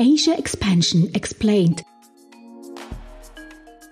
Asia 0.00 0.38
Expansion 0.38 1.12
Explained. 1.12 1.82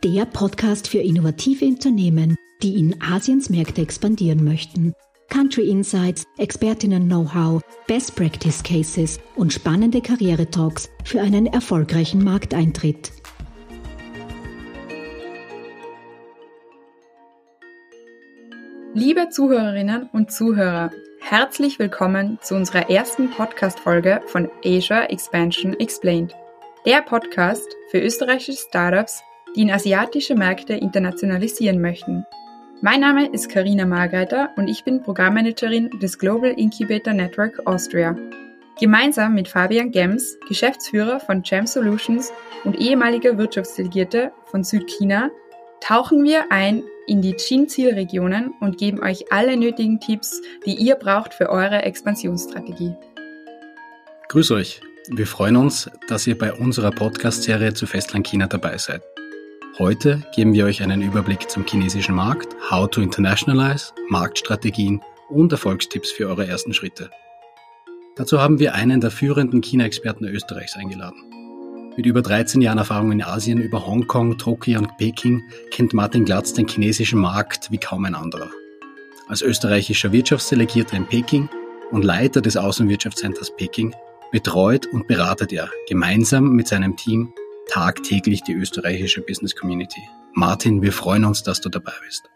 Der 0.04 0.24
Podcast 0.24 0.86
für 0.86 1.00
innovative 1.00 1.64
Unternehmen, 1.64 2.36
die 2.62 2.78
in 2.78 3.02
Asiens 3.02 3.50
Märkte 3.50 3.82
expandieren 3.82 4.44
möchten. 4.44 4.94
Country 5.30 5.68
Insights, 5.68 6.22
Expertinnen-Know-how, 6.38 7.60
Best 7.88 8.14
Practice 8.14 8.62
Cases 8.62 9.18
und 9.34 9.52
spannende 9.52 10.00
Karriere-Talks 10.00 10.88
für 11.02 11.20
einen 11.20 11.46
erfolgreichen 11.46 12.22
Markteintritt. 12.22 13.10
Liebe 18.94 19.28
Zuhörerinnen 19.30 20.08
und 20.12 20.30
Zuhörer, 20.30 20.92
herzlich 21.28 21.80
willkommen 21.80 22.38
zu 22.40 22.54
unserer 22.54 22.88
ersten 22.88 23.30
Podcast-Folge 23.30 24.20
von 24.26 24.48
Asia 24.64 25.06
Expansion 25.06 25.74
Explained, 25.80 26.32
der 26.86 27.02
Podcast 27.02 27.66
für 27.90 27.98
österreichische 27.98 28.52
Startups, 28.52 29.24
die 29.56 29.62
in 29.62 29.72
asiatische 29.72 30.36
Märkte 30.36 30.74
internationalisieren 30.74 31.80
möchten. 31.80 32.24
Mein 32.80 33.00
Name 33.00 33.28
ist 33.28 33.48
Karina 33.48 33.86
Margreiter 33.86 34.50
und 34.56 34.68
ich 34.68 34.84
bin 34.84 35.02
Programmmanagerin 35.02 35.90
des 35.98 36.16
Global 36.16 36.52
Incubator 36.52 37.12
Network 37.12 37.60
Austria. 37.66 38.16
Gemeinsam 38.78 39.34
mit 39.34 39.48
Fabian 39.48 39.90
Gems, 39.90 40.38
Geschäftsführer 40.46 41.18
von 41.18 41.42
Gem 41.42 41.66
Solutions 41.66 42.32
und 42.62 42.78
ehemaliger 42.78 43.36
Wirtschaftsdelegierte 43.36 44.30
von 44.44 44.62
Südchina, 44.62 45.32
tauchen 45.80 46.22
wir 46.22 46.52
ein 46.52 46.84
in 47.06 47.22
die 47.22 47.34
Chin-Zielregionen 47.34 48.54
und 48.60 48.78
geben 48.78 49.02
euch 49.02 49.30
alle 49.30 49.56
nötigen 49.56 50.00
Tipps, 50.00 50.40
die 50.64 50.74
ihr 50.74 50.96
braucht 50.96 51.34
für 51.34 51.48
eure 51.48 51.82
Expansionsstrategie. 51.82 52.94
Grüß 54.28 54.50
euch. 54.52 54.80
Wir 55.10 55.26
freuen 55.26 55.56
uns, 55.56 55.88
dass 56.08 56.26
ihr 56.26 56.36
bei 56.36 56.52
unserer 56.52 56.90
Podcast-Serie 56.90 57.74
zu 57.74 57.86
Festland 57.86 58.26
China 58.26 58.48
dabei 58.48 58.76
seid. 58.76 59.02
Heute 59.78 60.22
geben 60.34 60.52
wir 60.52 60.64
euch 60.64 60.82
einen 60.82 61.02
Überblick 61.02 61.48
zum 61.48 61.64
chinesischen 61.64 62.14
Markt, 62.14 62.56
How 62.70 62.90
to 62.90 63.02
Internationalize, 63.02 63.92
Marktstrategien 64.08 65.00
und 65.28 65.52
Erfolgstipps 65.52 66.10
für 66.10 66.26
eure 66.26 66.46
ersten 66.46 66.74
Schritte. 66.74 67.10
Dazu 68.16 68.40
haben 68.40 68.58
wir 68.58 68.74
einen 68.74 69.00
der 69.00 69.10
führenden 69.10 69.60
China-Experten 69.60 70.24
Österreichs 70.24 70.76
eingeladen. 70.76 71.35
Mit 71.96 72.04
über 72.04 72.20
13 72.20 72.60
Jahren 72.60 72.76
Erfahrung 72.76 73.10
in 73.10 73.22
Asien 73.22 73.58
über 73.58 73.86
Hongkong, 73.86 74.36
Tokio 74.36 74.78
und 74.78 74.98
Peking 74.98 75.42
kennt 75.70 75.94
Martin 75.94 76.26
Glatz 76.26 76.52
den 76.52 76.68
chinesischen 76.68 77.18
Markt 77.18 77.70
wie 77.70 77.78
kaum 77.78 78.04
ein 78.04 78.14
anderer. 78.14 78.50
Als 79.28 79.40
österreichischer 79.40 80.12
Wirtschaftsdelegierter 80.12 80.94
in 80.94 81.06
Peking 81.06 81.48
und 81.90 82.04
Leiter 82.04 82.42
des 82.42 82.58
Außenwirtschaftscenters 82.58 83.56
Peking 83.56 83.94
betreut 84.30 84.84
und 84.84 85.06
beratet 85.06 85.54
er 85.54 85.70
gemeinsam 85.88 86.50
mit 86.50 86.68
seinem 86.68 86.98
Team 86.98 87.32
tagtäglich 87.66 88.42
die 88.42 88.52
österreichische 88.52 89.22
Business 89.22 89.56
Community. 89.56 90.02
Martin, 90.34 90.82
wir 90.82 90.92
freuen 90.92 91.24
uns, 91.24 91.44
dass 91.44 91.62
du 91.62 91.70
dabei 91.70 91.94
bist. 92.04 92.28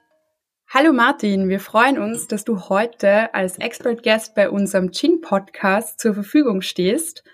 Hallo 0.71 0.95
Martin, 0.95 1.51
wir 1.51 1.61
freuen 1.61 1.99
uns, 1.99 2.29
dass 2.29 2.45
du 2.47 2.71
heute 2.71 3.35
als 3.35 3.59
Expert 3.59 4.03
Guest 4.03 4.35
bei 4.35 4.49
unserem 4.49 4.91
Chin 4.91 5.21
Podcast 5.21 6.01
zur 6.01 6.15
Verfügung 6.15 6.63
stehst. 6.63 7.25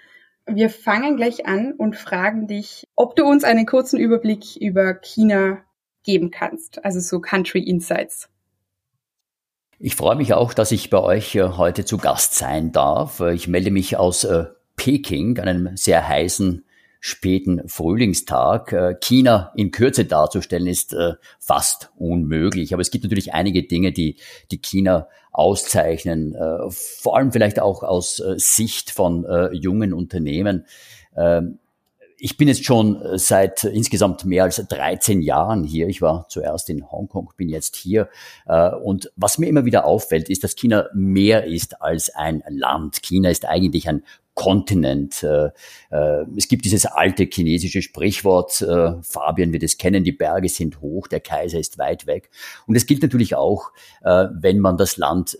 Wir 0.46 0.70
fangen 0.70 1.16
gleich 1.16 1.46
an 1.46 1.72
und 1.72 1.96
fragen 1.96 2.46
dich, 2.46 2.84
ob 2.94 3.16
du 3.16 3.24
uns 3.24 3.42
einen 3.42 3.66
kurzen 3.66 3.98
Überblick 3.98 4.56
über 4.56 4.94
China 4.94 5.58
geben 6.04 6.30
kannst, 6.30 6.84
also 6.84 7.00
so 7.00 7.20
Country 7.20 7.60
Insights. 7.60 8.28
Ich 9.78 9.96
freue 9.96 10.16
mich 10.16 10.32
auch, 10.32 10.54
dass 10.54 10.72
ich 10.72 10.88
bei 10.88 11.00
euch 11.00 11.34
äh, 11.34 11.42
heute 11.42 11.84
zu 11.84 11.98
Gast 11.98 12.34
sein 12.34 12.72
darf. 12.72 13.20
Ich 13.20 13.46
melde 13.46 13.70
mich 13.70 13.96
aus 13.96 14.24
äh, 14.24 14.46
Peking, 14.76 15.38
einem 15.38 15.76
sehr 15.76 16.08
heißen 16.08 16.64
späten 17.00 17.68
Frühlingstag. 17.68 18.72
Äh, 18.72 18.94
China 19.00 19.52
in 19.54 19.72
Kürze 19.72 20.06
darzustellen 20.06 20.66
ist 20.66 20.96
fast 21.38 21.90
unmöglich. 21.96 22.72
Aber 22.72 22.80
es 22.80 22.90
gibt 22.90 23.04
natürlich 23.04 23.34
einige 23.34 23.64
Dinge, 23.64 23.92
die, 23.92 24.16
die 24.50 24.62
China 24.62 25.08
auszeichnen, 25.36 26.34
äh, 26.34 26.70
vor 26.70 27.16
allem 27.16 27.30
vielleicht 27.30 27.60
auch 27.60 27.82
aus 27.82 28.20
äh, 28.20 28.38
Sicht 28.38 28.90
von 28.90 29.26
äh, 29.26 29.52
jungen 29.52 29.92
Unternehmen. 29.92 30.64
Ähm, 31.14 31.58
ich 32.18 32.38
bin 32.38 32.48
jetzt 32.48 32.64
schon 32.64 32.98
seit 33.18 33.64
insgesamt 33.64 34.24
mehr 34.24 34.44
als 34.44 34.56
13 34.56 35.20
Jahren 35.20 35.64
hier. 35.64 35.86
Ich 35.88 36.00
war 36.00 36.26
zuerst 36.30 36.70
in 36.70 36.90
Hongkong, 36.90 37.28
bin 37.36 37.50
jetzt 37.50 37.76
hier. 37.76 38.08
Und 38.82 39.12
was 39.16 39.36
mir 39.36 39.48
immer 39.50 39.66
wieder 39.66 39.84
auffällt, 39.84 40.30
ist, 40.30 40.42
dass 40.42 40.56
China 40.56 40.88
mehr 40.94 41.44
ist 41.44 41.82
als 41.82 42.08
ein 42.14 42.42
Land. 42.48 43.02
China 43.02 43.28
ist 43.28 43.44
eigentlich 43.44 43.86
ein 43.86 44.02
Kontinent. 44.36 45.22
Äh, 45.24 45.46
äh, 45.90 46.26
es 46.36 46.46
gibt 46.46 46.66
dieses 46.66 46.84
alte 46.84 47.24
chinesische 47.24 47.80
Sprichwort, 47.82 48.60
äh, 48.60 48.92
Fabian 49.02 49.52
wird 49.52 49.62
es 49.62 49.78
kennen, 49.78 50.04
die 50.04 50.12
Berge 50.12 50.50
sind 50.50 50.80
hoch, 50.82 51.08
der 51.08 51.20
Kaiser 51.20 51.58
ist 51.58 51.78
weit 51.78 52.06
weg. 52.06 52.30
Und 52.66 52.76
es 52.76 52.86
gilt 52.86 53.02
natürlich 53.02 53.34
auch, 53.34 53.72
wenn 54.02 54.60
man 54.60 54.76
das 54.76 54.98
Land 54.98 55.38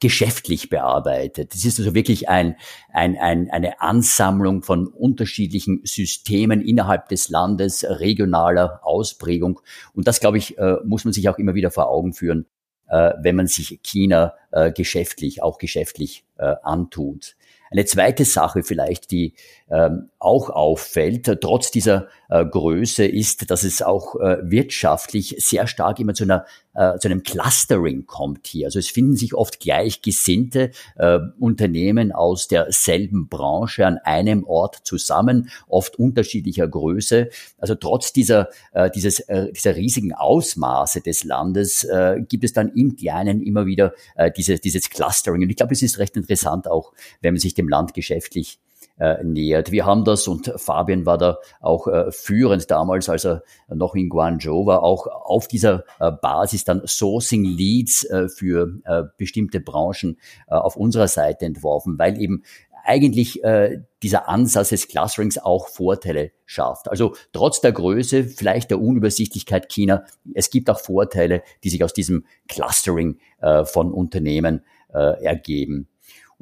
geschäftlich 0.00 0.70
bearbeitet. 0.70 1.54
Das 1.54 1.64
ist 1.64 1.78
also 1.78 1.94
wirklich 1.94 2.28
ein, 2.28 2.56
ein, 2.92 3.18
ein, 3.18 3.50
eine 3.50 3.80
Ansammlung 3.80 4.62
von 4.62 4.86
unterschiedlichen 4.86 5.80
Systemen 5.84 6.60
innerhalb 6.60 7.08
des 7.08 7.28
Landes, 7.28 7.84
regionaler 7.84 8.80
Ausprägung. 8.82 9.60
Und 9.92 10.08
das, 10.08 10.20
glaube 10.20 10.38
ich, 10.38 10.56
muss 10.84 11.04
man 11.04 11.12
sich 11.12 11.28
auch 11.28 11.38
immer 11.38 11.54
wieder 11.54 11.70
vor 11.70 11.88
Augen 11.88 12.14
führen, 12.14 12.46
wenn 12.88 13.36
man 13.36 13.46
sich 13.46 13.80
China 13.82 14.34
geschäftlich, 14.74 15.42
auch 15.42 15.58
geschäftlich 15.58 16.24
antut. 16.36 17.36
Eine 17.72 17.84
zweite 17.84 18.24
Sache 18.24 18.62
vielleicht, 18.62 19.10
die 19.10 19.34
ähm, 19.72 20.10
auch 20.18 20.50
auffällt, 20.50 21.40
trotz 21.40 21.70
dieser 21.70 22.08
äh, 22.28 22.44
Größe, 22.44 23.06
ist, 23.06 23.50
dass 23.50 23.64
es 23.64 23.80
auch 23.80 24.16
äh, 24.16 24.38
wirtschaftlich 24.42 25.36
sehr 25.38 25.66
stark 25.66 25.98
immer 25.98 26.12
zu, 26.12 26.24
einer, 26.24 26.44
äh, 26.74 26.98
zu 26.98 27.08
einem 27.08 27.22
Clustering 27.22 28.06
kommt 28.06 28.46
hier. 28.46 28.66
Also 28.66 28.78
es 28.78 28.88
finden 28.88 29.16
sich 29.16 29.34
oft 29.34 29.60
gleichgesinnte 29.60 30.72
äh, 30.96 31.18
Unternehmen 31.40 32.12
aus 32.12 32.48
derselben 32.48 33.28
Branche 33.28 33.86
an 33.86 33.98
einem 33.98 34.44
Ort 34.44 34.80
zusammen, 34.84 35.48
oft 35.68 35.98
unterschiedlicher 35.98 36.68
Größe. 36.68 37.30
Also 37.58 37.74
trotz 37.74 38.12
dieser, 38.12 38.50
äh, 38.72 38.90
dieses, 38.90 39.20
äh, 39.20 39.50
dieser 39.52 39.74
riesigen 39.74 40.12
Ausmaße 40.12 41.00
des 41.00 41.24
Landes 41.24 41.84
äh, 41.84 42.20
gibt 42.28 42.44
es 42.44 42.52
dann 42.52 42.72
im 42.74 42.96
Kleinen 42.96 43.40
immer 43.42 43.64
wieder 43.64 43.94
äh, 44.16 44.30
diese, 44.30 44.58
dieses 44.58 44.90
Clustering. 44.90 45.42
Und 45.42 45.50
ich 45.50 45.56
glaube, 45.56 45.72
es 45.72 45.82
ist 45.82 45.98
recht 45.98 46.16
interessant 46.16 46.68
auch, 46.68 46.92
wenn 47.22 47.32
man 47.32 47.40
sich 47.40 47.54
dem 47.62 47.68
Land 47.68 47.94
geschäftlich 47.94 48.58
äh, 48.98 49.22
nähert. 49.24 49.72
Wir 49.72 49.86
haben 49.86 50.04
das 50.04 50.28
und 50.28 50.52
Fabian 50.56 51.06
war 51.06 51.18
da 51.18 51.38
auch 51.60 51.86
äh, 51.86 52.12
führend 52.12 52.70
damals, 52.70 53.08
als 53.08 53.24
er 53.24 53.42
noch 53.68 53.94
in 53.94 54.08
Guangzhou 54.08 54.66
war, 54.66 54.82
auch 54.82 55.06
auf 55.06 55.48
dieser 55.48 55.84
äh, 55.98 56.12
Basis 56.12 56.64
dann 56.64 56.82
Sourcing 56.86 57.44
Leads 57.44 58.06
für 58.36 59.12
bestimmte 59.16 59.60
Branchen 59.60 60.18
auf 60.46 60.76
unserer 60.76 61.08
Seite 61.08 61.46
entworfen, 61.46 61.98
weil 61.98 62.20
eben 62.20 62.42
eigentlich 62.84 63.42
äh, 63.44 63.80
dieser 64.02 64.28
Ansatz 64.28 64.70
des 64.70 64.88
Clusterings 64.88 65.38
auch 65.38 65.68
Vorteile 65.68 66.32
schafft. 66.46 66.88
Also 66.88 67.14
trotz 67.32 67.60
der 67.60 67.72
Größe, 67.72 68.24
vielleicht 68.24 68.70
der 68.70 68.80
Unübersichtlichkeit 68.80 69.68
China, 69.68 70.04
es 70.34 70.50
gibt 70.50 70.68
auch 70.68 70.80
Vorteile, 70.80 71.42
die 71.64 71.70
sich 71.70 71.84
aus 71.84 71.92
diesem 71.92 72.26
Clustering 72.48 73.18
äh, 73.40 73.64
von 73.64 73.92
Unternehmen 73.92 74.64
äh, 74.92 75.24
ergeben. 75.24 75.88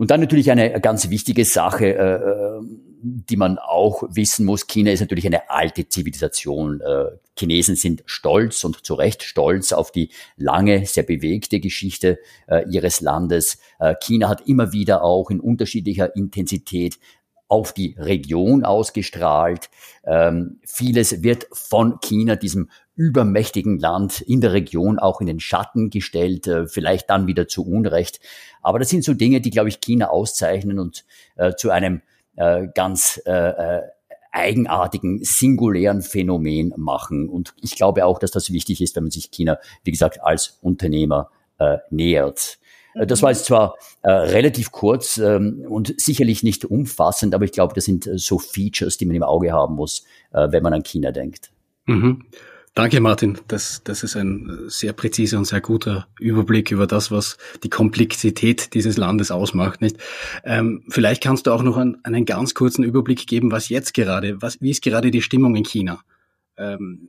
Und 0.00 0.10
dann 0.10 0.20
natürlich 0.20 0.50
eine 0.50 0.80
ganz 0.80 1.10
wichtige 1.10 1.44
Sache, 1.44 1.94
äh, 1.94 2.14
äh, 2.14 2.60
die 3.02 3.36
man 3.36 3.58
auch 3.58 4.02
wissen 4.08 4.46
muss. 4.46 4.66
China 4.66 4.90
ist 4.92 5.00
natürlich 5.00 5.26
eine 5.26 5.50
alte 5.50 5.90
Zivilisation. 5.90 6.80
Äh, 6.80 7.18
Chinesen 7.38 7.76
sind 7.76 8.02
stolz 8.06 8.64
und 8.64 8.82
zu 8.86 8.94
Recht 8.94 9.22
stolz 9.22 9.72
auf 9.72 9.92
die 9.92 10.08
lange, 10.38 10.86
sehr 10.86 11.02
bewegte 11.02 11.60
Geschichte 11.60 12.18
äh, 12.46 12.66
ihres 12.70 13.02
Landes. 13.02 13.58
Äh, 13.78 13.94
China 14.00 14.30
hat 14.30 14.48
immer 14.48 14.72
wieder 14.72 15.04
auch 15.04 15.28
in 15.28 15.38
unterschiedlicher 15.38 16.16
Intensität 16.16 16.98
auf 17.50 17.72
die 17.72 17.96
Region 17.98 18.64
ausgestrahlt. 18.64 19.70
Ähm, 20.04 20.60
vieles 20.64 21.22
wird 21.22 21.48
von 21.52 21.98
China, 22.00 22.36
diesem 22.36 22.70
übermächtigen 22.94 23.78
Land 23.78 24.20
in 24.20 24.40
der 24.40 24.52
Region 24.52 25.00
auch 25.00 25.20
in 25.20 25.26
den 25.26 25.40
Schatten 25.40 25.90
gestellt, 25.90 26.46
äh, 26.46 26.68
vielleicht 26.68 27.10
dann 27.10 27.26
wieder 27.26 27.48
zu 27.48 27.66
Unrecht. 27.66 28.20
Aber 28.62 28.78
das 28.78 28.88
sind 28.88 29.02
so 29.02 29.14
Dinge, 29.14 29.40
die, 29.40 29.50
glaube 29.50 29.68
ich, 29.68 29.80
China 29.80 30.10
auszeichnen 30.10 30.78
und 30.78 31.04
äh, 31.36 31.54
zu 31.56 31.70
einem 31.70 32.02
äh, 32.36 32.68
ganz 32.72 33.20
äh, 33.26 33.32
äh, 33.32 33.82
eigenartigen, 34.30 35.24
singulären 35.24 36.02
Phänomen 36.02 36.72
machen. 36.76 37.28
Und 37.28 37.52
ich 37.60 37.74
glaube 37.74 38.06
auch, 38.06 38.20
dass 38.20 38.30
das 38.30 38.52
wichtig 38.52 38.80
ist, 38.80 38.94
wenn 38.94 39.04
man 39.04 39.10
sich 39.10 39.32
China, 39.32 39.58
wie 39.82 39.90
gesagt, 39.90 40.22
als 40.22 40.58
Unternehmer 40.62 41.30
äh, 41.58 41.78
nähert. 41.90 42.59
Äh, 42.94 43.06
das 43.06 43.22
war 43.22 43.30
jetzt 43.30 43.44
zwar 43.44 43.74
äh, 44.02 44.10
relativ 44.10 44.72
kurz 44.72 45.18
ähm, 45.18 45.64
und 45.68 45.94
sicherlich 46.00 46.42
nicht 46.42 46.64
umfassend, 46.64 47.34
aber 47.34 47.44
ich 47.44 47.52
glaube, 47.52 47.74
das 47.74 47.84
sind 47.84 48.08
so 48.14 48.38
Features, 48.38 48.98
die 48.98 49.06
man 49.06 49.16
im 49.16 49.22
Auge 49.22 49.52
haben 49.52 49.74
muss, 49.74 50.04
äh, 50.32 50.48
wenn 50.50 50.62
man 50.62 50.72
an 50.72 50.82
China 50.82 51.12
denkt. 51.12 51.50
Mhm. 51.86 52.24
Danke, 52.74 53.00
Martin. 53.00 53.36
Das, 53.48 53.82
das 53.82 54.04
ist 54.04 54.16
ein 54.16 54.66
sehr 54.68 54.92
präziser 54.92 55.38
und 55.38 55.44
sehr 55.44 55.60
guter 55.60 56.06
Überblick 56.20 56.70
über 56.70 56.86
das, 56.86 57.10
was 57.10 57.36
die 57.64 57.68
Komplexität 57.68 58.74
dieses 58.74 58.96
Landes 58.96 59.32
ausmacht. 59.32 59.80
Nicht? 59.80 59.96
Ähm, 60.44 60.84
vielleicht 60.88 61.22
kannst 61.22 61.46
du 61.46 61.50
auch 61.52 61.64
noch 61.64 61.76
einen, 61.76 61.98
einen, 62.04 62.24
ganz 62.24 62.54
kurzen 62.54 62.84
Überblick 62.84 63.26
geben, 63.26 63.50
was 63.50 63.70
jetzt 63.70 63.92
gerade, 63.92 64.40
was, 64.40 64.60
wie 64.60 64.70
ist 64.70 64.82
gerade 64.82 65.10
die 65.10 65.20
Stimmung 65.20 65.56
in 65.56 65.64
China? 65.64 66.00
Ähm, 66.56 67.08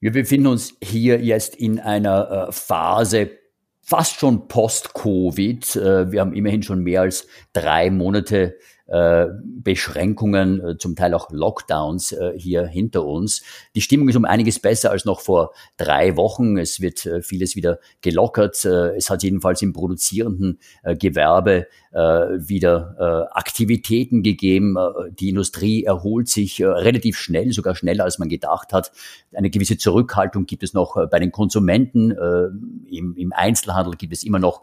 wir 0.00 0.12
befinden 0.12 0.46
uns 0.46 0.74
hier 0.82 1.20
jetzt 1.20 1.56
in 1.56 1.80
einer 1.80 2.48
äh, 2.48 2.52
Phase 2.52 3.30
fast 3.88 4.20
schon 4.20 4.48
post-Covid. 4.48 5.76
Äh, 5.76 6.12
wir 6.12 6.20
haben 6.20 6.34
immerhin 6.34 6.62
schon 6.62 6.82
mehr 6.82 7.00
als 7.00 7.26
drei 7.54 7.90
Monate 7.90 8.58
Beschränkungen, 8.88 10.64
äh, 10.64 10.78
zum 10.78 10.96
Teil 10.96 11.12
auch 11.12 11.30
Lockdowns 11.30 12.12
äh, 12.12 12.32
hier 12.36 12.66
hinter 12.66 13.04
uns. 13.04 13.42
Die 13.74 13.82
Stimmung 13.82 14.08
ist 14.08 14.16
um 14.16 14.24
einiges 14.24 14.60
besser 14.60 14.90
als 14.90 15.04
noch 15.04 15.20
vor 15.20 15.52
drei 15.76 16.16
Wochen. 16.16 16.56
Es 16.56 16.80
wird 16.80 17.04
äh, 17.04 17.20
vieles 17.20 17.54
wieder 17.54 17.80
gelockert. 18.00 18.64
Äh, 18.64 18.96
es 18.96 19.10
hat 19.10 19.22
jedenfalls 19.22 19.60
im 19.60 19.74
produzierenden 19.74 20.58
äh, 20.82 20.96
Gewerbe 20.96 21.66
wieder 21.90 23.30
Aktivitäten 23.32 24.22
gegeben. 24.22 24.76
Die 25.18 25.30
Industrie 25.30 25.84
erholt 25.84 26.28
sich 26.28 26.62
relativ 26.62 27.16
schnell, 27.16 27.50
sogar 27.52 27.74
schneller 27.74 28.04
als 28.04 28.18
man 28.18 28.28
gedacht 28.28 28.74
hat. 28.74 28.92
Eine 29.32 29.48
gewisse 29.48 29.78
Zurückhaltung 29.78 30.44
gibt 30.44 30.62
es 30.62 30.74
noch 30.74 30.96
bei 31.08 31.18
den 31.18 31.32
Konsumenten. 31.32 32.10
Im, 32.90 33.16
im 33.16 33.32
Einzelhandel 33.32 33.94
gibt 33.94 34.12
es 34.12 34.22
immer 34.22 34.38
noch 34.38 34.62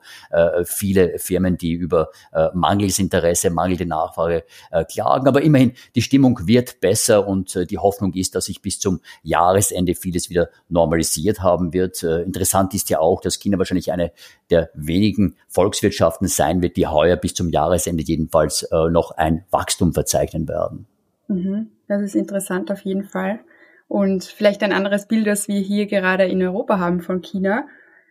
viele 0.66 1.18
Firmen, 1.18 1.58
die 1.58 1.72
über 1.72 2.12
Mangelsinteresse, 2.54 3.50
mangelnde 3.50 3.88
Nachfrage 3.88 4.15
Nachfrage 4.16 4.44
äh, 4.72 4.86
klagen. 4.86 5.28
Aber 5.28 5.42
immerhin, 5.42 5.74
die 5.96 6.02
Stimmung 6.02 6.48
wird 6.48 6.80
besser 6.80 7.28
und 7.28 7.56
äh, 7.56 7.66
die 7.66 7.78
Hoffnung 7.78 8.14
ist, 8.14 8.36
dass 8.36 8.46
sich 8.46 8.62
bis 8.62 8.80
zum 8.80 9.02
Jahresende 9.24 9.96
vieles 9.96 10.30
wieder 10.30 10.50
normalisiert 10.70 11.42
haben 11.42 11.74
wird. 11.74 12.04
Äh, 12.04 12.22
interessant 12.22 12.74
ist 12.74 12.90
ja 12.90 13.00
auch, 13.00 13.22
dass 13.22 13.40
China 13.40 13.58
wahrscheinlich 13.58 13.92
eine 13.92 14.12
der 14.50 14.70
wenigen 14.74 15.36
Volkswirtschaften 15.48 16.28
sein 16.28 16.62
wird, 16.62 16.78
die 16.78 16.88
heuer 16.88 17.16
bis 17.16 17.34
zum 17.34 17.50
Jahresende 17.50 18.04
jedenfalls 18.04 18.64
äh, 18.64 18.90
noch 18.90 19.12
ein 19.12 19.44
Wachstum 19.52 19.94
verzeichnen 19.94 20.48
werden. 20.48 20.88
Mhm. 21.28 21.72
Das 21.88 22.02
ist 22.02 22.16
interessant 22.16 22.72
auf 22.72 22.82
jeden 22.82 23.04
Fall. 23.04 23.40
Und 23.88 24.24
vielleicht 24.24 24.64
ein 24.64 24.74
anderes 24.74 25.08
Bild, 25.08 25.28
das 25.28 25.48
wir 25.48 25.60
hier 25.60 25.86
gerade 25.86 26.26
in 26.26 26.42
Europa 26.42 26.80
haben 26.80 27.02
von 27.02 27.22
China. 27.22 27.68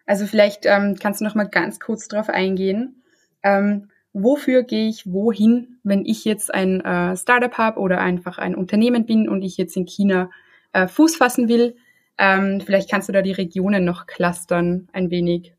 Also 0.06 0.26
vielleicht 0.26 0.66
ähm, 0.66 0.96
kannst 1.00 1.20
du 1.20 1.24
noch 1.24 1.34
mal 1.34 1.48
ganz 1.48 1.80
kurz 1.80 2.06
darauf 2.06 2.28
eingehen. 2.28 3.02
Ähm, 3.42 3.88
wofür 4.14 4.62
gehe 4.62 4.88
ich 4.88 5.12
wohin, 5.12 5.78
wenn 5.82 6.06
ich 6.06 6.25
jetzt 6.25 6.55
ein 6.55 6.81
äh, 6.81 7.16
Startup 7.16 7.52
habe 7.58 7.81
oder 7.81 8.00
einfach 8.00 8.38
ein 8.38 8.55
Unternehmen 8.55 9.05
bin 9.05 9.28
und 9.28 9.43
ich 9.43 9.58
jetzt 9.58 9.76
in 9.76 9.84
China 9.84 10.31
äh, 10.72 10.87
Fuß 10.87 11.16
fassen 11.16 11.49
will. 11.49 11.76
Ähm, 12.16 12.62
vielleicht 12.64 12.90
kannst 12.90 13.08
du 13.08 13.12
da 13.12 13.20
die 13.20 13.32
Regionen 13.32 13.84
noch 13.84 14.06
clustern 14.06 14.88
ein 14.93 15.11
wenig. 15.11 15.52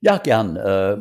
Ja, 0.00 0.18
gern. 0.18 0.56
Äh, 0.56 0.96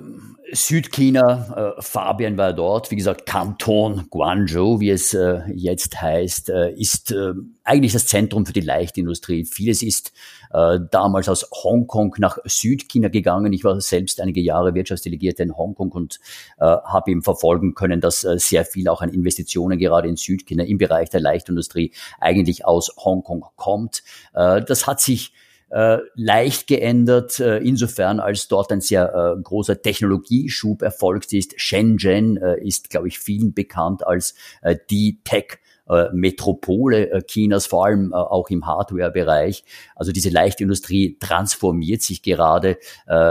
Südchina, 0.54 1.76
äh, 1.78 1.82
Fabian 1.82 2.38
war 2.38 2.54
dort, 2.54 2.90
wie 2.90 2.96
gesagt, 2.96 3.26
Kanton 3.26 4.08
Guangzhou, 4.10 4.80
wie 4.80 4.90
es 4.90 5.14
äh, 5.14 5.42
jetzt 5.54 6.02
heißt, 6.02 6.50
äh, 6.50 6.72
ist 6.72 7.12
äh, 7.12 7.34
eigentlich 7.64 7.94
das 7.94 8.08
Zentrum 8.08 8.46
für 8.46 8.54
die 8.54 8.62
Leichtindustrie. 8.62 9.46
Vieles 9.46 9.84
ist 9.84 10.14
äh, 10.54 10.80
damals 10.90 11.30
aus 11.30 11.48
Hongkong 11.52 12.16
nach 12.18 12.40
Südchina 12.46 13.10
gegangen. 13.10 13.54
Ich 13.54 13.66
war 13.66 13.80
selbst 13.82 14.22
einige 14.22 14.42
Jahre 14.42 14.74
Wirtschaftsdelegierte 14.74 15.44
in 15.44 15.56
Hongkong 15.56 15.92
und 15.92 16.20
äh, 16.60 16.66
habe 16.66 17.12
eben 17.12 17.22
verfolgen 17.22 17.76
können, 17.76 18.02
dass 18.02 18.24
äh, 18.24 18.40
sehr 18.40 18.66
viel 18.66 18.88
auch 18.88 19.02
an 19.02 19.10
Investitionen 19.10 19.78
gerade 19.78 20.08
in 20.08 20.16
Südchina 20.16 20.64
im 20.64 20.78
Bereich 20.78 21.10
der 21.10 21.20
Leichtindustrie 21.20 21.92
eigentlich 22.20 22.66
aus 22.66 22.96
Hongkong 22.98 23.46
kommt. 23.58 24.02
Äh, 24.34 24.64
das 24.64 24.88
hat 24.88 25.02
sich 25.02 25.34
äh, 25.70 25.98
leicht 26.16 26.68
geändert, 26.68 27.40
äh, 27.40 27.58
insofern 27.58 28.20
als 28.20 28.48
dort 28.48 28.72
ein 28.72 28.82
sehr 28.82 29.14
äh, 29.14 29.42
großer 29.42 29.82
Technologieschub 29.82 30.82
erfolgt 30.82 31.34
ist. 31.34 31.60
Shenzhen 31.60 32.38
äh, 32.38 32.60
ist, 32.66 32.90
glaube 32.90 33.08
ich, 33.08 33.20
vielen 33.20 33.54
bekannt 33.54 34.06
als 34.06 34.34
äh, 34.62 34.78
die 34.90 35.20
Tech- 35.24 35.60
äh, 35.90 36.10
Metropole 36.12 37.24
Chinas, 37.28 37.66
vor 37.66 37.86
allem 37.86 38.14
auch 38.14 38.50
im 38.50 38.66
Hardware-Bereich. 38.66 39.64
Also 39.96 40.12
diese 40.12 40.30
Leichtindustrie 40.30 41.18
transformiert 41.20 42.02
sich 42.02 42.22
gerade 42.22 42.78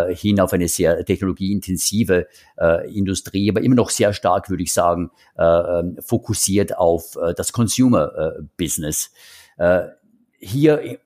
hin 0.09 0.41
auf 0.41 0.55
eine 0.55 0.69
sehr 0.69 1.05
technologieintensive 1.05 2.27
Industrie, 2.89 3.51
aber 3.51 3.61
immer 3.61 3.75
noch 3.75 3.91
sehr 3.91 4.15
stark, 4.15 4.49
würde 4.49 4.63
ich 4.63 4.73
sagen, 4.73 5.11
ähm, 5.39 5.99
fokussiert 6.01 6.79
auf 6.79 7.19
das 7.37 7.53
Consumer-Business. 7.53 9.11
Hier 10.39 10.99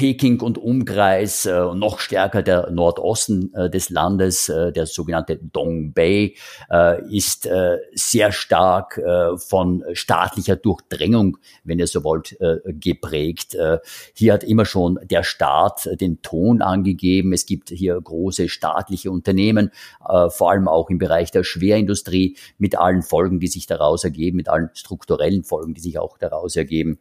Peking 0.00 0.40
und 0.40 0.56
Umkreis, 0.56 1.44
äh, 1.44 1.74
noch 1.74 1.98
stärker 1.98 2.42
der 2.42 2.70
Nordosten 2.70 3.52
äh, 3.52 3.68
des 3.68 3.90
Landes, 3.90 4.48
äh, 4.48 4.72
der 4.72 4.86
sogenannte 4.86 5.36
Dongbei, 5.36 6.32
äh, 6.70 7.14
ist 7.14 7.44
äh, 7.44 7.76
sehr 7.92 8.32
stark 8.32 8.96
äh, 8.96 9.36
von 9.36 9.84
staatlicher 9.92 10.56
Durchdringung, 10.56 11.36
wenn 11.64 11.78
ihr 11.78 11.86
so 11.86 12.02
wollt, 12.02 12.34
äh, 12.40 12.60
geprägt. 12.64 13.54
Äh, 13.54 13.80
hier 14.14 14.32
hat 14.32 14.42
immer 14.42 14.64
schon 14.64 14.98
der 15.02 15.22
Staat 15.22 15.86
den 16.00 16.22
Ton 16.22 16.62
angegeben. 16.62 17.34
Es 17.34 17.44
gibt 17.44 17.68
hier 17.68 18.00
große 18.00 18.48
staatliche 18.48 19.10
Unternehmen, 19.10 19.70
äh, 20.08 20.30
vor 20.30 20.50
allem 20.50 20.66
auch 20.66 20.88
im 20.88 20.96
Bereich 20.96 21.30
der 21.30 21.44
Schwerindustrie, 21.44 22.38
mit 22.56 22.78
allen 22.78 23.02
Folgen, 23.02 23.38
die 23.38 23.48
sich 23.48 23.66
daraus 23.66 24.02
ergeben, 24.04 24.38
mit 24.38 24.48
allen 24.48 24.70
strukturellen 24.72 25.44
Folgen, 25.44 25.74
die 25.74 25.82
sich 25.82 25.98
auch 25.98 26.16
daraus 26.16 26.56
ergeben. 26.56 27.00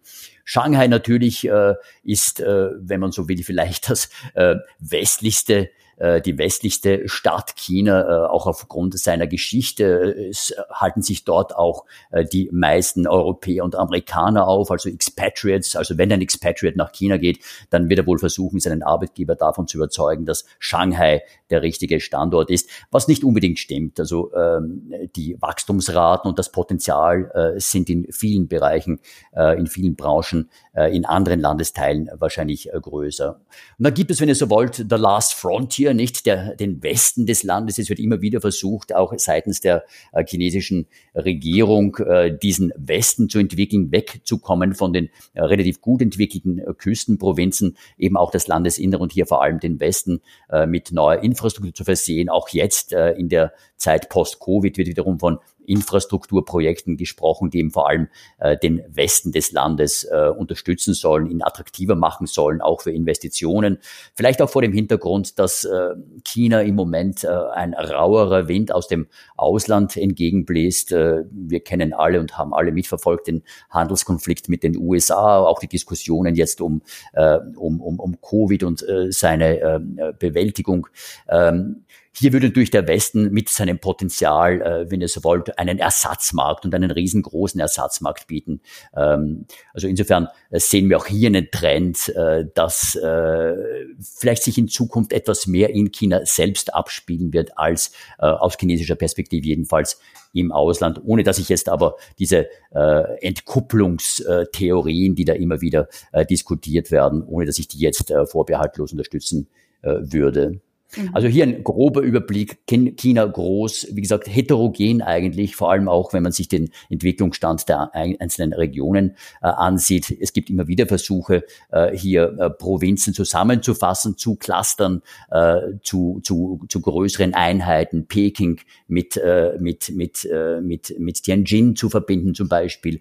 Shanghai 0.52 0.88
natürlich 0.88 1.48
äh, 1.48 1.76
ist, 2.04 2.40
äh, 2.40 2.70
wenn 2.80 3.00
man 3.00 3.12
so 3.12 3.30
will, 3.30 3.44
vielleicht 3.44 3.88
das 3.88 4.10
äh, 4.34 4.56
westlichste 4.80 5.70
äh, 6.00 6.22
die 6.22 6.38
westlichste 6.38 7.08
Stadt 7.08 7.56
China, 7.56 8.02
äh, 8.02 8.28
auch 8.28 8.48
aufgrund 8.48 8.98
seiner 8.98 9.28
Geschichte. 9.28 9.86
Es 10.30 10.54
halten 10.72 11.02
sich 11.02 11.26
dort 11.26 11.56
auch 11.56 11.86
äh, 12.12 12.26
die 12.26 12.50
meisten 12.52 13.08
Europäer 13.08 13.64
und 13.64 13.76
Amerikaner 13.76 14.48
auf, 14.48 14.72
also 14.72 14.90
Expatriates. 14.90 15.76
Also 15.76 15.98
wenn 15.98 16.12
ein 16.12 16.22
Expatriate 16.22 16.78
nach 16.78 16.92
China 16.92 17.18
geht, 17.18 17.40
dann 17.70 17.90
wird 17.90 18.00
er 18.00 18.08
wohl 18.08 18.18
versuchen, 18.18 18.60
seinen 18.60 18.82
Arbeitgeber 18.82 19.36
davon 19.36 19.68
zu 19.68 19.78
überzeugen, 19.78 20.26
dass 20.26 20.46
Shanghai 20.60 21.22
der 21.50 21.62
richtige 21.62 22.00
Standort 22.00 22.50
ist, 22.50 22.70
was 22.92 23.08
nicht 23.08 23.24
unbedingt 23.24 23.60
stimmt. 23.60 24.00
Also 24.00 24.34
ähm, 24.34 24.94
die 25.16 25.36
Wachstumsraten 25.42 26.30
und 26.30 26.40
das 26.40 26.52
Potenzial 26.52 27.32
äh, 27.34 27.60
sind 27.60 27.90
in 27.90 28.08
vielen 28.12 28.48
Bereichen, 28.48 29.00
äh, 29.36 29.58
in 29.60 29.68
vielen 29.68 29.96
Branchen, 29.96 30.50
äh, 30.74 30.96
in 30.96 31.06
anderen 31.06 31.40
Landesteilen 31.40 32.10
wahrscheinlich 32.14 32.72
äh, 32.74 32.80
größer. 32.80 33.36
Und 33.36 33.84
dann 33.84 33.94
gibt 33.94 34.12
es, 34.12 34.22
wenn 34.22 34.30
ihr 34.30 34.36
so 34.36 34.50
wollt, 34.50 34.76
The 34.76 34.96
Last 34.96 35.34
Frontier 35.34 35.89
hier 35.90 35.96
nicht 35.96 36.26
der, 36.26 36.56
den 36.56 36.82
Westen 36.84 37.26
des 37.26 37.44
Landes. 37.44 37.78
Es 37.78 37.90
wird 37.90 38.00
immer 38.00 38.22
wieder 38.22 38.42
versucht, 38.42 38.96
auch 38.96 39.14
seitens 39.18 39.60
der 39.60 39.84
äh, 40.12 40.24
chinesischen 40.26 40.88
Regierung, 41.16 41.98
äh, 41.98 42.38
diesen 42.38 42.72
Westen 42.78 43.30
zu 43.30 43.40
entwickeln, 43.40 43.92
wegzukommen 43.92 44.76
von 44.76 44.94
den 44.94 45.10
äh, 45.34 45.42
relativ 45.42 45.82
gut 45.82 46.02
entwickelten 46.02 46.60
äh, 46.60 46.74
Küstenprovinzen, 46.78 47.78
eben 47.98 48.18
auch 48.18 48.32
das 48.32 48.48
Landesinnere 48.48 49.02
und 49.02 49.12
hier 49.12 49.26
vor 49.26 49.42
allem 49.42 49.60
den 49.60 49.80
Westen 49.80 50.22
äh, 50.50 50.66
mit 50.66 50.92
neuer 50.92 51.22
Infrastruktur 51.22 51.74
zu 51.74 51.84
versehen. 51.84 52.30
Auch 52.30 52.50
jetzt 52.50 52.94
äh, 52.94 53.12
in 53.14 53.30
der 53.30 53.54
Zeit 53.78 54.10
post-Covid 54.10 54.78
wird 54.78 54.88
wiederum 54.88 55.20
von 55.20 55.40
Infrastrukturprojekten 55.70 56.98
gesprochen, 56.98 57.50
die 57.50 57.60
eben 57.60 57.72
vor 57.72 57.90
allem 57.90 58.08
äh, 58.40 58.58
den 58.58 58.84
Westen 58.90 59.32
des 59.32 59.52
Landes 59.52 60.04
äh, 60.04 60.30
unterstützen 60.30 60.94
sollen, 60.94 61.28
ihn 61.28 61.42
attraktiver 61.42 61.96
machen 61.96 62.28
sollen, 62.28 62.62
auch 62.62 62.82
für 62.82 62.92
Investitionen. 62.92 63.78
Vielleicht 64.16 64.42
auch 64.42 64.50
vor 64.50 64.62
dem 64.62 64.74
Hintergrund, 64.74 65.40
dass 65.40 65.64
äh, 65.66 65.96
China 66.24 66.62
im 66.62 66.76
Moment 66.76 67.24
äh, 67.24 67.28
ein 67.28 67.74
rauerer 67.74 68.48
Wind 68.48 68.72
aus 68.72 68.88
dem 68.88 69.08
Ausland 69.38 69.96
entgegenbläst. 69.96 70.92
Äh, 70.92 71.24
wir 71.32 71.60
kennen 71.60 71.94
alle 71.94 72.20
und 72.20 72.38
haben 72.38 72.54
alle 72.54 72.72
mitverfolgt 72.72 73.28
den 73.28 73.44
Handelskonflikt 73.70 74.50
mit 74.50 74.64
den 74.64 74.78
USA, 74.78 75.38
auch 75.38 75.60
die 75.60 75.68
Diskussionen 75.68 76.36
jetzt 76.36 76.62
um, 76.62 76.82
äh, 77.14 77.38
um, 77.56 77.82
um, 77.82 78.00
um 78.00 78.20
Covid 78.22 78.64
und 78.64 78.88
äh, 78.88 79.12
seine 79.12 79.60
äh, 79.60 79.80
Bewältigung. 80.18 80.88
Ähm, 81.30 81.86
hier 82.14 82.34
würde 82.34 82.48
natürlich 82.48 82.72
der 82.72 82.88
Westen 82.88 83.32
mit 83.32 83.50
seinem 83.50 83.80
Potenzial, 83.80 84.62
äh, 84.62 84.92
wenn 84.92 85.02
ihr 85.02 85.08
so 85.08 85.24
wollt, 85.24 85.58
einen 85.60 85.80
Ersatzmarkt 85.80 86.66
und 86.66 86.74
einen 86.74 86.92
riesengroßen 86.92 87.60
Ersatzmarkt 87.60 88.28
bieten. 88.28 88.62
Ähm, 88.96 89.46
also 89.74 89.88
insofern 89.88 90.28
äh, 90.50 90.60
sehen 90.60 90.90
wir 90.90 90.98
auch 90.98 91.06
hier 91.06 91.28
einen 91.28 91.50
Trend, 91.52 92.10
äh, 92.10 92.46
dass 92.54 92.96
äh, 92.96 93.54
vielleicht 94.00 94.44
sich 94.44 94.58
in 94.58 94.68
Zukunft 94.68 95.14
etwas 95.14 95.48
mehr 95.48 95.70
in 95.70 95.92
China 95.92 96.26
selbst 96.26 96.74
abspielen 96.74 97.32
wird 97.32 97.58
als 97.58 97.92
äh, 98.18 98.26
aus 98.26 98.58
chinesischer 98.60 98.96
Perspektive 98.96 99.46
jedenfalls 99.46 100.00
im 100.34 100.52
Ausland, 100.52 101.02
ohne 101.04 101.24
dass 101.24 101.40
ich 101.40 101.50
jetzt 101.50 101.70
aber 101.70 101.96
diese 102.20 102.48
äh, 102.72 103.20
Entkupplungstheorien, 103.22 105.16
die 105.16 105.26
da 105.26 105.34
immer 105.34 105.62
wieder 105.62 105.88
äh, 106.12 106.26
diskutiert 106.26 106.92
werden, 106.92 107.24
ohne 107.24 107.46
dass 107.46 107.60
ich 107.60 107.68
die 107.68 107.80
jetzt 107.80 108.12
äh, 108.12 108.26
vorbehaltlos 108.26 108.92
unterstützen 108.92 109.48
äh, 109.82 109.96
würde. 110.02 110.62
Mhm. 110.96 111.10
Also 111.14 111.28
hier 111.28 111.44
ein 111.44 111.64
grober 111.64 112.02
Überblick. 112.02 112.66
China 112.66 113.26
groß, 113.26 113.90
wie 113.92 114.02
gesagt, 114.02 114.28
heterogen 114.28 115.02
eigentlich, 115.02 115.56
vor 115.56 115.72
allem 115.72 115.88
auch, 115.88 116.14
wenn 116.14 116.24
man 116.24 116.32
sich 116.32 116.48
den 116.48 116.70
Entwicklungsstand 116.90 117.70
der 117.70 117.94
einzelnen 117.94 118.54
Regionen 118.54 119.16
äh, 119.42 119.48
ansieht. 119.48 120.16
Es 120.20 120.34
gibt 120.34 120.50
immer 120.50 120.68
wieder 120.68 120.88
Versuche, 120.88 121.44
äh, 121.72 121.96
hier 121.96 122.36
äh, 122.40 122.50
Provinzen 122.50 123.14
zusammenzufassen, 123.14 124.18
zu 124.18 124.36
Clustern, 124.36 125.02
äh, 125.30 125.60
zu, 125.84 126.20
zu, 126.24 126.62
zu 126.70 126.82
größeren 126.82 127.34
Einheiten, 127.34 128.08
Peking 128.08 128.60
mit, 128.88 129.18
äh, 129.18 129.58
mit, 129.60 129.92
mit, 129.92 130.26
äh, 130.26 130.60
mit, 130.62 130.96
mit 130.98 131.24
Tianjin 131.24 131.76
zu 131.76 131.90
verbinden 131.90 132.34
zum 132.34 132.48
Beispiel, 132.48 133.00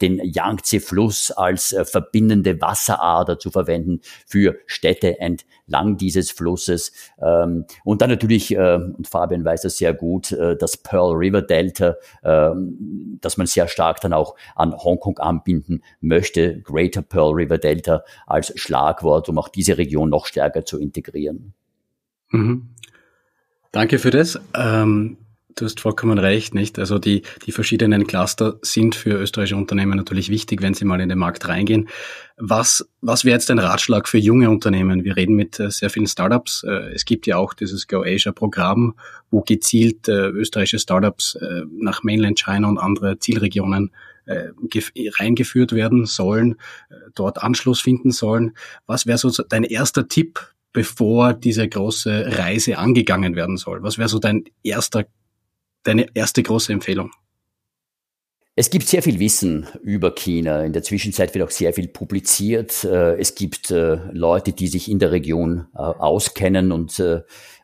den 0.00 0.20
Yangtze-Fluss 0.22 1.30
als 1.32 1.76
verbindende 1.84 2.60
Wasserader 2.60 3.38
zu 3.38 3.50
verwenden 3.50 4.00
für 4.26 4.56
Städte 4.66 5.20
entlang 5.66 5.96
dieses 5.96 6.30
Flusses. 6.30 6.92
Ähm, 7.20 7.64
und 7.84 8.02
dann 8.02 8.10
natürlich, 8.10 8.54
äh, 8.54 8.76
und 8.76 9.06
Fabian 9.06 9.44
weiß 9.44 9.62
das 9.62 9.78
sehr 9.78 9.92
gut, 9.92 10.32
äh, 10.32 10.56
das 10.56 10.76
Pearl 10.76 11.14
River 11.14 11.42
Delta, 11.42 11.96
äh, 12.22 12.50
dass 13.20 13.36
man 13.36 13.46
sehr 13.46 13.68
stark 13.68 14.00
dann 14.00 14.12
auch 14.12 14.36
an 14.54 14.76
Hongkong 14.76 15.18
anbinden 15.18 15.82
möchte, 16.00 16.60
Greater 16.60 17.02
Pearl 17.02 17.32
River 17.34 17.58
Delta 17.58 18.04
als 18.26 18.52
Schlagwort, 18.58 19.28
um 19.28 19.38
auch 19.38 19.48
diese 19.48 19.78
Region 19.78 20.10
noch 20.10 20.26
stärker 20.26 20.64
zu 20.64 20.78
integrieren. 20.78 21.52
Mhm. 22.30 22.70
Danke 23.72 23.98
für 23.98 24.10
das. 24.10 24.40
Ähm 24.54 25.18
Du 25.58 25.64
hast 25.64 25.80
vollkommen 25.80 26.18
recht, 26.18 26.54
nicht? 26.54 26.78
Also 26.78 26.98
die, 26.98 27.22
die 27.46 27.52
verschiedenen 27.52 28.06
Cluster 28.06 28.58
sind 28.60 28.94
für 28.94 29.12
österreichische 29.12 29.56
Unternehmen 29.56 29.96
natürlich 29.96 30.28
wichtig, 30.28 30.60
wenn 30.60 30.74
sie 30.74 30.84
mal 30.84 31.00
in 31.00 31.08
den 31.08 31.16
Markt 31.16 31.48
reingehen. 31.48 31.88
Was, 32.36 32.86
was 33.00 33.24
wäre 33.24 33.36
jetzt 33.36 33.50
ein 33.50 33.58
Ratschlag 33.58 34.06
für 34.06 34.18
junge 34.18 34.50
Unternehmen? 34.50 35.02
Wir 35.02 35.16
reden 35.16 35.34
mit 35.34 35.58
äh, 35.58 35.70
sehr 35.70 35.88
vielen 35.88 36.08
Startups. 36.08 36.62
Äh, 36.62 36.92
es 36.92 37.06
gibt 37.06 37.26
ja 37.26 37.38
auch 37.38 37.54
dieses 37.54 37.88
Go 37.88 38.02
Asia 38.02 38.32
Programm, 38.32 38.96
wo 39.30 39.40
gezielt 39.40 40.08
äh, 40.08 40.26
österreichische 40.28 40.78
Startups 40.78 41.38
nach 41.70 42.02
Mainland 42.02 42.38
China 42.38 42.68
und 42.68 42.76
andere 42.76 43.18
Zielregionen 43.18 43.92
reingeführt 44.26 45.72
werden 45.72 46.04
sollen, 46.04 46.56
dort 47.14 47.40
Anschluss 47.42 47.80
finden 47.80 48.10
sollen. 48.10 48.56
Was 48.86 49.06
wäre 49.06 49.18
so 49.18 49.30
dein 49.30 49.62
erster 49.62 50.08
Tipp, 50.08 50.40
bevor 50.72 51.32
diese 51.32 51.68
große 51.68 52.36
Reise 52.36 52.76
angegangen 52.76 53.36
werden 53.36 53.56
soll? 53.56 53.84
Was 53.84 53.98
wäre 53.98 54.08
so 54.08 54.18
dein 54.18 54.44
erster 54.64 55.06
deine 55.86 56.06
erste 56.14 56.42
große 56.42 56.72
Empfehlung? 56.72 57.10
Es 58.58 58.70
gibt 58.70 58.88
sehr 58.88 59.02
viel 59.02 59.20
Wissen 59.20 59.66
über 59.82 60.14
China. 60.14 60.62
In 60.62 60.72
der 60.72 60.82
Zwischenzeit 60.82 61.34
wird 61.34 61.44
auch 61.44 61.50
sehr 61.50 61.74
viel 61.74 61.88
publiziert. 61.88 62.84
Äh, 62.84 63.20
es 63.20 63.34
gibt 63.34 63.70
äh, 63.70 63.98
Leute, 64.12 64.52
die 64.52 64.66
sich 64.66 64.90
in 64.90 64.98
der 64.98 65.12
Region 65.12 65.66
äh, 65.74 65.78
auskennen 65.78 66.72
und 66.72 66.98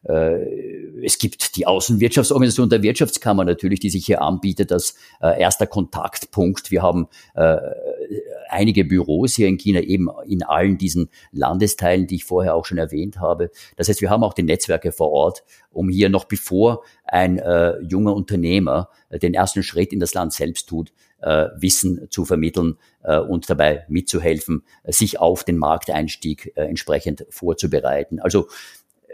es 0.04 1.18
gibt 1.20 1.54
die 1.54 1.64
Außenwirtschaftsorganisation 1.64 2.68
der 2.68 2.82
Wirtschaftskammer 2.82 3.44
natürlich, 3.44 3.78
die 3.78 3.88
sich 3.88 4.04
hier 4.04 4.20
anbietet 4.20 4.72
als 4.72 4.96
erster 5.20 5.68
Kontaktpunkt. 5.68 6.72
Wir 6.72 6.82
haben 6.82 7.06
einige 8.52 8.84
Büros 8.84 9.34
hier 9.34 9.48
in 9.48 9.58
China 9.58 9.80
eben 9.80 10.08
in 10.26 10.42
allen 10.42 10.78
diesen 10.78 11.08
Landesteilen, 11.32 12.06
die 12.06 12.16
ich 12.16 12.24
vorher 12.24 12.54
auch 12.54 12.66
schon 12.66 12.78
erwähnt 12.78 13.20
habe. 13.20 13.50
Das 13.76 13.88
heißt, 13.88 14.00
wir 14.00 14.10
haben 14.10 14.24
auch 14.24 14.34
die 14.34 14.42
Netzwerke 14.42 14.92
vor 14.92 15.10
Ort, 15.10 15.44
um 15.70 15.88
hier 15.88 16.08
noch 16.08 16.24
bevor 16.24 16.82
ein 17.04 17.38
äh, 17.38 17.78
junger 17.80 18.14
Unternehmer 18.14 18.88
äh, 19.08 19.18
den 19.18 19.34
ersten 19.34 19.62
Schritt 19.62 19.92
in 19.92 20.00
das 20.00 20.14
Land 20.14 20.32
selbst 20.32 20.68
tut, 20.68 20.92
äh, 21.20 21.48
Wissen 21.56 22.08
zu 22.10 22.24
vermitteln 22.24 22.78
äh, 23.02 23.18
und 23.18 23.48
dabei 23.48 23.84
mitzuhelfen, 23.88 24.62
sich 24.84 25.18
auf 25.20 25.44
den 25.44 25.58
Markteinstieg 25.58 26.52
äh, 26.56 26.62
entsprechend 26.62 27.26
vorzubereiten. 27.30 28.20
Also 28.20 28.48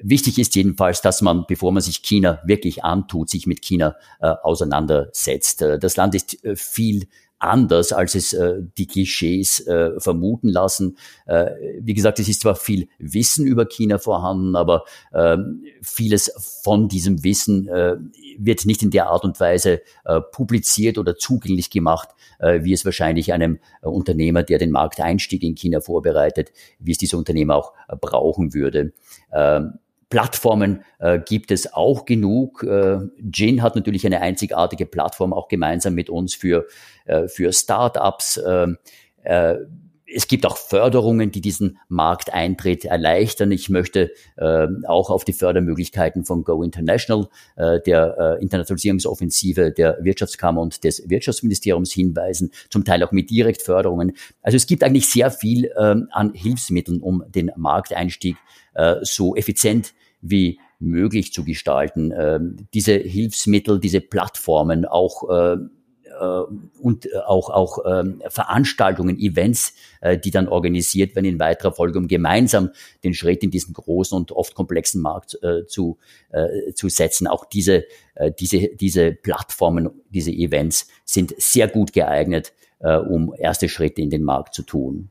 Wichtig 0.01 0.39
ist 0.39 0.55
jedenfalls, 0.55 1.01
dass 1.01 1.23
man, 1.23 1.45
bevor 1.49 1.73
man 1.73 1.83
sich 1.83 2.03
China 2.03 2.41
wirklich 2.45 2.85
antut, 2.85 3.31
sich 3.31 3.47
mit 3.47 3.63
China 3.63 3.97
äh, 4.21 4.29
auseinandersetzt. 4.29 5.63
Äh, 5.63 5.79
das 5.79 5.97
Land 5.97 6.15
ist 6.15 6.45
äh, 6.45 6.55
viel 6.55 7.09
anders, 7.39 7.93
als 7.93 8.15
es 8.15 8.33
äh, 8.33 8.57
die 8.77 8.87
Klischees 8.87 9.67
äh, 9.67 9.99
vermuten 9.99 10.49
lassen. 10.49 10.97
Äh, 11.27 11.51
wie 11.81 11.95
gesagt, 11.95 12.19
es 12.19 12.29
ist 12.29 12.43
zwar 12.43 12.57
viel 12.57 12.89
Wissen 12.99 13.47
über 13.47 13.67
China 13.67 13.99
vorhanden, 13.99 14.57
aber 14.57 14.85
äh, 15.13 15.37
vieles 15.83 16.33
von 16.63 16.89
diesem 16.89 17.23
Wissen 17.23 17.69
äh, 17.69 17.97
wird 18.39 18.67
nicht 18.67 18.83
in 18.83 18.91
der 18.91 19.09
Art 19.09 19.25
und 19.25 19.39
Weise 19.41 19.81
äh, 20.05 20.21
publiziert 20.21 20.99
oder 20.99 21.17
zugänglich 21.17 21.71
gemacht, 21.71 22.09
äh, 22.39 22.63
wie 22.63 22.73
es 22.73 22.85
wahrscheinlich 22.85 23.33
einem 23.33 23.59
äh, 23.83 23.87
Unternehmer, 23.87 24.43
der 24.43 24.59
den 24.59 24.71
Markteinstieg 24.71 25.43
in 25.43 25.55
China 25.55 25.81
vorbereitet, 25.81 26.53
wie 26.79 26.93
es 26.93 26.99
dieser 26.99 27.19
Unternehmer 27.19 27.57
auch 27.57 27.73
äh, 27.89 27.97
brauchen 27.97 28.55
würde. 28.55 28.93
Ähm, 29.33 29.79
Plattformen 30.11 30.85
äh, 30.99 31.19
gibt 31.19 31.51
es 31.51 31.73
auch 31.73 32.05
genug. 32.05 32.63
Äh, 32.63 33.01
Jin 33.33 33.63
hat 33.63 33.77
natürlich 33.77 34.07
eine 34.07 34.21
einzigartige 34.21 34.87
Plattform 34.87 35.33
auch 35.33 35.49
gemeinsam 35.49 35.95
mit 35.95 36.09
uns 36.09 36.35
für, 36.35 36.67
äh, 37.05 37.29
für 37.29 37.53
Startups. 37.53 38.39
Äh, 38.39 38.69
äh, 39.25 39.59
es 40.13 40.29
gibt 40.29 40.47
auch 40.47 40.57
Förderungen, 40.57 41.31
die 41.31 41.41
diesen 41.41 41.79
Markteintritt 41.89 42.85
erleichtern. 42.85 43.53
Ich 43.53 43.69
möchte 43.69 44.11
äh, 44.37 44.67
auch 44.87 45.11
auf 45.11 45.25
die 45.25 45.33
Fördermöglichkeiten 45.33 46.25
von 46.25 46.45
Go 46.45 46.63
International, 46.63 47.29
äh, 47.57 47.81
der 47.81 48.17
äh, 48.19 48.43
Internationalisierungsoffensive 48.43 49.73
der 49.73 49.99
Wirtschaftskammer 50.01 50.61
und 50.61 50.85
des 50.85 51.09
Wirtschaftsministeriums 51.09 51.93
hinweisen, 51.93 52.53
zum 52.71 52.85
Teil 52.85 53.03
auch 53.03 53.13
mit 53.13 53.31
Direktförderungen. 53.31 54.17
Also 54.43 54.57
es 54.57 54.67
gibt 54.67 54.83
eigentlich 54.83 55.09
sehr 55.09 55.31
viel 55.31 55.67
äh, 55.77 55.95
an 56.11 56.33
Hilfsmitteln, 56.35 57.01
um 57.01 57.25
den 57.29 57.51
Markteinstieg 57.57 58.37
äh, 58.75 58.97
so 59.03 59.37
effizient 59.37 59.93
wie 60.21 60.59
möglich 60.81 61.33
zu 61.33 61.45
gestalten. 61.45 62.13
Ähm, 62.17 62.57
diese 62.73 62.95
Hilfsmittel, 62.95 63.81
diese 63.81 64.01
Plattformen, 64.01 64.85
auch 64.85 65.29
äh, 65.29 65.57
und 66.19 67.09
auch, 67.27 67.51
auch 67.51 67.79
ähm, 67.87 68.23
Veranstaltungen, 68.29 69.19
Events, 69.19 69.75
äh, 70.01 70.19
die 70.19 70.31
dann 70.31 70.49
organisiert 70.49 71.15
werden 71.15 71.27
in 71.27 71.39
weiterer 71.39 71.73
Folge, 71.73 71.99
um 71.99 72.09
gemeinsam 72.09 72.71
den 73.05 73.15
Schritt 73.15 73.43
in 73.43 73.51
diesen 73.51 73.75
großen 73.75 74.17
und 74.17 74.33
oft 74.33 74.55
komplexen 74.55 75.01
Markt 75.01 75.39
äh, 75.43 75.67
zu, 75.67 75.99
äh, 76.31 76.73
zu 76.75 76.89
setzen. 76.89 77.27
Auch 77.27 77.45
diese, 77.45 77.85
äh, 78.15 78.33
diese, 78.39 78.69
diese 78.69 79.13
Plattformen, 79.13 79.91
diese 80.11 80.31
Events 80.31 80.89
sind 81.05 81.35
sehr 81.39 81.69
gut 81.69 81.93
geeignet, 81.93 82.53
äh, 82.81 82.97
um 82.97 83.35
erste 83.37 83.69
Schritte 83.69 84.03
in 84.03 84.11
den 84.11 84.25
Markt 84.25 84.55
zu 84.55 84.63
tun. 84.63 85.11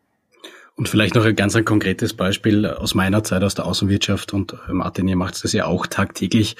Und 0.78 0.88
vielleicht 0.88 1.16
noch 1.16 1.26
ein 1.26 1.36
ganz 1.36 1.56
ein 1.56 1.66
konkretes 1.66 2.14
Beispiel 2.14 2.68
aus 2.68 2.94
meiner 2.94 3.24
Zeit 3.24 3.42
aus 3.42 3.56
der 3.56 3.66
Außenwirtschaft 3.66 4.32
und 4.34 4.54
äh, 4.54 4.74
Martin, 4.74 5.08
ihr 5.08 5.16
macht 5.16 5.44
das 5.44 5.52
ja 5.52 5.66
auch 5.66 5.88
tagtäglich. 5.88 6.56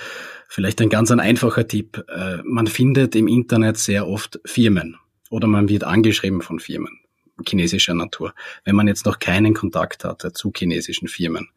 Vielleicht 0.48 0.82
ein 0.82 0.90
ganz 0.90 1.12
ein 1.12 1.20
einfacher 1.20 1.68
Tipp. 1.68 2.06
Äh, 2.10 2.38
man 2.44 2.68
findet 2.68 3.16
im 3.16 3.28
Internet 3.28 3.78
sehr 3.78 4.08
oft 4.08 4.40
Firmen 4.46 4.98
oder 5.30 5.48
man 5.48 5.70
wird 5.70 5.84
angeschrieben 5.84 6.42
von 6.42 6.60
Firmen 6.60 7.00
chinesischer 7.48 7.94
Natur. 7.94 8.34
Wenn 8.64 8.76
man 8.76 8.88
jetzt 8.88 9.06
noch 9.06 9.20
keinen 9.20 9.54
Kontakt 9.54 10.04
hatte 10.04 10.34
zu 10.34 10.52
chinesischen 10.56 11.08
Firmen, 11.08 11.50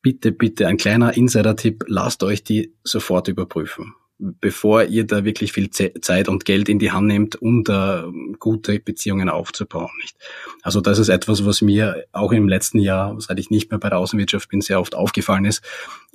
bitte, 0.00 0.32
bitte 0.32 0.66
ein 0.66 0.78
kleiner 0.78 1.16
Insider-Tipp, 1.16 1.84
lasst 1.86 2.22
euch 2.22 2.42
die 2.44 2.72
sofort 2.82 3.28
überprüfen 3.28 3.94
bevor 4.22 4.84
ihr 4.84 5.04
da 5.04 5.24
wirklich 5.24 5.52
viel 5.52 5.70
Zeit 5.70 6.28
und 6.28 6.44
Geld 6.44 6.68
in 6.68 6.78
die 6.78 6.92
Hand 6.92 7.08
nehmt, 7.08 7.42
um 7.42 7.64
da 7.64 8.08
gute 8.38 8.78
Beziehungen 8.78 9.28
aufzubauen. 9.28 9.90
Nicht? 10.00 10.16
Also 10.62 10.80
das 10.80 10.98
ist 11.00 11.08
etwas, 11.08 11.44
was 11.44 11.60
mir 11.60 12.04
auch 12.12 12.30
im 12.30 12.48
letzten 12.48 12.78
Jahr, 12.78 13.20
seit 13.20 13.40
ich 13.40 13.50
nicht 13.50 13.70
mehr 13.70 13.80
bei 13.80 13.88
der 13.88 13.98
Außenwirtschaft 13.98 14.48
bin, 14.48 14.60
sehr 14.60 14.80
oft 14.80 14.94
aufgefallen 14.94 15.44
ist. 15.44 15.64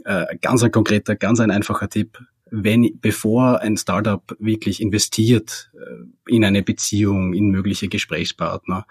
Äh, 0.06 0.38
ganz 0.42 0.64
ein 0.64 0.72
konkreter, 0.72 1.16
ganz 1.16 1.42
ein 1.42 1.52
einfacher 1.52 1.90
Tipp. 1.90 2.18
Wenn, 2.50 2.98
bevor 3.02 3.60
ein 3.60 3.76
Startup 3.76 4.24
wirklich 4.40 4.82
investiert 4.82 5.70
äh, 5.74 6.34
in 6.34 6.46
eine 6.46 6.64
Beziehung, 6.64 7.34
in 7.34 7.50
mögliche 7.50 7.90
Gesprächspartner, 7.90 8.88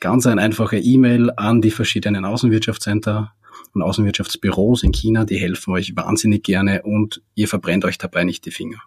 ganz 0.00 0.26
ein 0.26 0.38
einfacher 0.38 0.76
E-Mail 0.76 1.30
an 1.34 1.62
die 1.62 1.70
verschiedenen 1.70 2.26
Außenwirtschaftscenter 2.26 3.32
und 3.74 3.82
Außenwirtschaftsbüros 3.82 4.82
in 4.82 4.92
China, 4.92 5.24
die 5.24 5.38
helfen 5.38 5.72
euch 5.72 5.94
wahnsinnig 5.96 6.42
gerne 6.42 6.82
und 6.82 7.22
ihr 7.34 7.48
verbrennt 7.48 7.84
euch 7.84 7.98
dabei 7.98 8.24
nicht 8.24 8.44
die 8.44 8.50
Finger. 8.50 8.78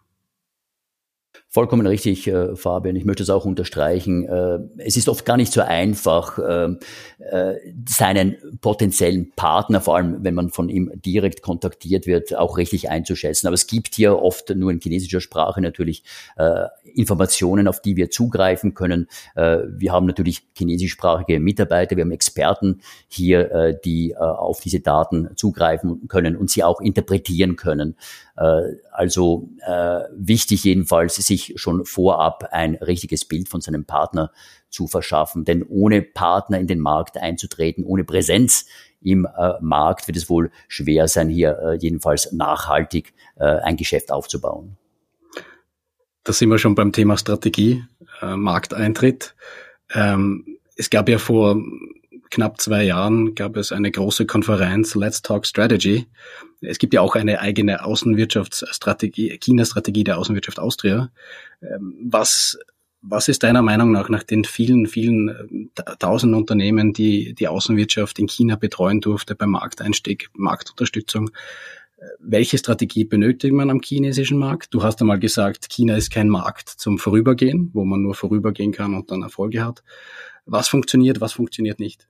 Vollkommen 1.54 1.86
richtig, 1.86 2.26
äh, 2.26 2.56
Fabian. 2.56 2.96
Ich 2.96 3.06
möchte 3.06 3.22
es 3.22 3.30
auch 3.30 3.46
unterstreichen. 3.46 4.28
Äh, 4.28 4.58
es 4.80 4.98
ist 4.98 5.08
oft 5.08 5.24
gar 5.24 5.38
nicht 5.38 5.54
so 5.54 5.62
einfach, 5.62 6.40
äh, 6.40 6.70
äh, 7.20 7.60
seinen 7.88 8.38
potenziellen 8.60 9.32
Partner, 9.36 9.80
vor 9.80 9.96
allem 9.96 10.24
wenn 10.24 10.34
man 10.34 10.50
von 10.50 10.68
ihm 10.68 10.92
direkt 10.96 11.44
kontaktiert 11.44 12.08
wird, 12.08 12.36
auch 12.36 12.58
richtig 12.58 12.90
einzuschätzen. 12.90 13.46
Aber 13.46 13.54
es 13.54 13.68
gibt 13.68 13.94
hier 13.94 14.18
oft 14.18 14.50
nur 14.56 14.72
in 14.72 14.80
chinesischer 14.80 15.22
Sprache 15.22 15.62
natürlich 15.62 16.02
äh, 16.38 16.66
Informationen, 16.96 17.68
auf 17.68 17.84
die 17.84 17.98
wir 17.98 18.10
zugreifen 18.10 18.74
können. 18.74 19.08
Äh, 19.36 19.60
wir 19.68 19.92
haben 19.92 20.08
natürlich 20.08 20.42
chinesischsprachige 20.58 21.40
Mitarbeiter, 21.40 21.96
wir 21.96 22.04
haben 22.04 22.12
Experten 22.12 22.82
hier, 23.08 23.80
die 23.86 24.18
auf 24.18 24.60
diese 24.62 24.80
Daten 24.80 25.30
zugreifen 25.36 26.08
können 26.08 26.36
und 26.36 26.50
sie 26.50 26.64
auch 26.64 26.82
interpretieren 26.82 27.58
können. 27.58 27.96
Äh, 28.36 28.78
also 28.92 29.50
äh, 29.66 30.02
wichtig 30.16 30.64
jedenfalls, 30.64 31.16
sich 31.16 31.54
schon 31.56 31.86
vorab 31.86 32.50
ein 32.52 32.76
richtiges 32.76 33.26
Bild 33.26 33.50
von 33.50 33.62
seinem 33.62 33.86
Partner 33.86 34.32
zu 34.70 34.88
verschaffen. 34.88 35.46
Denn 35.46 35.64
ohne 35.64 36.02
Partner 36.02 36.60
in 36.60 36.68
den 36.68 36.80
Markt 36.80 37.18
einzutreten, 37.18 37.84
ohne 37.84 38.04
Präsenz 38.04 38.66
im 39.02 39.26
äh, 39.26 39.54
Markt 39.62 40.08
wird 40.08 40.18
es 40.18 40.30
wohl 40.30 40.52
schwer 40.68 41.08
sein, 41.08 41.30
hier 41.30 41.78
jedenfalls 41.80 42.32
nachhaltig 42.32 43.14
ein 43.36 43.78
Geschäft 43.78 44.12
aufzubauen. 44.12 44.78
Da 46.24 46.32
sind 46.32 46.50
wir 46.50 46.60
schon 46.60 46.76
beim 46.76 46.92
Thema 46.92 47.18
Strategie, 47.18 47.84
Markteintritt. 48.22 49.36
Ähm, 49.94 50.60
es 50.78 50.90
gab 50.90 51.10
ja 51.10 51.18
vor 51.18 51.58
knapp 52.34 52.60
zwei 52.60 52.84
Jahren 52.84 53.36
gab 53.36 53.58
es 53.58 53.72
eine 53.72 53.92
große 53.92 54.26
Konferenz, 54.26 54.96
Let's 54.96 55.22
Talk 55.22 55.46
Strategy. 55.46 56.08
Es 56.62 56.80
gibt 56.80 56.94
ja 56.94 57.02
auch 57.02 57.16
eine 57.16 57.40
eigene 57.40 57.86
Außenwirtschaftsstrategie, 57.86 59.38
China-Strategie 59.38 60.04
der 60.04 60.18
Außenwirtschaft 60.18 60.60
Austria. 60.60 61.12
Ähm, 61.62 61.96
was, 62.04 62.58
was 63.02 63.28
ist 63.28 63.44
deiner 63.44 63.62
Meinung 63.62 63.92
nach, 63.92 64.10
nach 64.10 64.24
den 64.24 64.46
vielen, 64.46 64.88
vielen 64.88 65.70
äh, 65.76 65.96
tausend 66.00 66.34
Unternehmen, 66.34 66.92
die 66.92 67.36
die 67.36 67.48
Außenwirtschaft 67.48 68.18
in 68.18 68.28
China 68.28 68.56
betreuen 68.56 69.00
durfte 69.00 69.36
beim 69.36 69.52
Markteinstieg, 69.52 70.30
Marktunterstützung, 70.34 71.30
äh, 71.98 72.04
welche 72.20 72.58
Strategie 72.58 73.06
benötigt 73.06 73.54
man 73.54 73.70
am 73.70 73.80
chinesischen 73.80 74.40
Markt? 74.40 74.74
Du 74.74 74.82
hast 74.82 75.00
einmal 75.02 75.20
gesagt, 75.20 75.70
China 75.70 75.96
ist 75.96 76.12
kein 76.12 76.30
Markt 76.30 76.68
zum 76.68 76.98
Vorübergehen, 76.98 77.70
wo 77.74 77.86
man 77.86 78.02
nur 78.02 78.16
vorübergehen 78.16 78.72
kann 78.72 78.96
und 78.96 79.12
dann 79.12 79.22
Erfolge 79.22 79.64
hat. 79.64 79.84
Was 80.48 80.68
funktioniert, 80.68 81.22
was 81.22 81.34
funktioniert 81.34 81.80
nicht? 81.80 82.08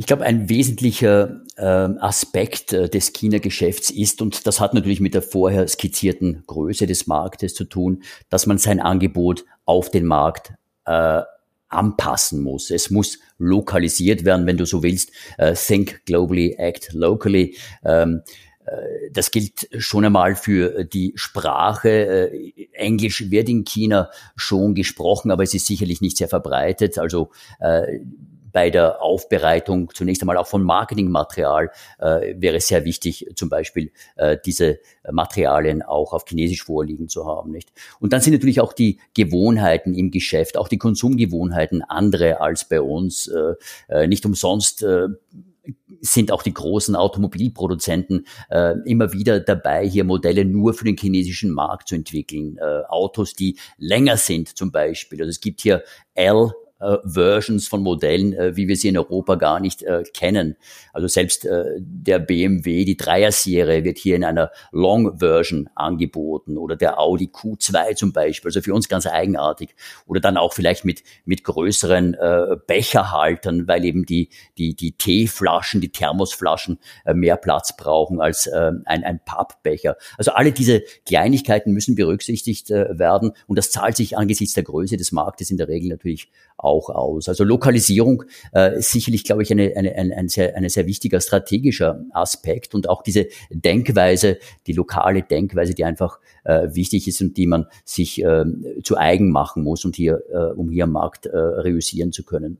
Ich 0.00 0.06
glaube, 0.06 0.24
ein 0.24 0.48
wesentlicher 0.48 1.42
äh, 1.58 1.62
Aspekt 1.62 2.72
äh, 2.72 2.88
des 2.88 3.12
China-Geschäfts 3.12 3.90
ist, 3.90 4.22
und 4.22 4.46
das 4.46 4.58
hat 4.58 4.72
natürlich 4.72 4.98
mit 4.98 5.12
der 5.12 5.20
vorher 5.20 5.68
skizzierten 5.68 6.42
Größe 6.46 6.86
des 6.86 7.06
Marktes 7.06 7.52
zu 7.52 7.64
tun, 7.64 8.02
dass 8.30 8.46
man 8.46 8.56
sein 8.56 8.80
Angebot 8.80 9.44
auf 9.66 9.90
den 9.90 10.06
Markt 10.06 10.54
äh, 10.86 11.20
anpassen 11.68 12.40
muss. 12.40 12.70
Es 12.70 12.88
muss 12.88 13.18
lokalisiert 13.36 14.24
werden, 14.24 14.46
wenn 14.46 14.56
du 14.56 14.64
so 14.64 14.82
willst. 14.82 15.10
Äh, 15.36 15.52
think 15.52 16.06
globally, 16.06 16.54
act 16.56 16.94
locally. 16.94 17.58
Ähm, 17.84 18.22
äh, 18.64 19.10
das 19.12 19.30
gilt 19.30 19.68
schon 19.76 20.06
einmal 20.06 20.34
für 20.34 20.82
die 20.82 21.12
Sprache. 21.14 21.90
Äh, 22.32 22.68
Englisch 22.72 23.30
wird 23.30 23.50
in 23.50 23.64
China 23.64 24.08
schon 24.34 24.74
gesprochen, 24.74 25.30
aber 25.30 25.42
es 25.42 25.52
ist 25.52 25.66
sicherlich 25.66 26.00
nicht 26.00 26.16
sehr 26.16 26.28
verbreitet. 26.28 26.98
Also 26.98 27.32
bei 28.52 28.70
der 28.70 29.02
Aufbereitung 29.02 29.90
zunächst 29.94 30.22
einmal 30.22 30.36
auch 30.36 30.46
von 30.46 30.62
Marketingmaterial 30.62 31.70
äh, 31.98 32.34
wäre 32.36 32.60
sehr 32.60 32.84
wichtig, 32.84 33.26
zum 33.36 33.48
Beispiel 33.48 33.92
äh, 34.16 34.36
diese 34.44 34.78
Materialien 35.10 35.82
auch 35.82 36.12
auf 36.12 36.24
Chinesisch 36.26 36.64
vorliegen 36.64 37.08
zu 37.08 37.26
haben. 37.26 37.50
Nicht? 37.50 37.72
Und 37.98 38.12
dann 38.12 38.20
sind 38.20 38.32
natürlich 38.32 38.60
auch 38.60 38.72
die 38.72 39.00
Gewohnheiten 39.14 39.94
im 39.94 40.10
Geschäft, 40.10 40.56
auch 40.56 40.68
die 40.68 40.78
Konsumgewohnheiten 40.78 41.82
andere 41.82 42.40
als 42.40 42.68
bei 42.68 42.80
uns. 42.80 43.28
Äh, 43.28 43.54
äh 43.88 44.06
nicht 44.06 44.26
umsonst 44.26 44.82
äh, 44.82 45.08
sind 46.00 46.32
auch 46.32 46.42
die 46.42 46.54
großen 46.54 46.96
Automobilproduzenten 46.96 48.26
äh, 48.50 48.74
immer 48.84 49.12
wieder 49.12 49.40
dabei, 49.40 49.86
hier 49.86 50.04
Modelle 50.04 50.44
nur 50.44 50.74
für 50.74 50.84
den 50.84 50.96
chinesischen 50.96 51.50
Markt 51.50 51.88
zu 51.88 51.94
entwickeln. 51.94 52.56
Äh, 52.58 52.82
Autos, 52.88 53.34
die 53.34 53.58
länger 53.76 54.16
sind 54.16 54.56
zum 54.56 54.72
Beispiel. 54.72 55.20
Also 55.20 55.30
es 55.30 55.40
gibt 55.40 55.60
hier 55.60 55.82
L 56.14 56.52
Versions 57.04 57.68
von 57.68 57.82
Modellen, 57.82 58.32
äh, 58.32 58.56
wie 58.56 58.66
wir 58.66 58.76
sie 58.76 58.88
in 58.88 58.96
Europa 58.96 59.34
gar 59.34 59.60
nicht 59.60 59.82
äh, 59.82 60.02
kennen. 60.14 60.56
Also 60.92 61.08
selbst 61.08 61.44
äh, 61.44 61.64
der 61.78 62.18
BMW, 62.18 62.84
die 62.84 62.96
Dreier-Serie, 62.96 63.84
wird 63.84 63.98
hier 63.98 64.16
in 64.16 64.24
einer 64.24 64.50
Long-Version 64.72 65.68
angeboten 65.74 66.56
oder 66.56 66.76
der 66.76 66.98
Audi 66.98 67.26
Q2 67.26 67.96
zum 67.96 68.12
Beispiel, 68.12 68.48
also 68.48 68.62
für 68.62 68.72
uns 68.72 68.88
ganz 68.88 69.06
eigenartig. 69.06 69.74
Oder 70.06 70.20
dann 70.20 70.38
auch 70.38 70.54
vielleicht 70.54 70.86
mit, 70.86 71.02
mit 71.26 71.44
größeren 71.44 72.14
äh, 72.14 72.56
Becherhaltern, 72.66 73.68
weil 73.68 73.84
eben 73.84 74.06
die, 74.06 74.30
die, 74.56 74.74
die 74.74 74.92
Teeflaschen, 74.92 75.82
die 75.82 75.92
Thermosflaschen 75.92 76.78
äh, 77.04 77.12
mehr 77.12 77.36
Platz 77.36 77.76
brauchen 77.76 78.22
als 78.22 78.46
äh, 78.46 78.72
ein, 78.86 79.04
ein 79.04 79.20
Pappbecher. 79.24 79.96
Also 80.16 80.32
alle 80.32 80.52
diese 80.52 80.82
Kleinigkeiten 81.04 81.72
müssen 81.72 81.94
berücksichtigt 81.94 82.70
äh, 82.70 82.98
werden 82.98 83.32
und 83.46 83.56
das 83.56 83.70
zahlt 83.70 83.96
sich 83.96 84.16
angesichts 84.16 84.54
der 84.54 84.64
Größe 84.64 84.96
des 84.96 85.12
Marktes 85.12 85.50
in 85.50 85.58
der 85.58 85.68
Regel 85.68 85.90
natürlich 85.90 86.30
auch 86.56 86.69
aus. 86.70 87.28
Also 87.28 87.44
Lokalisierung 87.44 88.24
äh, 88.54 88.78
ist 88.78 88.92
sicherlich, 88.92 89.24
glaube 89.24 89.42
ich, 89.42 89.50
eine, 89.50 89.72
eine, 89.76 89.94
ein, 89.96 90.12
ein, 90.12 90.28
sehr, 90.28 90.56
ein 90.56 90.68
sehr 90.68 90.86
wichtiger 90.86 91.20
strategischer 91.20 92.04
Aspekt 92.12 92.74
und 92.74 92.88
auch 92.88 93.02
diese 93.02 93.26
Denkweise, 93.50 94.38
die 94.66 94.72
lokale 94.72 95.22
Denkweise, 95.22 95.74
die 95.74 95.84
einfach 95.84 96.20
äh, 96.44 96.68
wichtig 96.72 97.08
ist 97.08 97.20
und 97.20 97.36
die 97.36 97.46
man 97.46 97.66
sich 97.84 98.22
äh, 98.22 98.44
zu 98.82 98.96
eigen 98.96 99.30
machen 99.30 99.62
muss 99.62 99.84
und 99.84 99.96
hier, 99.96 100.22
äh, 100.32 100.52
um 100.54 100.70
hier 100.70 100.84
am 100.84 100.92
Markt 100.92 101.26
äh, 101.26 101.36
reüssieren 101.36 102.12
zu 102.12 102.24
können. 102.24 102.58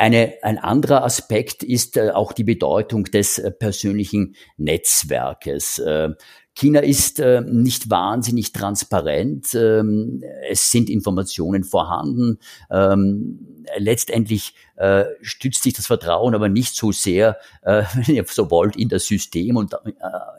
Eine, 0.00 0.34
ein 0.42 0.58
anderer 0.58 1.04
Aspekt 1.04 1.64
ist 1.64 1.96
äh, 1.96 2.10
auch 2.10 2.32
die 2.32 2.44
Bedeutung 2.44 3.04
des 3.04 3.38
äh, 3.38 3.50
persönlichen 3.50 4.36
Netzwerkes. 4.56 5.80
Äh, 5.80 6.10
China 6.58 6.80
ist 6.80 7.20
äh, 7.20 7.40
nicht 7.40 7.88
wahnsinnig 7.88 8.52
transparent. 8.52 9.54
Ähm, 9.54 10.24
es 10.50 10.72
sind 10.72 10.90
Informationen 10.90 11.62
vorhanden. 11.62 12.40
Ähm, 12.68 13.64
letztendlich 13.76 14.54
äh, 14.74 15.04
stützt 15.22 15.62
sich 15.62 15.74
das 15.74 15.86
Vertrauen 15.86 16.34
aber 16.34 16.48
nicht 16.48 16.74
so 16.74 16.90
sehr, 16.90 17.38
äh, 17.62 17.84
wenn 17.94 18.16
ihr 18.16 18.24
so 18.26 18.50
wollt, 18.50 18.74
in 18.74 18.88
das 18.88 19.06
System 19.06 19.56
und 19.56 19.72
äh, 19.72 19.78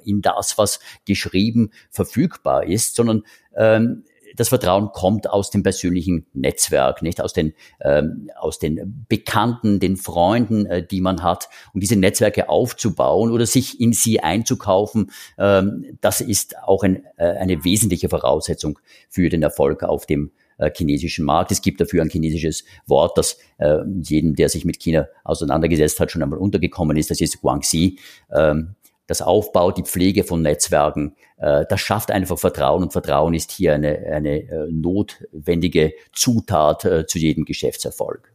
in 0.04 0.22
das, 0.22 0.58
was 0.58 0.82
geschrieben 1.06 1.72
verfügbar 1.90 2.66
ist, 2.66 2.96
sondern 2.96 3.24
ähm, 3.56 4.04
das 4.36 4.50
Vertrauen 4.50 4.90
kommt 4.92 5.30
aus 5.30 5.50
dem 5.52 5.64
persönlichen 5.64 6.26
Netzwerk, 6.34 7.02
nicht 7.02 7.22
aus 7.22 7.34
den 7.34 7.54
ähm, 7.82 8.30
aus 8.38 8.60
den 8.60 9.06
Bekannten, 9.08 9.80
den 9.80 9.98
Freunden, 9.98 10.66
äh, 10.66 10.86
die 10.86 11.02
man 11.02 11.24
hat, 11.24 11.50
und 11.74 11.82
diese 11.82 11.96
Netzwerke 11.96 12.50
aufzubauen 12.50 13.32
oder 13.32 13.46
sich 13.46 13.80
in 13.80 13.94
sie 13.94 14.20
einzukaufen. 14.22 15.12
Ähm, 15.38 15.98
das 16.02 16.22
ist 16.22 16.58
auch 16.60 16.84
ein, 16.84 17.04
äh, 17.18 17.26
eine 17.26 17.64
wesentliche 17.64 18.10
Voraussetzung 18.10 18.80
für 19.10 19.30
den 19.30 19.44
Erfolg 19.44 19.84
auf 19.84 20.06
dem 20.06 20.32
äh, 20.60 20.72
chinesischen 20.76 21.26
Markt. 21.26 21.52
Es 21.52 21.62
gibt 21.62 21.82
dafür 21.82 22.02
ein 22.02 22.10
chinesisches 22.10 22.64
Wort, 22.86 23.18
das 23.18 23.38
äh, 23.58 23.78
jedem, 24.02 24.36
der 24.36 24.50
sich 24.50 24.66
mit 24.66 24.80
China 24.80 25.08
auseinandergesetzt 25.24 26.00
hat, 26.00 26.12
schon 26.12 26.22
einmal 26.22 26.40
untergekommen 26.40 26.98
ist. 26.98 27.10
Das 27.10 27.22
ist 27.22 27.42
Guangxi. 27.42 27.98
Ähm, 28.32 28.76
das 29.10 29.22
Aufbau, 29.22 29.72
die 29.72 29.84
Pflege 29.84 30.24
von 30.24 30.42
Netzwerken, 30.42 31.16
äh, 31.38 31.66
das 31.68 31.82
schafft 31.82 32.12
einfach 32.12 32.38
Vertrauen 32.38 32.84
und 32.84 32.94
Vertrauen 32.94 33.34
ist 33.34 33.52
hier 33.52 33.74
eine, 33.74 33.98
eine 34.12 34.42
äh, 34.42 34.68
notwendige 34.72 35.94
Zutat 36.14 36.86
äh, 36.86 37.06
zu 37.08 37.18
jedem 37.18 37.46
Geschäftserfolg. 37.46 38.32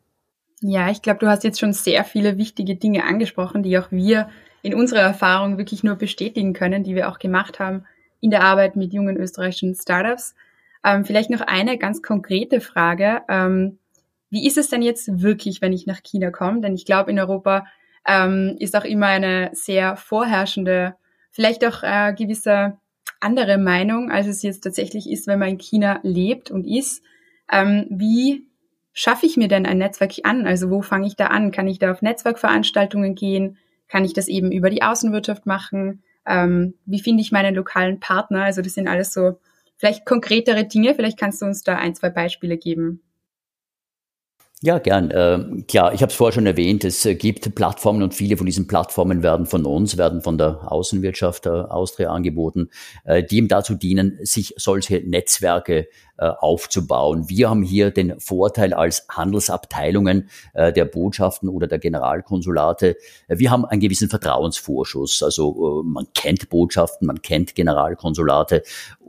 Ja, 0.60 0.90
ich 0.90 1.02
glaube, 1.02 1.20
du 1.20 1.28
hast 1.28 1.44
jetzt 1.44 1.60
schon 1.60 1.72
sehr 1.72 2.04
viele 2.04 2.38
wichtige 2.38 2.74
Dinge 2.76 3.04
angesprochen, 3.04 3.62
die 3.62 3.78
auch 3.78 3.90
wir 3.90 4.28
in 4.62 4.74
unserer 4.74 5.00
Erfahrung 5.00 5.58
wirklich 5.58 5.84
nur 5.84 5.96
bestätigen 5.96 6.54
können, 6.54 6.84
die 6.84 6.94
wir 6.94 7.10
auch 7.10 7.18
gemacht 7.18 7.60
haben 7.60 7.84
in 8.20 8.30
der 8.30 8.42
Arbeit 8.42 8.74
mit 8.74 8.94
jungen 8.94 9.18
österreichischen 9.18 9.74
Startups. 9.74 10.34
Ähm, 10.82 11.04
vielleicht 11.04 11.28
noch 11.28 11.42
eine 11.42 11.76
ganz 11.76 12.02
konkrete 12.02 12.62
Frage. 12.62 13.20
Ähm, 13.28 13.78
wie 14.30 14.46
ist 14.46 14.56
es 14.56 14.70
denn 14.70 14.80
jetzt 14.80 15.20
wirklich, 15.20 15.60
wenn 15.60 15.74
ich 15.74 15.86
nach 15.86 16.02
China 16.02 16.30
komme? 16.30 16.62
Denn 16.62 16.74
ich 16.74 16.86
glaube, 16.86 17.10
in 17.10 17.20
Europa 17.20 17.66
ähm, 18.06 18.56
ist 18.58 18.76
auch 18.76 18.84
immer 18.84 19.06
eine 19.06 19.50
sehr 19.52 19.96
vorherrschende, 19.96 20.96
vielleicht 21.30 21.64
auch 21.64 21.82
äh, 21.82 22.14
gewisse 22.14 22.78
andere 23.20 23.58
Meinung, 23.58 24.10
als 24.10 24.26
es 24.26 24.42
jetzt 24.42 24.60
tatsächlich 24.60 25.10
ist, 25.10 25.26
wenn 25.26 25.38
man 25.38 25.48
in 25.48 25.58
China 25.58 26.00
lebt 26.02 26.50
und 26.50 26.66
ist. 26.66 27.02
Ähm, 27.50 27.86
wie 27.90 28.46
schaffe 28.92 29.26
ich 29.26 29.36
mir 29.36 29.48
denn 29.48 29.66
ein 29.66 29.78
Netzwerk 29.78 30.12
an? 30.22 30.46
Also 30.46 30.70
wo 30.70 30.82
fange 30.82 31.06
ich 31.06 31.16
da 31.16 31.26
an? 31.28 31.50
Kann 31.50 31.66
ich 31.66 31.78
da 31.78 31.90
auf 31.90 32.02
Netzwerkveranstaltungen 32.02 33.14
gehen? 33.14 33.58
Kann 33.88 34.04
ich 34.04 34.12
das 34.12 34.28
eben 34.28 34.52
über 34.52 34.70
die 34.70 34.82
Außenwirtschaft 34.82 35.46
machen? 35.46 36.02
Ähm, 36.26 36.74
wie 36.86 37.00
finde 37.00 37.22
ich 37.22 37.32
meinen 37.32 37.54
lokalen 37.54 38.00
Partner? 38.00 38.44
Also 38.44 38.62
das 38.62 38.74
sind 38.74 38.88
alles 38.88 39.12
so 39.12 39.38
vielleicht 39.76 40.06
konkretere 40.06 40.64
Dinge. 40.64 40.94
Vielleicht 40.94 41.18
kannst 41.18 41.42
du 41.42 41.46
uns 41.46 41.62
da 41.62 41.76
ein, 41.76 41.94
zwei 41.94 42.10
Beispiele 42.10 42.56
geben. 42.56 43.02
Ja, 44.64 44.78
gern. 44.78 45.10
Äh, 45.10 45.62
klar, 45.68 45.92
ich 45.92 46.00
habe 46.00 46.08
es 46.08 46.16
vorher 46.16 46.32
schon 46.32 46.46
erwähnt, 46.46 46.84
es 46.84 47.04
äh, 47.04 47.14
gibt 47.14 47.54
Plattformen 47.54 48.02
und 48.02 48.14
viele 48.14 48.38
von 48.38 48.46
diesen 48.46 48.66
Plattformen 48.66 49.22
werden 49.22 49.44
von 49.44 49.66
uns, 49.66 49.98
werden 49.98 50.22
von 50.22 50.38
der 50.38 50.72
Außenwirtschaft 50.72 51.44
der 51.44 51.70
Austria 51.70 52.10
angeboten, 52.10 52.70
äh, 53.04 53.22
die 53.22 53.36
ihm 53.36 53.48
dazu 53.48 53.74
dienen, 53.74 54.18
sich 54.22 54.54
solche 54.56 55.02
Netzwerke 55.06 55.80
äh, 56.13 56.13
aufzubauen. 56.16 57.28
Wir 57.28 57.50
haben 57.50 57.62
hier 57.62 57.90
den 57.90 58.20
Vorteil 58.20 58.72
als 58.72 59.06
Handelsabteilungen 59.08 60.28
äh, 60.52 60.72
der 60.72 60.84
Botschaften 60.84 61.48
oder 61.48 61.66
der 61.66 61.78
Generalkonsulate, 61.78 62.96
äh, 63.28 63.38
wir 63.38 63.50
haben 63.50 63.64
einen 63.64 63.80
gewissen 63.80 64.08
Vertrauensvorschuss. 64.08 65.22
Also 65.22 65.82
äh, 65.82 65.86
man 65.86 66.06
kennt 66.14 66.48
Botschaften, 66.48 67.06
man 67.06 67.22
kennt 67.22 67.54
Generalkonsulate 67.54 68.62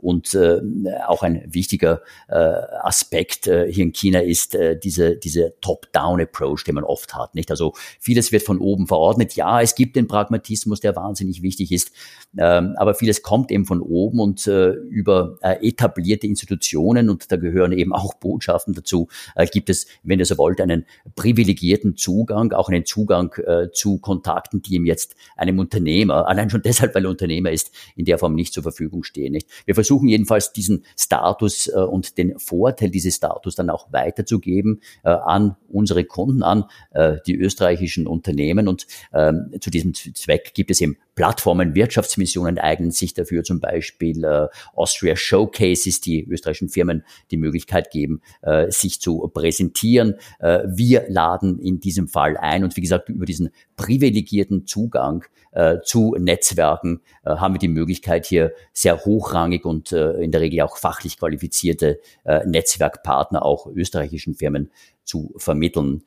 und 0.06 0.34
äh, 0.34 0.60
auch 1.06 1.22
ein 1.22 1.42
wichtiger 1.46 2.02
äh, 2.28 2.36
Aspekt 2.36 3.46
äh, 3.46 3.70
hier 3.72 3.84
in 3.84 3.92
China 3.92 4.20
ist 4.20 4.54
äh, 4.54 4.78
diese, 4.78 5.16
diese 5.16 5.54
Top-Down-Approach, 5.60 6.64
den 6.64 6.74
man 6.74 6.84
oft 6.84 7.14
hat. 7.14 7.34
Nicht? 7.34 7.50
Also 7.50 7.72
vieles 7.98 8.30
wird 8.30 8.42
von 8.42 8.58
oben 8.58 8.86
verordnet. 8.86 9.34
Ja, 9.34 9.60
es 9.60 9.74
gibt 9.74 9.96
den 9.96 10.06
Pragmatismus, 10.06 10.80
der 10.80 10.94
wahnsinnig 10.96 11.42
wichtig 11.42 11.72
ist, 11.72 11.90
ähm, 12.38 12.74
aber 12.76 12.94
vieles 12.94 13.22
kommt 13.22 13.50
eben 13.50 13.64
von 13.64 13.80
oben 13.80 14.20
und 14.20 14.46
äh, 14.46 14.70
über 14.70 15.38
äh, 15.40 15.66
etablierte 15.66 16.26
Institutionen, 16.26 16.95
und 16.96 17.30
da 17.30 17.36
gehören 17.36 17.72
eben 17.72 17.92
auch 17.92 18.14
Botschaften 18.14 18.74
dazu, 18.74 19.08
äh, 19.34 19.46
gibt 19.46 19.70
es, 19.70 19.86
wenn 20.02 20.18
ihr 20.18 20.26
so 20.26 20.38
wollt, 20.38 20.60
einen 20.60 20.86
privilegierten 21.14 21.96
Zugang, 21.96 22.52
auch 22.52 22.68
einen 22.68 22.84
Zugang 22.84 23.32
äh, 23.46 23.70
zu 23.72 23.98
Kontakten, 23.98 24.62
die 24.62 24.74
ihm 24.74 24.86
jetzt 24.86 25.14
einem 25.36 25.58
Unternehmer, 25.58 26.26
allein 26.26 26.50
schon 26.50 26.62
deshalb, 26.62 26.94
weil 26.94 27.04
er 27.04 27.10
Unternehmer 27.10 27.50
ist, 27.50 27.70
in 27.94 28.04
der 28.04 28.18
Form 28.18 28.34
nicht 28.34 28.52
zur 28.52 28.62
Verfügung 28.62 29.04
stehen. 29.04 29.32
Nicht? 29.32 29.48
Wir 29.64 29.74
versuchen 29.74 30.08
jedenfalls 30.08 30.52
diesen 30.52 30.84
Status 30.98 31.68
äh, 31.68 31.78
und 31.78 32.18
den 32.18 32.38
Vorteil 32.38 32.90
dieses 32.90 33.16
Status 33.16 33.54
dann 33.54 33.70
auch 33.70 33.92
weiterzugeben 33.92 34.80
äh, 35.04 35.10
an 35.10 35.56
unsere 35.68 36.04
Kunden, 36.04 36.42
an 36.42 36.64
äh, 36.90 37.16
die 37.26 37.36
österreichischen 37.36 38.06
Unternehmen. 38.06 38.68
Und 38.68 38.86
ähm, 39.12 39.52
zu 39.60 39.70
diesem 39.70 39.94
Zweck 39.94 40.52
gibt 40.54 40.70
es 40.70 40.80
eben 40.80 40.96
Plattformen, 41.16 41.74
Wirtschaftsmissionen 41.74 42.58
eignen 42.58 42.90
sich 42.90 43.14
dafür, 43.14 43.42
zum 43.42 43.58
Beispiel 43.58 44.22
äh, 44.22 44.48
Austria 44.74 45.16
Showcases, 45.16 46.02
die 46.02 46.22
österreichischen 46.22 46.68
Firmen 46.68 46.85
die 47.30 47.36
Möglichkeit 47.36 47.90
geben, 47.90 48.20
äh, 48.42 48.70
sich 48.70 49.00
zu 49.00 49.18
präsentieren. 49.32 50.14
Äh, 50.38 50.60
wir 50.66 51.04
laden 51.08 51.58
in 51.58 51.80
diesem 51.80 52.08
Fall 52.08 52.36
ein 52.36 52.64
und 52.64 52.76
wie 52.76 52.80
gesagt, 52.80 53.08
über 53.08 53.26
diesen 53.26 53.50
privilegierten 53.76 54.66
Zugang 54.66 55.24
äh, 55.52 55.78
zu 55.82 56.14
Netzwerken 56.18 57.00
äh, 57.24 57.30
haben 57.36 57.54
wir 57.54 57.58
die 57.58 57.68
Möglichkeit, 57.68 58.26
hier 58.26 58.52
sehr 58.72 59.04
hochrangig 59.04 59.64
und 59.64 59.92
äh, 59.92 60.12
in 60.22 60.30
der 60.30 60.40
Regel 60.40 60.60
auch 60.60 60.76
fachlich 60.76 61.18
qualifizierte 61.18 62.00
äh, 62.24 62.46
Netzwerkpartner 62.46 63.44
auch 63.44 63.66
österreichischen 63.66 64.34
Firmen 64.34 64.70
zu 65.04 65.32
vermitteln. 65.36 66.02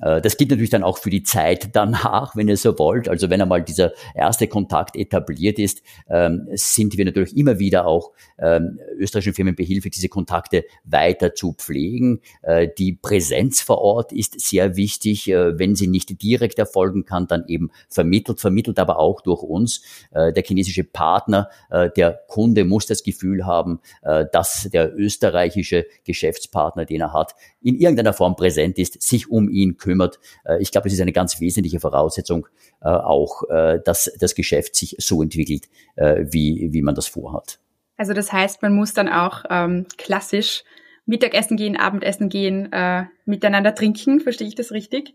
Äh, 0.00 0.20
das 0.20 0.36
gilt 0.36 0.50
natürlich 0.50 0.70
dann 0.70 0.82
auch 0.82 0.98
für 0.98 1.10
die 1.10 1.22
Zeit 1.22 1.70
danach, 1.74 2.34
wenn 2.36 2.48
ihr 2.48 2.56
so 2.56 2.78
wollt. 2.78 3.08
Also 3.08 3.30
wenn 3.30 3.40
einmal 3.40 3.62
dieser 3.62 3.92
erste 4.14 4.46
Kontakt 4.48 4.96
etabliert 4.96 5.58
ist, 5.58 5.82
ähm, 6.08 6.48
sind 6.52 6.96
wir 6.96 7.04
natürlich 7.04 7.36
immer 7.36 7.58
wieder 7.58 7.86
auch 7.86 8.12
ähm, 8.38 8.78
österreichischen 8.96 9.34
Firmen 9.34 9.54
behilflich, 9.54 9.92
diese 9.92 10.08
Kontakte 10.08 10.64
weiter 10.84 11.34
zu 11.34 11.52
pflegen. 11.52 12.20
Äh, 12.42 12.68
die 12.78 12.94
Präsenz 12.94 13.60
vor 13.60 13.78
Ort 13.78 14.12
ist 14.12 14.40
sehr 14.40 14.76
wichtig. 14.76 15.28
Äh, 15.28 15.58
wenn 15.58 15.76
sie 15.76 15.88
nicht 15.88 16.22
direkt 16.22 16.58
erfolgen 16.58 17.04
kann, 17.04 17.26
dann 17.26 17.44
eben 17.46 17.70
vermittelt, 17.88 18.40
vermittelt 18.40 18.78
aber 18.78 18.98
auch 18.98 19.20
durch 19.20 19.42
uns. 19.42 19.82
Der 20.12 20.42
chinesische 20.44 20.84
Partner, 20.84 21.48
der 21.96 22.20
Kunde 22.28 22.64
muss 22.64 22.86
das 22.86 23.02
Gefühl 23.02 23.46
haben, 23.46 23.80
dass 24.02 24.68
der 24.72 24.96
österreichische 24.96 25.86
Geschäftspartner, 26.04 26.84
den 26.84 27.00
er 27.00 27.12
hat, 27.12 27.34
in 27.60 27.78
irgendeiner 27.78 28.12
Form 28.12 28.36
präsent 28.36 28.78
ist, 28.78 29.00
sich 29.02 29.30
um 29.30 29.48
ihn 29.48 29.76
kümmert. 29.76 29.91
Äh, 30.00 30.60
ich 30.60 30.72
glaube, 30.72 30.88
es 30.88 30.94
ist 30.94 31.00
eine 31.00 31.12
ganz 31.12 31.40
wesentliche 31.40 31.80
Voraussetzung 31.80 32.46
äh, 32.80 32.88
auch, 32.88 33.42
äh, 33.48 33.80
dass 33.84 34.12
das 34.18 34.34
Geschäft 34.34 34.76
sich 34.76 34.96
so 34.98 35.22
entwickelt, 35.22 35.68
wie, 35.96 36.68
wie 36.72 36.82
man 36.82 36.94
das 36.94 37.06
vorhat. 37.06 37.58
Also 37.96 38.14
das 38.14 38.32
heißt, 38.32 38.62
man 38.62 38.74
muss 38.74 38.94
dann 38.94 39.08
auch 39.08 39.44
ähm, 39.50 39.86
klassisch 39.98 40.64
Mittagessen 41.06 41.56
gehen, 41.56 41.76
Abendessen 41.76 42.28
gehen, 42.28 42.72
äh, 42.72 43.04
miteinander 43.24 43.74
trinken. 43.74 44.20
Verstehe 44.20 44.48
ich 44.48 44.54
das 44.54 44.72
richtig? 44.72 45.14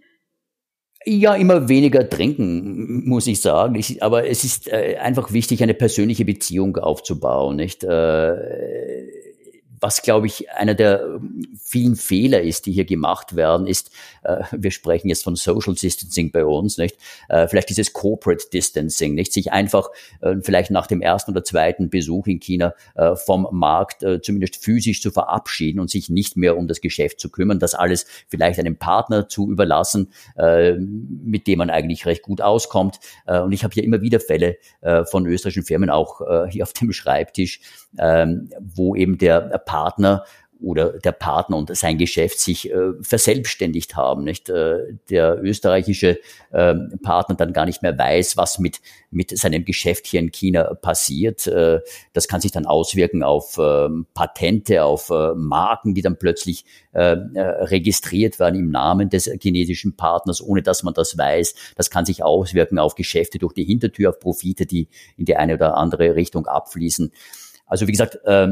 Ja, 1.06 1.36
immer 1.36 1.70
weniger 1.70 2.10
trinken, 2.10 3.08
muss 3.08 3.28
ich 3.28 3.40
sagen. 3.40 3.76
Ich, 3.76 4.04
aber 4.04 4.28
es 4.28 4.44
ist 4.44 4.68
äh, 4.68 4.98
einfach 5.00 5.32
wichtig, 5.32 5.64
eine 5.64 5.74
persönliche 5.74 6.26
Beziehung 6.26 6.76
aufzubauen. 6.78 7.56
Nicht? 7.56 7.84
Äh, 7.84 9.27
was, 9.80 10.02
glaube 10.02 10.28
ich, 10.28 10.50
einer 10.52 10.74
der 10.74 11.04
ähm, 11.04 11.48
vielen 11.62 11.96
Fehler 11.96 12.42
ist, 12.42 12.66
die 12.66 12.72
hier 12.72 12.86
gemacht 12.86 13.36
werden, 13.36 13.68
ist, 13.68 13.92
äh, 14.24 14.44
wir 14.52 14.72
sprechen 14.72 15.10
jetzt 15.10 15.24
von 15.24 15.36
Social 15.36 15.76
Distancing 15.76 16.32
bei 16.32 16.46
uns, 16.46 16.78
nicht? 16.78 16.98
Äh, 17.30 17.48
vielleicht 17.48 17.70
dieses 17.70 17.94
Corporate 17.94 18.46
Distancing, 18.52 19.14
nicht? 19.14 19.34
Sich 19.34 19.52
einfach 19.52 19.90
äh, 20.22 20.36
vielleicht 20.42 20.72
nach 20.72 20.88
dem 20.88 21.02
ersten 21.02 21.32
oder 21.32 21.44
zweiten 21.44 21.90
Besuch 21.90 22.28
in 22.28 22.40
China 22.40 22.74
äh, 22.96 23.16
vom 23.16 23.48
Markt 23.52 24.04
äh, 24.04 24.22
zumindest 24.22 24.64
physisch 24.64 25.02
zu 25.02 25.12
verabschieden 25.12 25.80
und 25.80 25.90
sich 25.90 26.10
nicht 26.10 26.38
mehr 26.38 26.58
um 26.58 26.68
das 26.68 26.82
Geschäft 26.82 27.20
zu 27.20 27.30
kümmern, 27.30 27.60
das 27.60 27.76
alles 27.76 28.06
vielleicht 28.28 28.60
einem 28.60 28.78
Partner 28.78 29.30
zu 29.30 29.52
überlassen, 29.52 30.12
äh, 30.38 30.74
mit 30.74 31.48
dem 31.48 31.60
man 31.60 31.70
eigentlich 31.70 32.06
recht 32.06 32.24
gut 32.24 32.42
auskommt. 32.42 33.00
Und 33.26 33.52
ich 33.52 33.64
habe 33.64 33.74
hier 33.74 33.84
immer 33.84 34.02
wieder 34.02 34.20
Fälle 34.20 34.58
von 35.10 35.26
österreichischen 35.26 35.66
Firmen 35.66 35.90
auch 35.90 36.22
hier 36.50 36.64
auf 36.64 36.74
dem 36.74 36.92
Schreibtisch, 36.92 37.60
äh, 37.98 38.28
wo 38.60 38.96
eben 38.96 39.18
der 39.18 39.42
Partner 39.66 40.24
oder 40.62 40.94
der 40.94 41.12
Partner 41.12 41.58
und 41.58 41.76
sein 41.76 41.98
Geschäft 41.98 42.40
sich 42.40 42.72
äh, 42.72 42.94
verselbstständigt 43.02 43.96
haben, 43.96 44.24
nicht? 44.24 44.50
Äh, 44.50 44.94
der 45.10 45.42
österreichische 45.44 46.20
äh, 46.52 46.76
Partner 47.04 47.36
dann 47.36 47.54
gar 47.54 47.66
nicht 47.66 47.82
mehr 47.82 47.98
weiß, 47.98 48.38
was 48.38 48.60
mit 48.60 48.80
mit 49.10 49.38
seinem 49.38 49.64
Geschäft 49.64 50.06
hier 50.06 50.20
in 50.20 50.32
China 50.32 50.74
passiert. 50.76 51.48
Äh, 51.48 51.80
das 52.14 52.28
kann 52.28 52.42
sich 52.42 52.52
dann 52.52 52.66
auswirken 52.66 53.24
auf 53.24 53.58
äh, 53.58 53.88
Patente, 54.14 54.84
auf 54.84 55.10
äh, 55.10 55.34
Marken, 55.36 55.94
die 55.94 56.02
dann 56.02 56.18
plötzlich 56.18 56.66
äh, 56.94 57.16
äh, 57.34 57.42
registriert 57.42 58.40
werden 58.40 58.60
im 58.60 58.72
Namen 58.72 59.10
des 59.10 59.30
chinesischen 59.42 59.96
Partners, 59.96 60.42
ohne 60.42 60.62
dass 60.62 60.84
man 60.84 60.94
das 60.94 61.18
weiß. 61.18 61.56
Das 61.76 61.90
kann 61.90 62.06
sich 62.06 62.24
auswirken 62.24 62.80
auf 62.80 62.96
Geschäfte 62.96 63.38
durch 63.38 63.54
die 63.54 63.64
Hintertür, 63.64 64.10
auf 64.10 64.20
Profite, 64.20 64.66
die 64.66 64.88
in 65.18 65.26
die 65.26 65.38
eine 65.38 65.54
oder 65.54 65.78
andere 65.78 66.16
Richtung 66.16 66.48
abfließen. 66.48 67.12
Also 67.68 67.88
wie 67.88 67.92
gesagt, 67.92 68.20
äh, 68.26 68.48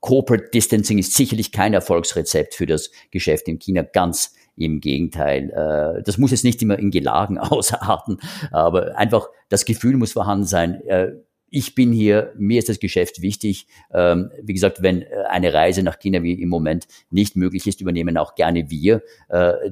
Corporate 0.00 0.50
Distancing 0.52 0.98
ist 0.98 1.14
sicherlich 1.14 1.50
kein 1.50 1.74
Erfolgsrezept 1.74 2.54
für 2.54 2.66
das 2.66 2.90
Geschäft 3.10 3.48
in 3.48 3.58
China. 3.58 3.82
Ganz 3.82 4.34
im 4.56 4.80
Gegenteil. 4.80 5.50
Äh, 5.50 6.02
das 6.02 6.18
muss 6.18 6.30
jetzt 6.30 6.44
nicht 6.44 6.62
immer 6.62 6.78
in 6.78 6.90
Gelagen 6.90 7.38
ausarten, 7.38 8.18
aber 8.50 8.96
einfach 8.96 9.28
das 9.48 9.64
Gefühl 9.64 9.96
muss 9.96 10.12
vorhanden 10.12 10.46
sein. 10.46 10.80
Äh, 10.86 11.12
ich 11.48 11.76
bin 11.76 11.92
hier, 11.92 12.32
mir 12.36 12.58
ist 12.58 12.68
das 12.68 12.80
Geschäft 12.80 13.22
wichtig. 13.22 13.68
Ähm, 13.92 14.30
wie 14.42 14.52
gesagt, 14.52 14.82
wenn 14.82 15.02
äh, 15.02 15.06
eine 15.28 15.54
Reise 15.54 15.82
nach 15.84 15.98
China 15.98 16.22
wie 16.22 16.32
im 16.32 16.48
Moment 16.48 16.88
nicht 17.10 17.36
möglich 17.36 17.66
ist, 17.66 17.80
übernehmen 17.80 18.18
auch 18.18 18.34
gerne 18.34 18.68
wir 18.68 19.02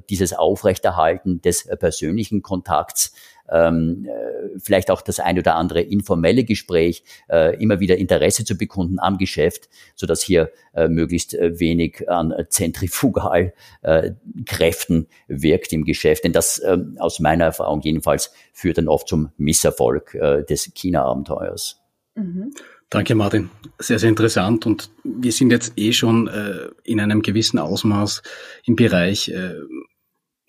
dieses 0.08 0.32
Aufrechterhalten 0.32 1.40
des 1.40 1.68
persönlichen 1.78 2.42
Kontakts 2.42 3.12
ähm, 3.50 4.06
äh, 4.08 4.58
vielleicht 4.58 4.90
auch 4.90 5.02
das 5.02 5.20
ein 5.20 5.38
oder 5.38 5.56
andere 5.56 5.80
informelle 5.80 6.44
Gespräch, 6.44 7.04
äh, 7.28 7.60
immer 7.62 7.80
wieder 7.80 7.96
Interesse 7.96 8.44
zu 8.44 8.56
bekunden 8.56 8.98
am 8.98 9.18
Geschäft, 9.18 9.68
so 9.94 10.06
dass 10.06 10.22
hier 10.22 10.50
äh, 10.74 10.88
möglichst 10.88 11.34
äh, 11.34 11.60
wenig 11.60 12.08
an 12.08 12.32
Zentrifugalkräften 12.48 15.06
äh, 15.06 15.08
wirkt 15.28 15.72
im 15.72 15.84
Geschäft. 15.84 16.24
Denn 16.24 16.32
das 16.32 16.58
äh, 16.58 16.78
aus 16.98 17.20
meiner 17.20 17.44
Erfahrung 17.44 17.80
jedenfalls 17.82 18.32
führt 18.52 18.78
dann 18.78 18.88
oft 18.88 19.06
zum 19.08 19.30
Misserfolg 19.36 20.14
äh, 20.14 20.42
des 20.44 20.72
China-Abenteuers. 20.74 21.80
Mhm. 22.14 22.54
Danke, 22.90 23.14
Martin. 23.14 23.50
Sehr, 23.78 23.98
sehr 23.98 24.08
interessant. 24.08 24.66
Und 24.66 24.90
wir 25.02 25.32
sind 25.32 25.50
jetzt 25.50 25.72
eh 25.76 25.92
schon 25.92 26.28
äh, 26.28 26.68
in 26.84 27.00
einem 27.00 27.22
gewissen 27.22 27.58
Ausmaß 27.58 28.22
im 28.66 28.76
Bereich 28.76 29.30
äh, 29.30 29.54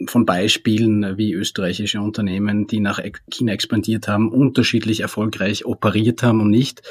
von 0.08 0.25
Beispielen, 0.25 1.17
wie 1.17 1.34
österreichische 1.34 2.01
Unternehmen, 2.01 2.67
die 2.67 2.79
nach 2.79 2.99
China 3.29 3.53
expandiert 3.53 4.08
haben, 4.08 4.29
unterschiedlich 4.29 4.99
erfolgreich 4.99 5.65
operiert 5.65 6.21
haben 6.21 6.41
und 6.41 6.49
nicht. 6.49 6.81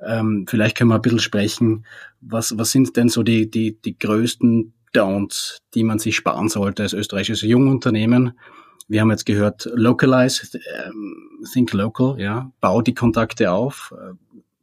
Ähm, 0.00 0.44
vielleicht 0.48 0.76
können 0.76 0.90
wir 0.90 0.96
ein 0.96 1.02
bisschen 1.02 1.18
sprechen, 1.18 1.86
was, 2.20 2.56
was 2.58 2.70
sind 2.70 2.96
denn 2.96 3.08
so 3.08 3.22
die, 3.22 3.50
die, 3.50 3.80
die 3.80 3.98
größten 3.98 4.74
Downs, 4.92 5.58
die 5.74 5.84
man 5.84 5.98
sich 5.98 6.16
sparen 6.16 6.48
sollte 6.48 6.82
als 6.82 6.92
österreichisches 6.92 7.42
Jungunternehmen? 7.42 8.38
Wir 8.86 9.00
haben 9.00 9.10
jetzt 9.10 9.24
gehört, 9.24 9.70
localize, 9.74 10.58
ähm, 10.84 11.46
think 11.50 11.72
local, 11.72 12.20
ja, 12.20 12.52
bau 12.60 12.82
die 12.82 12.94
Kontakte 12.94 13.50
auf, 13.50 13.94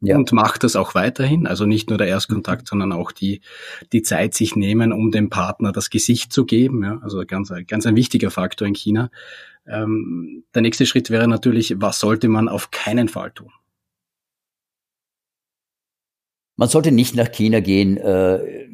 ja. 0.00 0.16
und 0.16 0.32
macht 0.32 0.64
das 0.64 0.76
auch 0.76 0.94
weiterhin. 0.94 1.46
Also 1.46 1.66
nicht 1.66 1.88
nur 1.88 1.98
der 1.98 2.08
Erstkontakt, 2.08 2.68
sondern 2.68 2.92
auch 2.92 3.12
die, 3.12 3.40
die 3.92 4.02
Zeit 4.02 4.34
sich 4.34 4.56
nehmen, 4.56 4.92
um 4.92 5.10
dem 5.10 5.30
Partner 5.30 5.72
das 5.72 5.90
Gesicht 5.90 6.32
zu 6.32 6.44
geben. 6.44 6.82
Ja, 6.82 6.98
also 7.02 7.22
ganz, 7.26 7.52
ganz 7.66 7.86
ein 7.86 7.96
wichtiger 7.96 8.30
Faktor 8.30 8.66
in 8.66 8.74
China. 8.74 9.10
Ähm, 9.66 10.44
der 10.54 10.62
nächste 10.62 10.86
Schritt 10.86 11.10
wäre 11.10 11.28
natürlich, 11.28 11.80
was 11.80 12.00
sollte 12.00 12.28
man 12.28 12.48
auf 12.48 12.70
keinen 12.70 13.08
Fall 13.08 13.30
tun? 13.30 13.52
Man 16.56 16.68
sollte 16.68 16.92
nicht 16.92 17.14
nach 17.14 17.32
China 17.32 17.60
gehen 17.60 17.96
äh, 17.96 18.66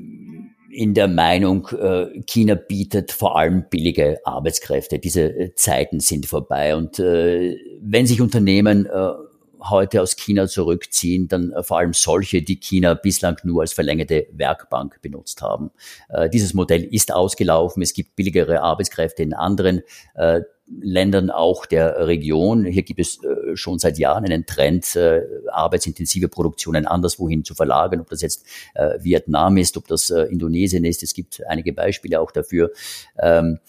in 0.77 0.93
der 0.93 1.09
Meinung, 1.09 1.69
äh, 1.69 2.21
China 2.27 2.55
bietet 2.55 3.11
vor 3.11 3.39
allem 3.39 3.65
billige 3.71 4.19
Arbeitskräfte. 4.25 4.99
Diese 4.99 5.23
äh, 5.23 5.55
Zeiten 5.55 6.01
sind 6.01 6.27
vorbei. 6.27 6.77
Und 6.77 6.99
äh, 6.99 7.57
wenn 7.81 8.07
sich 8.07 8.21
Unternehmen 8.21 8.87
äh, 8.87 9.11
heute 9.61 10.03
aus 10.03 10.17
China 10.17 10.47
zurückziehen, 10.47 11.29
dann 11.29 11.53
äh, 11.53 11.63
vor 11.63 11.79
allem 11.79 11.93
solche, 11.93 12.43
die 12.43 12.61
China 12.61 12.95
bislang 12.95 13.39
nur 13.45 13.63
als 13.63 13.73
verlängerte 13.73 14.27
Werkbank 14.33 15.01
benutzt 15.03 15.43
haben. 15.43 15.71
Äh, 16.09 16.29
dieses 16.31 16.55
Modell 16.55 16.85
ist 16.85 17.13
ausgelaufen. 17.13 17.83
Es 17.83 17.95
gibt 17.95 18.17
billigere 18.17 18.63
Arbeitskräfte 18.63 19.23
in 19.23 19.35
anderen 19.35 19.83
äh, 20.15 20.43
Ländern 20.69 21.31
auch 21.31 21.65
der 21.65 22.07
Region. 22.07 22.65
Hier 22.65 22.83
gibt 22.83 22.99
es 22.99 23.23
äh, 23.23 23.57
schon 23.57 23.79
seit 23.79 23.99
Jahren 23.99 24.25
einen 24.25 24.47
Trend, 24.47 24.97
äh, 24.97 25.23
arbeitsintensive 25.51 26.29
Produktionen 26.29 26.87
anderswohin 26.87 27.45
zu 27.45 27.55
verlagern, 27.55 28.01
ob 28.01 28.11
das 28.11 28.21
jetzt 28.21 28.47
äh, 28.75 28.99
Vietnam 29.01 29.57
ist, 29.59 29.77
ob 29.77 29.87
das 29.87 30.11
Indonesien 30.11 30.85
ist. 30.85 31.03
Es 31.03 31.15
gibt 31.15 31.45
einige 31.47 31.73
Beispiele 31.73 32.21
auch 32.21 32.33
dafür. 32.33 32.73
Ähm, 33.19 33.61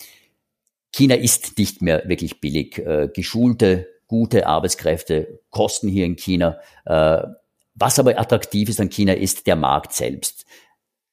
China 0.91 1.15
ist 1.15 1.58
nicht 1.60 1.82
mehr 1.84 2.04
wirklich 2.08 2.41
billig. 2.41 2.82
Geschulte, 3.13 3.88
gute 4.08 4.48
Arbeitskräfte 4.48 5.39
kosten 5.50 5.88
hier 5.88 6.06
in 6.06 6.15
China. 6.15 6.60
Was 6.86 8.00
aber 8.00 8.20
attraktiv 8.20 8.70
ist 8.70 8.80
an 8.80 8.89
China, 8.89 9.13
ist 9.13 9.46
der 9.46 9.56
Markt 9.56 9.93
selbst. 9.93 10.46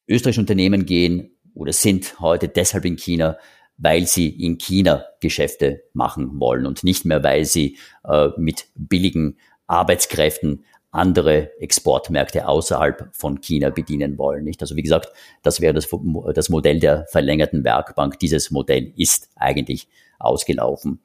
Österreichische 0.08 0.40
Unternehmen 0.40 0.86
gehen 0.86 1.36
oder 1.54 1.72
sind 1.72 2.20
heute 2.20 2.48
deshalb 2.48 2.84
in 2.84 2.96
China, 2.96 3.36
weil 3.76 4.06
sie 4.06 4.28
in 4.28 4.58
China 4.58 5.04
Geschäfte 5.20 5.82
machen 5.92 6.40
wollen 6.40 6.66
und 6.66 6.84
nicht 6.84 7.04
mehr, 7.04 7.22
weil 7.22 7.44
sie 7.44 7.78
äh, 8.04 8.28
mit 8.36 8.66
billigen 8.74 9.38
Arbeitskräften 9.66 10.64
andere 10.90 11.50
Exportmärkte 11.60 12.46
außerhalb 12.46 13.08
von 13.12 13.40
China 13.40 13.70
bedienen 13.70 14.16
wollen. 14.16 14.44
Nicht? 14.44 14.62
Also 14.62 14.76
wie 14.76 14.82
gesagt, 14.82 15.08
das 15.42 15.60
wäre 15.60 15.74
das, 15.74 15.88
das 16.34 16.48
Modell 16.48 16.78
der 16.78 17.06
verlängerten 17.10 17.64
Werkbank. 17.64 18.18
Dieses 18.20 18.52
Modell 18.52 18.92
ist 18.96 19.28
eigentlich 19.34 19.88
ausgelaufen. 20.20 21.00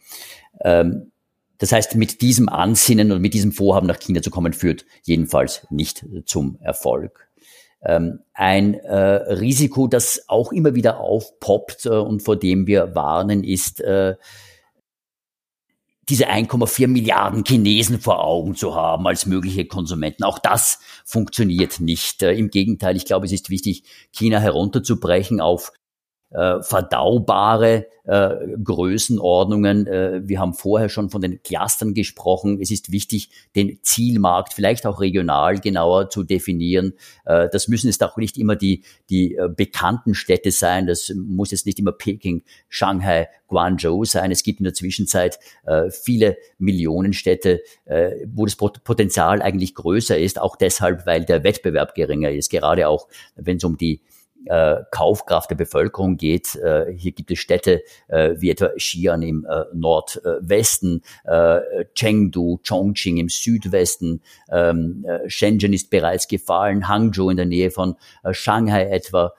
Ähm, 0.62 1.12
das 1.60 1.72
heißt, 1.72 1.96
mit 1.96 2.22
diesem 2.22 2.50
Ansinnen 2.50 3.12
und 3.12 3.22
mit 3.22 3.34
diesem 3.34 3.52
Vorhaben 3.52 3.88
nach 3.88 4.00
China 4.00 4.22
zu 4.22 4.32
kommen, 4.32 4.54
führt 4.54 4.86
jedenfalls 5.04 5.68
nicht 5.70 6.06
zum 6.26 6.58
Erfolg. 6.62 7.30
Ähm, 7.82 8.20
ein 8.34 8.74
äh, 8.74 8.96
Risiko, 8.96 9.88
das 9.88 10.24
auch 10.28 10.52
immer 10.52 10.76
wieder 10.76 11.00
aufpoppt 11.00 11.86
äh, 11.86 11.90
und 11.90 12.22
vor 12.22 12.38
dem 12.38 12.66
wir 12.66 12.96
warnen, 12.96 13.44
ist, 13.44 13.82
äh, 13.82 14.16
diese 16.10 16.28
1,4 16.30 16.88
Milliarden 16.88 17.44
Chinesen 17.46 18.00
vor 18.00 18.24
Augen 18.24 18.56
zu 18.56 18.76
haben 18.76 19.06
als 19.06 19.26
mögliche 19.28 19.66
Konsumenten. 19.66 20.24
Auch 20.24 20.40
das 20.40 20.80
funktioniert 21.06 21.80
nicht. 21.80 22.24
Im 22.24 22.50
Gegenteil, 22.50 22.96
ich 22.96 23.06
glaube, 23.06 23.28
es 23.28 23.32
ist 23.32 23.50
wichtig, 23.52 23.84
China 24.12 24.40
herunterzubrechen 24.40 25.40
auf 25.40 25.72
äh, 26.32 26.62
verdaubare 26.62 27.88
äh, 28.06 28.36
Größenordnungen. 28.64 29.88
Äh, 29.88 30.22
wir 30.28 30.40
haben 30.40 30.54
vorher 30.54 30.90
schon 30.90 31.10
von 31.10 31.22
den 31.22 31.42
Clustern 31.44 31.94
gesprochen. 31.94 32.60
Es 32.62 32.72
ist 32.72 32.92
wichtig, 32.92 33.30
den 33.56 33.80
Zielmarkt 33.84 34.54
vielleicht 34.54 34.86
auch 34.86 35.00
regional 35.00 35.60
genauer 35.60 36.10
zu 36.10 36.24
definieren. 36.24 36.94
Äh, 37.26 37.50
das 37.52 37.68
müssen 37.68 37.88
jetzt 37.88 38.04
auch 38.04 38.18
nicht 38.18 38.38
immer 38.38 38.56
die, 38.56 38.84
die 39.10 39.36
äh, 39.36 39.50
bekannten 39.50 40.14
Städte 40.14 40.52
sein. 40.52 40.88
Das 40.88 41.12
muss 41.16 41.52
jetzt 41.52 41.66
nicht 41.66 41.80
immer 41.80 41.92
Peking, 41.92 42.44
Shanghai, 42.68 43.28
Guangzhou 43.48 44.06
sein. 44.06 44.32
Es 44.32 44.44
gibt 44.44 44.60
in 44.60 44.64
der 44.64 44.74
Zwischenzeit 44.74 45.40
äh, 45.66 45.90
viele 45.90 46.38
Millionenstädte, 46.58 47.62
äh, 47.86 48.12
wo 48.28 48.46
das 48.46 48.56
Potenzial 48.56 49.42
eigentlich 49.42 49.76
größer 49.76 50.18
ist, 50.18 50.40
auch 50.40 50.56
deshalb, 50.56 51.06
weil 51.06 51.26
der 51.26 51.44
Wettbewerb 51.44 51.96
geringer 51.96 52.32
ist. 52.32 52.50
Gerade 52.50 52.88
auch, 52.88 53.08
wenn 53.36 53.58
es 53.58 53.64
um 53.64 53.78
die 53.78 54.02
äh, 54.50 54.84
Kaufkraft 54.92 55.52
der 55.52 55.56
Bevölkerung 55.56 56.18
geht. 56.18 56.56
Äh, 56.56 56.92
hier 56.96 57.12
gibt 57.12 57.30
es 57.32 57.40
Städte 57.40 57.84
äh, 58.08 58.34
wie 58.38 58.50
etwa 58.50 58.68
Xi'an 58.78 59.22
im 59.22 59.46
äh, 59.46 59.66
Nordwesten, 59.74 61.04
äh, 61.24 61.86
Chengdu, 61.94 62.60
Chongqing 62.68 63.18
im 63.18 63.30
Südwesten, 63.30 64.22
ähm, 64.52 65.06
äh, 65.08 65.30
Shenzhen 65.30 65.74
ist 65.74 65.92
bereits 65.92 66.28
gefallen, 66.28 66.88
Hangzhou 66.88 67.30
in 67.30 67.38
der 67.38 67.46
Nähe 67.46 67.70
von 67.72 67.96
Shanghai 68.32 68.86
etwa, 68.90 69.34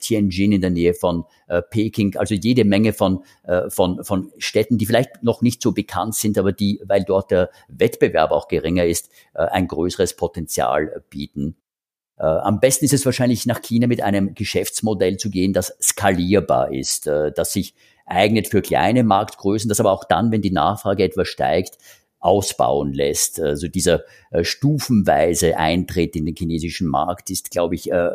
Tianjin 0.00 0.52
in 0.52 0.60
der 0.60 0.70
Nähe 0.70 0.94
von 0.94 1.24
Peking, 1.70 2.16
also 2.16 2.34
jede 2.34 2.64
Menge 2.64 2.92
von, 2.92 3.24
von, 3.68 4.02
von 4.04 4.32
Städten, 4.38 4.78
die 4.78 4.86
vielleicht 4.86 5.22
noch 5.22 5.42
nicht 5.42 5.60
so 5.60 5.72
bekannt 5.72 6.14
sind, 6.14 6.38
aber 6.38 6.52
die, 6.52 6.80
weil 6.84 7.04
dort 7.04 7.30
der 7.30 7.50
Wettbewerb 7.68 8.30
auch 8.30 8.48
geringer 8.48 8.86
ist, 8.86 9.10
ein 9.34 9.68
größeres 9.68 10.14
Potenzial 10.14 11.02
bieten. 11.10 11.56
Äh, 12.22 12.26
am 12.26 12.60
besten 12.60 12.84
ist 12.84 12.94
es 12.94 13.04
wahrscheinlich 13.04 13.46
nach 13.46 13.60
China 13.60 13.88
mit 13.88 14.00
einem 14.00 14.34
Geschäftsmodell 14.34 15.16
zu 15.16 15.28
gehen, 15.28 15.52
das 15.52 15.76
skalierbar 15.82 16.72
ist, 16.72 17.08
äh, 17.08 17.32
das 17.32 17.52
sich 17.52 17.74
eignet 18.06 18.46
für 18.46 18.62
kleine 18.62 19.02
Marktgrößen, 19.02 19.68
das 19.68 19.80
aber 19.80 19.90
auch 19.90 20.04
dann, 20.04 20.30
wenn 20.30 20.40
die 20.40 20.52
Nachfrage 20.52 21.02
etwas 21.02 21.26
steigt, 21.26 21.78
ausbauen 22.20 22.92
lässt. 22.92 23.40
Also 23.40 23.66
dieser 23.66 24.04
äh, 24.30 24.44
stufenweise 24.44 25.58
Eintritt 25.58 26.14
in 26.14 26.24
den 26.26 26.36
chinesischen 26.36 26.86
Markt 26.86 27.28
ist, 27.30 27.50
glaube 27.50 27.74
ich, 27.74 27.90
äh, 27.90 28.08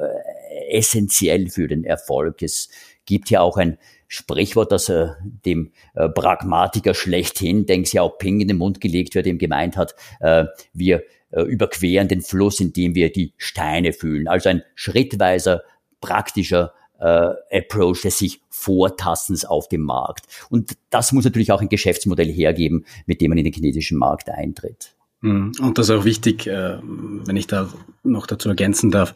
essentiell 0.69 1.49
für 1.49 1.67
den 1.67 1.83
Erfolg. 1.83 2.41
Es 2.41 2.69
gibt 3.05 3.29
ja 3.29 3.41
auch 3.41 3.57
ein 3.57 3.77
Sprichwort, 4.07 4.71
das 4.71 4.87
äh, 4.87 5.09
dem 5.45 5.73
äh, 5.95 6.07
Pragmatiker 6.07 6.93
schlechthin, 6.93 7.65
Deng 7.65 7.83
Xiaoping, 7.83 8.39
in 8.39 8.47
den 8.47 8.57
Mund 8.57 8.79
gelegt 8.79 9.15
wird, 9.15 9.25
dem 9.25 9.37
gemeint 9.37 9.75
hat, 9.75 9.95
äh, 10.21 10.45
wir 10.71 11.03
überqueren 11.43 12.07
den 12.07 12.21
Fluss, 12.21 12.59
indem 12.59 12.95
wir 12.95 13.11
die 13.11 13.33
Steine 13.37 13.93
fühlen. 13.93 14.27
Also 14.27 14.49
ein 14.49 14.63
schrittweiser, 14.75 15.61
praktischer 16.01 16.73
äh, 16.99 17.31
Approach 17.51 18.01
des 18.01 18.17
sich 18.17 18.41
Vortastens 18.49 19.45
auf 19.45 19.67
dem 19.69 19.81
Markt. 19.81 20.25
Und 20.49 20.77
das 20.89 21.11
muss 21.11 21.25
natürlich 21.25 21.51
auch 21.51 21.61
ein 21.61 21.69
Geschäftsmodell 21.69 22.31
hergeben, 22.31 22.85
mit 23.05 23.21
dem 23.21 23.29
man 23.29 23.37
in 23.37 23.43
den 23.43 23.53
chinesischen 23.53 23.97
Markt 23.97 24.29
eintritt. 24.29 24.95
Mhm. 25.21 25.51
Und 25.59 25.77
das 25.77 25.89
ist 25.89 25.95
auch 25.95 26.05
wichtig, 26.05 26.47
äh, 26.47 26.77
wenn 26.81 27.37
ich 27.37 27.47
da 27.47 27.69
noch 28.03 28.27
dazu 28.27 28.49
ergänzen 28.49 28.91
darf, 28.91 29.13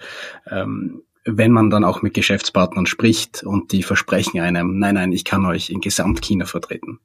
ähm, 0.50 1.04
wenn 1.24 1.52
man 1.52 1.70
dann 1.70 1.84
auch 1.84 2.02
mit 2.02 2.14
Geschäftspartnern 2.14 2.88
spricht 2.88 3.44
und 3.44 3.72
die 3.72 3.84
versprechen 3.84 4.40
einem, 4.40 4.80
nein, 4.80 4.96
nein, 4.96 5.12
ich 5.12 5.24
kann 5.24 5.46
euch 5.46 5.70
in 5.70 5.82
Gesamtchina 5.82 6.46
vertreten, 6.46 7.00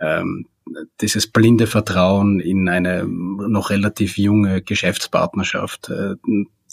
ähm, 0.00 0.46
dieses 1.00 1.26
blinde 1.26 1.66
Vertrauen 1.66 2.40
in 2.40 2.68
eine 2.68 3.04
noch 3.04 3.70
relativ 3.70 4.16
junge 4.16 4.62
Geschäftspartnerschaft, 4.62 5.90
äh, 5.90 6.16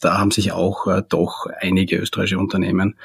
da 0.02 0.18
haben 0.18 0.32
sich 0.32 0.52
auch 0.52 0.88
äh, 0.88 1.04
doch 1.08 1.46
einige 1.60 1.98
österreichische 1.98 2.40
Unternehmen 2.40 2.96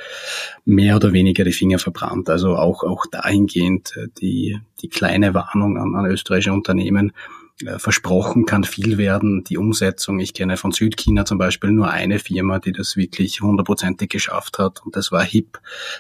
mehr 0.65 0.97
oder 0.97 1.13
weniger 1.13 1.45
die 1.45 1.53
Finger 1.53 1.79
verbrannt. 1.79 2.31
Also 2.31 2.57
auch, 2.57 2.83
auch 2.83 3.07
dahingehend 3.07 3.97
äh, 3.97 4.09
die, 4.19 4.59
die 4.81 4.89
kleine 4.89 5.35
Warnung 5.35 5.77
an, 5.77 5.95
an 5.95 6.07
österreichische 6.07 6.53
Unternehmen, 6.53 7.13
versprochen 7.79 8.45
kann 8.45 8.64
viel 8.64 8.99
werden. 8.99 9.42
Die 9.45 9.57
Umsetzung, 9.57 10.21
ich 10.21 10.35
kenne 10.35 10.59
von 10.59 10.73
Südchina 10.73 11.25
zum 11.25 11.38
Beispiel 11.38 11.71
nur 11.71 11.90
eine 11.90 12.19
Firma, 12.19 12.59
die 12.59 12.73
das 12.73 12.97
wirklich 12.97 13.40
hundertprozentig 13.40 14.11
geschafft 14.11 14.59
hat 14.59 14.85
und 14.85 14.95
das 14.95 15.11
war 15.11 15.25
HIP 15.25 15.59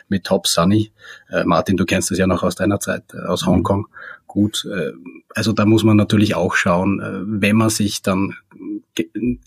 mit 0.08 0.24
Top 0.24 0.46
Sunny. 0.46 0.92
Äh, 1.30 1.44
Martin, 1.44 1.76
du 1.76 1.86
kennst 1.86 2.10
das 2.10 2.18
ja 2.18 2.26
noch 2.26 2.42
aus 2.42 2.56
deiner 2.56 2.78
Zeit 2.78 3.04
äh, 3.14 3.26
aus 3.26 3.46
Hongkong. 3.46 3.88
Gut, 4.36 4.66
äh, 4.66 4.92
also 5.34 5.52
da 5.52 5.64
muss 5.64 5.82
man 5.82 5.96
natürlich 5.96 6.34
auch 6.34 6.56
schauen, 6.56 7.00
äh, 7.00 7.20
wenn 7.40 7.56
man 7.56 7.70
sich 7.70 8.02
dann 8.02 8.36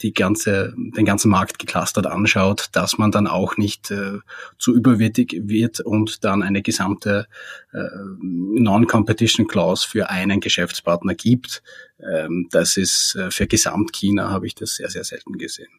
die 0.02 0.14
ganze, 0.16 0.74
den 0.76 1.06
ganzen 1.06 1.30
Markt 1.30 1.60
geclustert 1.60 2.08
anschaut, 2.08 2.70
dass 2.72 2.98
man 2.98 3.12
dann 3.12 3.28
auch 3.28 3.56
nicht 3.56 3.92
äh, 3.92 4.18
zu 4.58 4.74
überwürdig 4.74 5.42
wird 5.44 5.80
und 5.80 6.24
dann 6.24 6.42
eine 6.42 6.64
gesamte 6.64 7.28
äh, 7.72 7.84
Non-Competition 8.20 9.48
Clause 9.48 9.88
für 9.88 10.10
einen 10.10 10.40
Geschäftspartner 10.40 11.14
gibt. 11.14 11.62
Ähm, 12.00 12.48
das 12.50 12.76
ist 12.76 13.14
äh, 13.14 13.30
für 13.30 13.46
Gesamtchina 13.46 14.32
habe 14.32 14.48
ich 14.48 14.56
das 14.56 14.74
sehr, 14.74 14.90
sehr 14.90 15.04
selten 15.04 15.38
gesehen. 15.38 15.70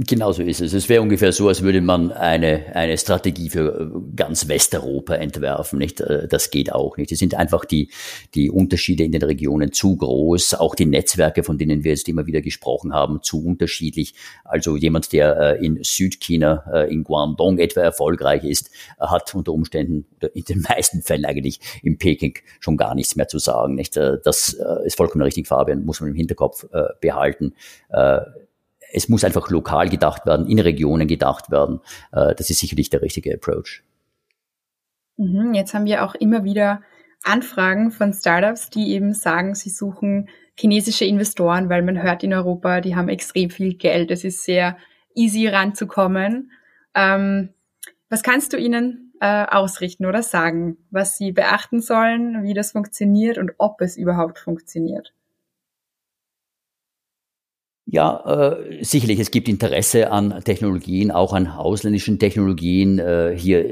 Genau 0.00 0.30
so 0.30 0.44
ist 0.44 0.60
es. 0.60 0.74
Es 0.74 0.88
wäre 0.88 1.02
ungefähr 1.02 1.32
so, 1.32 1.48
als 1.48 1.62
würde 1.62 1.80
man 1.80 2.12
eine, 2.12 2.66
eine 2.76 2.96
Strategie 2.96 3.50
für 3.50 3.80
äh, 3.80 4.14
ganz 4.14 4.46
Westeuropa 4.46 5.14
entwerfen. 5.14 5.80
Nicht? 5.80 6.00
Äh, 6.00 6.28
das 6.28 6.52
geht 6.52 6.72
auch 6.72 6.96
nicht. 6.96 7.10
Es 7.10 7.18
sind 7.18 7.34
einfach 7.34 7.64
die, 7.64 7.90
die 8.36 8.48
Unterschiede 8.48 9.02
in 9.02 9.10
den 9.10 9.22
Regionen 9.22 9.72
zu 9.72 9.96
groß. 9.96 10.54
Auch 10.54 10.76
die 10.76 10.86
Netzwerke, 10.86 11.42
von 11.42 11.58
denen 11.58 11.82
wir 11.82 11.90
jetzt 11.90 12.08
immer 12.08 12.26
wieder 12.26 12.42
gesprochen 12.42 12.94
haben, 12.94 13.24
zu 13.24 13.44
unterschiedlich. 13.44 14.14
Also 14.44 14.76
jemand, 14.76 15.12
der 15.12 15.36
äh, 15.36 15.66
in 15.66 15.82
Südchina, 15.82 16.84
in 16.84 17.02
Guangdong 17.02 17.58
etwa 17.58 17.80
erfolgreich 17.80 18.44
ist, 18.44 18.70
hat 19.00 19.34
unter 19.34 19.52
Umständen, 19.52 20.06
oder 20.18 20.34
in 20.36 20.44
den 20.44 20.60
meisten 20.68 21.02
Fällen 21.02 21.24
eigentlich 21.24 21.58
in 21.82 21.98
Peking 21.98 22.34
schon 22.60 22.76
gar 22.76 22.94
nichts 22.94 23.16
mehr 23.16 23.26
zu 23.26 23.40
sagen. 23.40 23.74
Nicht? 23.74 23.96
Das 23.96 24.56
ist 24.84 24.96
vollkommen 24.96 25.22
richtig, 25.22 25.48
Fabian, 25.48 25.84
muss 25.84 26.00
man 26.00 26.10
im 26.10 26.14
Hinterkopf 26.14 26.66
behalten 27.00 27.54
es 28.92 29.08
muss 29.08 29.24
einfach 29.24 29.50
lokal 29.50 29.88
gedacht 29.88 30.26
werden, 30.26 30.46
in 30.46 30.58
Regionen 30.58 31.06
gedacht 31.06 31.50
werden. 31.50 31.80
Äh, 32.12 32.34
das 32.34 32.50
ist 32.50 32.58
sicherlich 32.58 32.90
der 32.90 33.02
richtige 33.02 33.34
Approach. 33.34 33.82
Mhm, 35.16 35.54
jetzt 35.54 35.74
haben 35.74 35.84
wir 35.84 36.04
auch 36.04 36.14
immer 36.14 36.44
wieder 36.44 36.82
Anfragen 37.24 37.90
von 37.90 38.12
Startups, 38.12 38.70
die 38.70 38.92
eben 38.92 39.12
sagen, 39.12 39.54
sie 39.54 39.70
suchen 39.70 40.28
chinesische 40.58 41.04
Investoren, 41.04 41.68
weil 41.68 41.82
man 41.82 42.02
hört 42.02 42.22
in 42.22 42.32
Europa, 42.32 42.80
die 42.80 42.96
haben 42.96 43.08
extrem 43.08 43.50
viel 43.50 43.74
Geld. 43.74 44.10
Es 44.10 44.24
ist 44.24 44.44
sehr 44.44 44.76
easy 45.14 45.48
ranzukommen. 45.48 46.52
Ähm, 46.94 47.50
was 48.08 48.22
kannst 48.22 48.52
du 48.52 48.56
ihnen 48.56 49.12
äh, 49.20 49.44
ausrichten 49.46 50.06
oder 50.06 50.22
sagen, 50.22 50.78
was 50.90 51.16
sie 51.16 51.32
beachten 51.32 51.80
sollen, 51.80 52.44
wie 52.44 52.54
das 52.54 52.72
funktioniert 52.72 53.38
und 53.38 53.52
ob 53.58 53.80
es 53.80 53.96
überhaupt 53.96 54.38
funktioniert? 54.38 55.12
Ja, 57.90 58.52
äh, 58.52 58.84
sicherlich, 58.84 59.18
es 59.18 59.30
gibt 59.30 59.48
Interesse 59.48 60.12
an 60.12 60.42
Technologien, 60.44 61.10
auch 61.10 61.32
an 61.32 61.46
ausländischen 61.46 62.18
Technologien. 62.18 62.98
Äh, 62.98 63.34
hier 63.34 63.64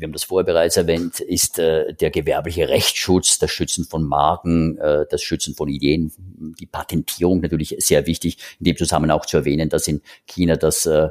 wir 0.00 0.06
haben 0.06 0.12
das 0.12 0.24
vorher 0.24 0.44
bereits 0.44 0.76
erwähnt, 0.76 1.20
ist 1.20 1.58
äh, 1.58 1.94
der 1.94 2.10
gewerbliche 2.10 2.68
Rechtsschutz, 2.68 3.38
das 3.38 3.50
Schützen 3.50 3.84
von 3.84 4.04
Marken, 4.04 4.78
äh, 4.78 5.06
das 5.10 5.22
Schützen 5.22 5.54
von 5.54 5.68
Ideen, 5.68 6.12
die 6.58 6.66
Patentierung 6.66 7.40
natürlich 7.40 7.74
sehr 7.78 8.06
wichtig. 8.06 8.38
In 8.60 8.64
dem 8.64 8.76
Zusammenhang 8.76 9.18
auch 9.18 9.26
zu 9.26 9.38
erwähnen, 9.38 9.68
dass 9.68 9.88
in 9.88 10.02
China 10.26 10.56
das 10.56 10.86
äh, 10.86 11.04
äh, 11.06 11.08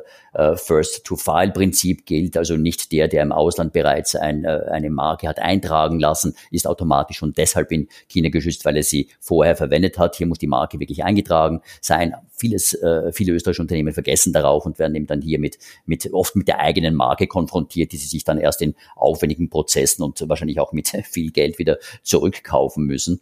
First-to-File-Prinzip 0.55 2.05
gilt, 2.05 2.37
also 2.37 2.57
nicht 2.57 2.91
der, 2.91 3.07
der 3.07 3.23
im 3.23 3.31
Ausland 3.31 3.73
bereits 3.73 4.15
ein, 4.15 4.45
äh, 4.45 4.65
eine 4.69 4.89
Marke 4.89 5.27
hat 5.27 5.39
eintragen 5.39 5.99
lassen, 5.99 6.35
ist 6.51 6.67
automatisch 6.67 7.23
und 7.23 7.37
deshalb 7.37 7.71
in 7.71 7.87
China 8.07 8.29
geschützt, 8.29 8.63
weil 8.63 8.77
er 8.77 8.83
sie 8.83 9.09
vorher 9.19 9.55
verwendet 9.55 9.97
hat. 9.97 10.15
Hier 10.15 10.27
muss 10.27 10.37
die 10.37 10.47
Marke 10.47 10.79
wirklich 10.79 11.03
eingetragen 11.03 11.61
sein. 11.81 12.13
Vieles, 12.31 12.75
äh, 12.75 13.11
viele 13.11 13.33
österreichische 13.33 13.63
Unternehmen 13.63 13.93
vergessen 13.93 14.31
darauf 14.31 14.65
und 14.65 14.77
werden 14.77 14.95
eben 14.95 15.07
dann 15.07 15.21
hier 15.21 15.39
mit, 15.39 15.57
mit 15.85 16.13
oft 16.13 16.35
mit 16.35 16.47
der 16.47 16.59
eigenen 16.59 16.93
Marke 16.93 17.25
konfrontiert, 17.25 17.91
die 17.91 17.97
sie 17.97 18.07
sich 18.07 18.23
dann 18.23 18.37
erst 18.37 18.61
in 18.61 18.75
aufwendigen 18.95 19.49
Prozessen 19.49 20.03
und 20.03 20.23
wahrscheinlich 20.29 20.59
auch 20.59 20.71
mit 20.71 20.89
viel 21.03 21.31
Geld 21.31 21.57
wieder 21.57 21.79
zurückkaufen 22.03 22.85
müssen. 22.85 23.21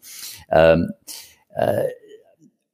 Ähm, 0.52 0.92
äh, 1.56 1.86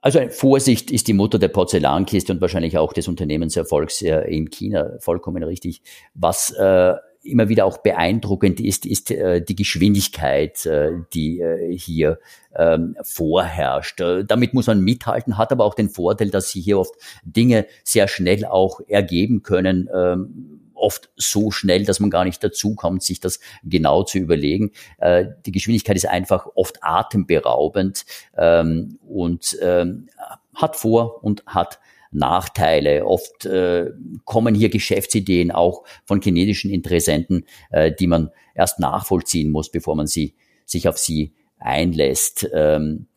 also 0.01 0.19
Vorsicht 0.29 0.91
ist 0.91 1.07
die 1.07 1.13
Mutter 1.13 1.39
der 1.39 1.47
Porzellankiste 1.47 2.33
und 2.33 2.41
wahrscheinlich 2.41 2.77
auch 2.77 2.93
des 2.93 3.07
Unternehmenserfolgs 3.07 4.01
in 4.01 4.49
China 4.49 4.97
vollkommen 4.99 5.43
richtig. 5.43 5.81
Was 6.13 6.51
äh, 6.51 6.95
immer 7.23 7.49
wieder 7.49 7.65
auch 7.65 7.77
beeindruckend 7.79 8.59
ist, 8.59 8.85
ist 8.85 9.11
äh, 9.11 9.41
die 9.41 9.55
Geschwindigkeit, 9.55 10.65
äh, 10.65 10.91
die 11.13 11.39
äh, 11.39 11.77
hier 11.77 12.19
ähm, 12.55 12.95
vorherrscht. 13.03 14.01
Äh, 14.01 14.25
damit 14.25 14.53
muss 14.53 14.67
man 14.67 14.81
mithalten, 14.81 15.37
hat 15.37 15.51
aber 15.51 15.65
auch 15.65 15.75
den 15.75 15.89
Vorteil, 15.89 16.29
dass 16.29 16.51
sie 16.51 16.61
hier 16.61 16.79
oft 16.79 16.93
Dinge 17.23 17.67
sehr 17.83 18.07
schnell 18.07 18.45
auch 18.45 18.81
ergeben 18.87 19.43
können. 19.43 19.89
Ähm, 19.93 20.60
oft 20.81 21.09
so 21.15 21.51
schnell, 21.51 21.85
dass 21.85 21.99
man 21.99 22.09
gar 22.09 22.25
nicht 22.25 22.43
dazu 22.43 22.75
kommt, 22.75 23.03
sich 23.03 23.19
das 23.19 23.39
genau 23.63 24.03
zu 24.03 24.17
überlegen. 24.17 24.71
Äh, 24.97 25.25
die 25.45 25.51
Geschwindigkeit 25.51 25.95
ist 25.95 26.07
einfach 26.07 26.47
oft 26.55 26.79
atemberaubend 26.81 28.05
ähm, 28.37 28.99
und 29.07 29.57
ähm, 29.61 30.09
hat 30.53 30.75
Vor- 30.75 31.23
und 31.23 31.43
hat 31.45 31.79
Nachteile. 32.11 33.05
Oft 33.05 33.45
äh, 33.45 33.91
kommen 34.25 34.53
hier 34.53 34.69
Geschäftsideen 34.69 35.51
auch 35.51 35.83
von 36.05 36.21
chinesischen 36.21 36.69
Interessenten, 36.69 37.45
äh, 37.69 37.91
die 37.97 38.07
man 38.07 38.31
erst 38.53 38.79
nachvollziehen 38.79 39.49
muss, 39.49 39.71
bevor 39.71 39.95
man 39.95 40.07
sie 40.07 40.35
sich 40.65 40.87
auf 40.87 40.97
sie 40.97 41.33
einlässt. 41.57 42.49
Ähm, 42.53 43.07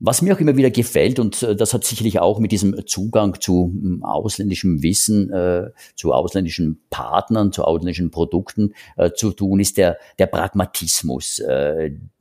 was 0.00 0.22
mir 0.22 0.34
auch 0.34 0.40
immer 0.40 0.56
wieder 0.56 0.70
gefällt, 0.70 1.18
und 1.18 1.42
äh, 1.42 1.54
das 1.54 1.72
hat 1.72 1.84
sicherlich 1.84 2.18
auch 2.18 2.38
mit 2.38 2.52
diesem 2.52 2.86
Zugang 2.86 3.40
zu 3.40 3.72
hm, 3.72 4.02
ausländischem 4.02 4.82
Wissen, 4.82 5.32
äh, 5.32 5.70
zu 5.94 6.12
ausländischen 6.12 6.82
Partnern, 6.90 7.52
zu 7.52 7.64
ausländischen 7.64 8.10
Produkten 8.10 8.74
äh, 8.96 9.12
zu 9.12 9.32
tun, 9.32 9.60
ist 9.60 9.76
der, 9.76 9.98
der 10.18 10.26
Pragmatismus, 10.26 11.40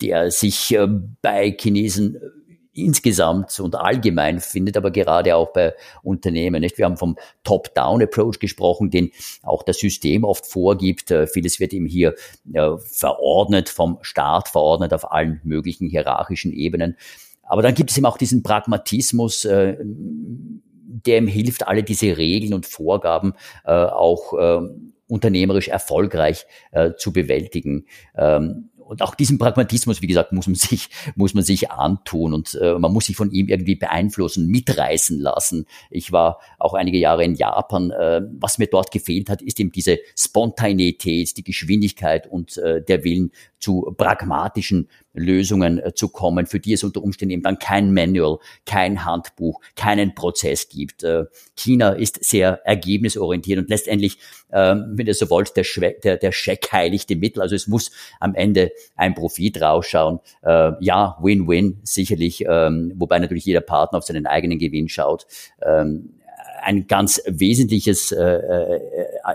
der 0.02 0.32
sich 0.32 0.74
äh, 0.76 0.88
bei 1.22 1.56
Chinesen 1.60 2.18
insgesamt 2.76 3.60
und 3.60 3.76
allgemein 3.76 4.40
findet, 4.40 4.78
aber 4.78 4.90
gerade 4.90 5.36
auch 5.36 5.54
bei 5.54 5.74
Unternehmen. 6.02 6.62
Nicht? 6.62 6.78
Wir 6.78 6.86
haben 6.86 6.98
vom 6.98 7.18
Top-Down-Approach 7.44 8.40
gesprochen, 8.40 8.90
den 8.90 9.12
auch 9.44 9.62
das 9.62 9.78
System 9.78 10.24
oft 10.24 10.48
vorgibt. 10.48 11.14
Vieles 11.32 11.60
wird 11.60 11.72
ihm 11.72 11.86
hier 11.86 12.16
verordnet, 12.78 13.70
vom 13.70 14.00
Staat 14.02 14.48
verordnet 14.48 14.92
auf 14.92 15.12
allen 15.12 15.40
möglichen 15.44 15.88
hierarchischen 15.88 16.52
Ebenen. 16.52 16.98
Aber 17.44 17.62
dann 17.62 17.76
gibt 17.76 17.92
es 17.92 17.98
eben 17.98 18.06
auch 18.06 18.18
diesen 18.18 18.44
Pragmatismus, 18.44 19.46
äh, 19.46 19.78
der 19.82 21.18
ihm 21.18 21.28
hilft, 21.28 21.68
alle 21.68 21.84
diese 21.84 22.18
Regeln 22.18 22.54
und 22.54 22.66
Vorgaben 22.66 23.34
auch 23.66 24.34
unternehmerisch 25.08 25.68
erfolgreich 25.68 26.46
zu 26.98 27.12
bewältigen. 27.12 27.88
Ähm, 28.16 28.70
und 28.86 29.02
auch 29.02 29.16
diesen 29.16 29.38
Pragmatismus, 29.38 30.02
wie 30.02 30.08
gesagt, 30.08 30.32
muss 30.32 30.48
man 30.48 30.56
sich, 30.56 30.90
muss 31.16 31.34
man 31.34 31.44
sich 31.44 31.72
antun 31.72 32.34
und 32.34 32.56
äh, 32.56 32.78
man 32.78 32.92
muss 32.92 33.06
sich 33.06 33.16
von 33.16 33.32
ihm 33.32 33.48
irgendwie 33.48 33.76
beeinflussen, 33.76 34.48
mitreißen 34.48 35.20
lassen. 35.20 35.66
Ich 35.90 36.12
war 36.12 36.40
auch 36.60 36.74
einige 36.74 36.98
Jahre 36.98 37.24
in 37.24 37.36
Japan. 37.36 37.92
Äh, 37.92 38.22
was 38.40 38.58
mir 38.58 38.68
dort 38.68 38.92
gefehlt 38.92 39.30
hat, 39.30 39.42
ist 39.42 39.60
eben 39.60 39.72
diese 39.72 40.00
Spontaneität, 40.18 41.36
die 41.38 41.44
Geschwindigkeit 41.44 42.28
und 42.28 42.58
äh, 42.58 42.84
der 42.84 43.04
Willen 43.04 43.32
zu 43.64 43.94
pragmatischen 43.98 44.90
Lösungen 45.14 45.80
äh, 45.80 45.94
zu 45.94 46.10
kommen, 46.10 46.48
für 46.48 46.60
die 46.60 46.74
es 46.74 46.84
unter 46.84 47.02
Umständen 47.02 47.32
eben 47.32 47.44
dann 47.44 47.60
kein 47.60 47.94
Manual, 47.94 48.40
kein 48.66 49.06
Handbuch, 49.06 49.62
keinen 49.78 50.16
Prozess 50.16 50.68
gibt. 50.68 51.04
Äh, 51.04 51.26
China 51.56 51.92
ist 51.92 52.22
sehr 52.26 52.60
ergebnisorientiert 52.66 53.60
und 53.60 53.70
letztendlich, 53.70 54.18
äh, 54.50 54.76
wenn 54.76 55.08
ihr 55.08 55.14
so 55.14 55.30
wollt, 55.30 55.56
der, 55.56 55.66
der, 56.04 56.18
der 56.18 56.32
Scheck 56.34 56.74
heiligt 56.74 57.10
die 57.10 57.16
Mittel. 57.16 57.42
Also 57.42 57.56
es 57.56 57.68
muss 57.68 57.92
am 58.20 58.36
Ende 58.36 58.73
ein 58.96 59.16
Profit 59.16 59.62
rausschauen. 59.62 60.20
Äh, 60.42 60.72
ja, 60.80 61.18
Win-Win 61.22 61.80
sicherlich, 61.84 62.46
ähm, 62.48 62.94
wobei 62.96 63.20
natürlich 63.20 63.46
jeder 63.46 63.62
Partner 63.62 64.00
auf 64.00 64.06
seinen 64.06 64.26
eigenen 64.26 64.60
Gewinn 64.60 64.90
schaut. 64.90 65.26
Ähm, 65.62 66.14
ein 66.64 66.88
ganz 66.88 67.22
wesentliches 67.26 68.12
äh, 68.12 68.24
äh, 68.24 68.80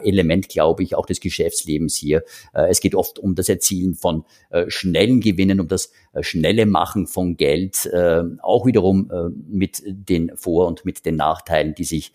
Element, 0.03 0.49
glaube 0.49 0.83
ich, 0.83 0.95
auch 0.95 1.07
des 1.07 1.21
Geschäftslebens 1.21 1.95
hier. 1.95 2.25
Äh, 2.55 2.69
es 2.71 2.81
geht 2.81 2.95
oft 2.95 3.19
um 3.19 3.35
das 3.35 3.49
Erzielen 3.49 3.95
von 3.95 4.25
äh, 4.51 4.65
schnellen 4.69 5.21
Gewinnen, 5.21 5.61
um 5.61 5.69
das 5.69 5.93
äh, 6.15 6.23
schnelle 6.23 6.67
Machen 6.67 7.07
von 7.07 7.37
Geld, 7.37 7.87
äh, 7.87 8.23
auch 8.43 8.67
wiederum 8.67 9.11
mit 9.49 9.83
den 9.87 10.33
Vor- 10.37 10.67
und 10.67 10.85
mit 10.85 11.05
den 11.07 11.17
Nachteilen, 11.17 11.75
die 11.75 11.85
sich 11.85 12.13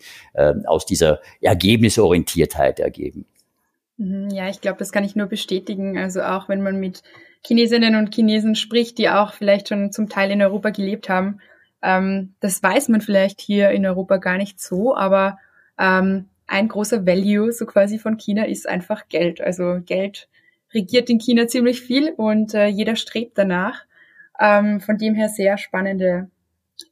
aus 0.66 0.86
dieser 0.86 1.20
Ergebnisorientiertheit 1.40 2.80
ergeben. 2.80 3.26
Mhm, 3.96 4.30
ja, 4.30 4.48
ich 4.48 4.60
glaube, 4.60 4.78
das 4.78 4.92
kann 4.92 5.04
ich 5.04 5.16
nur 5.16 5.26
bestätigen. 5.26 5.98
Also 5.98 6.22
auch 6.22 6.48
wenn 6.48 6.62
man 6.62 6.80
mit 6.80 7.02
Chinesinnen 7.46 7.96
und 7.96 8.14
Chinesen 8.14 8.54
spricht, 8.56 8.98
die 8.98 9.08
auch 9.08 9.32
vielleicht 9.34 9.68
schon 9.68 9.92
zum 9.92 10.08
Teil 10.08 10.30
in 10.30 10.42
Europa 10.42 10.70
gelebt 10.70 11.08
haben, 11.08 11.40
ähm, 11.82 12.34
das 12.40 12.62
weiß 12.62 12.88
man 12.88 13.00
vielleicht 13.00 13.40
hier 13.40 13.70
in 13.70 13.86
Europa 13.86 14.16
gar 14.16 14.38
nicht 14.38 14.60
so, 14.60 14.96
aber 14.96 15.38
ähm, 15.78 16.28
ein 16.46 16.68
großer 16.68 17.06
Value 17.06 17.52
so 17.52 17.66
quasi 17.66 17.98
von 17.98 18.16
China 18.16 18.44
ist 18.44 18.68
einfach 18.68 19.08
Geld. 19.08 19.40
Also 19.40 19.80
Geld 19.84 20.28
regiert 20.72 21.08
in 21.10 21.18
China 21.20 21.46
ziemlich 21.46 21.80
viel 21.80 22.12
und 22.16 22.54
äh, 22.54 22.66
jeder 22.66 22.96
strebt 22.96 23.38
danach. 23.38 23.84
Ähm, 24.40 24.80
von 24.80 24.98
dem 24.98 25.14
her 25.14 25.28
sehr 25.28 25.58
spannende 25.58 26.28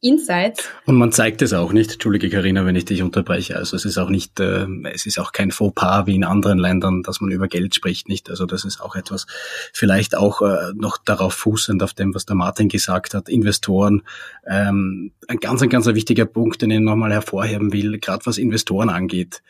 Insights. 0.01 0.69
Und 0.85 0.95
man 0.95 1.11
zeigt 1.11 1.41
es 1.41 1.53
auch 1.53 1.73
nicht, 1.73 1.93
entschuldige 1.93 2.29
Karina, 2.29 2.65
wenn 2.65 2.75
ich 2.75 2.85
dich 2.85 3.01
unterbreche. 3.01 3.57
Also 3.57 3.75
es 3.75 3.83
ist 3.83 3.97
auch 3.97 4.09
nicht, 4.09 4.39
äh, 4.39 4.65
es 4.93 5.05
ist 5.05 5.19
auch 5.19 5.31
kein 5.33 5.51
Fauxpas 5.51 6.07
wie 6.07 6.15
in 6.15 6.23
anderen 6.23 6.57
Ländern, 6.57 7.03
dass 7.03 7.19
man 7.19 7.31
über 7.31 7.47
Geld 7.47 7.75
spricht, 7.75 8.07
nicht. 8.07 8.29
Also 8.29 8.45
das 8.45 8.63
ist 8.63 8.81
auch 8.81 8.95
etwas, 8.95 9.25
vielleicht 9.73 10.15
auch 10.15 10.41
äh, 10.41 10.71
noch 10.75 10.97
darauf 10.97 11.33
fußend 11.33 11.83
auf 11.83 11.93
dem, 11.93 12.15
was 12.15 12.25
der 12.25 12.35
Martin 12.35 12.69
gesagt 12.69 13.13
hat, 13.13 13.27
Investoren. 13.27 14.03
Ähm, 14.47 15.11
ein 15.27 15.37
ganz, 15.37 15.61
ein 15.61 15.69
ganz 15.69 15.85
wichtiger 15.85 16.25
Punkt, 16.25 16.61
den 16.61 16.71
ich 16.71 16.79
nochmal 16.79 17.11
hervorheben 17.11 17.73
will, 17.73 17.99
gerade 17.99 18.25
was 18.25 18.37
Investoren 18.37 18.89
angeht. 18.89 19.41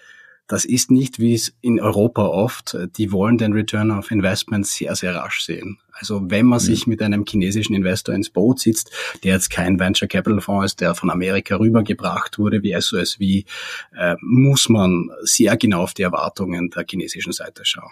Das 0.47 0.65
ist 0.65 0.91
nicht, 0.91 1.19
wie 1.19 1.34
es 1.34 1.53
in 1.62 1.79
Europa 1.79 2.25
oft, 2.25 2.77
die 2.97 3.12
wollen 3.12 3.38
den 3.38 3.53
Return 3.53 3.91
of 3.91 4.12
Investment 4.12 4.67
sehr, 4.67 4.95
sehr 4.95 5.15
rasch 5.15 5.41
sehen. 5.41 5.79
Also 5.91 6.29
wenn 6.29 6.45
man 6.45 6.60
mhm. 6.60 6.63
sich 6.63 6.88
mit 6.88 7.01
einem 7.01 7.23
chinesischen 7.25 7.75
Investor 7.75 8.13
ins 8.13 8.29
Boot 8.29 8.60
sitzt, 8.60 8.91
der 9.23 9.34
jetzt 9.34 9.49
kein 9.49 9.79
Venture 9.79 10.08
Capital 10.08 10.41
Fonds 10.41 10.65
ist, 10.65 10.82
der 10.82 10.95
von 10.95 11.10
Amerika 11.10 11.56
rübergebracht 11.56 12.39
wurde 12.39 12.62
wie 12.62 12.75
SOSV, 12.79 13.19
äh, 13.19 14.15
muss 14.21 14.69
man 14.69 15.10
sehr 15.21 15.56
genau 15.56 15.84
auf 15.84 15.93
die 15.93 16.01
Erwartungen 16.01 16.69
der 16.71 16.86
chinesischen 16.89 17.32
Seite 17.32 17.63
schauen. 17.63 17.91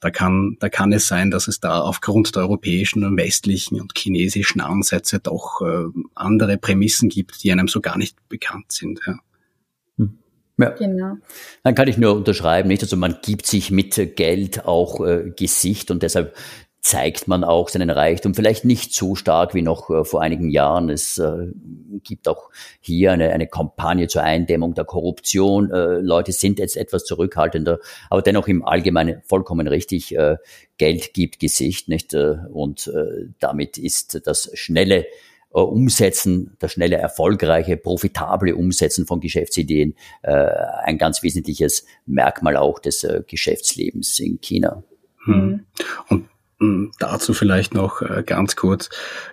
Da 0.00 0.10
kann, 0.10 0.56
da 0.60 0.68
kann 0.68 0.92
es 0.92 1.08
sein, 1.08 1.30
dass 1.30 1.48
es 1.48 1.60
da 1.60 1.80
aufgrund 1.80 2.34
der 2.36 2.42
europäischen 2.44 3.04
und 3.04 3.16
westlichen 3.16 3.80
und 3.80 3.92
chinesischen 3.96 4.60
Ansätze 4.60 5.18
doch 5.18 5.60
äh, 5.62 5.86
andere 6.14 6.56
Prämissen 6.58 7.08
gibt, 7.08 7.42
die 7.42 7.52
einem 7.52 7.68
so 7.68 7.80
gar 7.80 7.98
nicht 7.98 8.16
bekannt 8.28 8.70
sind. 8.70 9.00
Ja. 9.06 9.16
Ja. 10.56 10.70
Genau. 10.70 11.14
Dann 11.64 11.74
kann 11.74 11.88
ich 11.88 11.98
nur 11.98 12.14
unterschreiben, 12.14 12.68
nicht? 12.68 12.82
Also 12.82 12.96
man 12.96 13.18
gibt 13.22 13.46
sich 13.46 13.70
mit 13.70 14.16
Geld 14.16 14.66
auch 14.66 15.04
äh, 15.04 15.32
Gesicht 15.36 15.90
und 15.90 16.02
deshalb 16.02 16.34
zeigt 16.84 17.28
man 17.28 17.44
auch 17.44 17.70
seinen 17.70 17.88
Reichtum. 17.88 18.34
Vielleicht 18.34 18.66
nicht 18.66 18.92
so 18.92 19.14
stark 19.14 19.54
wie 19.54 19.62
noch 19.62 19.88
äh, 19.88 20.04
vor 20.04 20.20
einigen 20.20 20.50
Jahren. 20.50 20.90
Es 20.90 21.16
äh, 21.16 21.48
gibt 22.02 22.28
auch 22.28 22.50
hier 22.80 23.12
eine, 23.12 23.32
eine 23.32 23.46
Kampagne 23.46 24.06
zur 24.06 24.22
Eindämmung 24.22 24.74
der 24.74 24.84
Korruption. 24.84 25.70
Äh, 25.72 26.00
Leute 26.00 26.32
sind 26.32 26.58
jetzt 26.58 26.76
etwas 26.76 27.06
zurückhaltender, 27.06 27.78
aber 28.10 28.20
dennoch 28.20 28.48
im 28.48 28.62
Allgemeinen 28.62 29.22
vollkommen 29.24 29.66
richtig. 29.66 30.14
Äh, 30.14 30.36
Geld 30.76 31.14
gibt 31.14 31.40
Gesicht, 31.40 31.88
nicht? 31.88 32.12
Äh, 32.12 32.36
und 32.52 32.86
äh, 32.88 33.28
damit 33.38 33.78
ist 33.78 34.20
das 34.26 34.50
schnelle 34.52 35.06
Umsetzen, 35.62 36.56
das 36.58 36.72
schnelle, 36.72 36.96
erfolgreiche, 36.96 37.76
profitable 37.76 38.56
Umsetzen 38.56 39.06
von 39.06 39.20
Geschäftsideen 39.20 39.94
äh, 40.22 40.32
ein 40.82 40.98
ganz 40.98 41.22
wesentliches 41.22 41.86
Merkmal 42.06 42.56
auch 42.56 42.78
des 42.78 43.04
äh, 43.04 43.22
Geschäftslebens 43.26 44.18
in 44.18 44.40
China. 44.40 44.82
Hm. 45.24 45.64
Und 46.08 46.18
hm, 46.22 46.28
dazu 46.98 47.34
vielleicht 47.34 47.74
noch 47.74 48.02
äh, 48.02 48.22
ganz 48.24 48.56
kurz. 48.56 48.90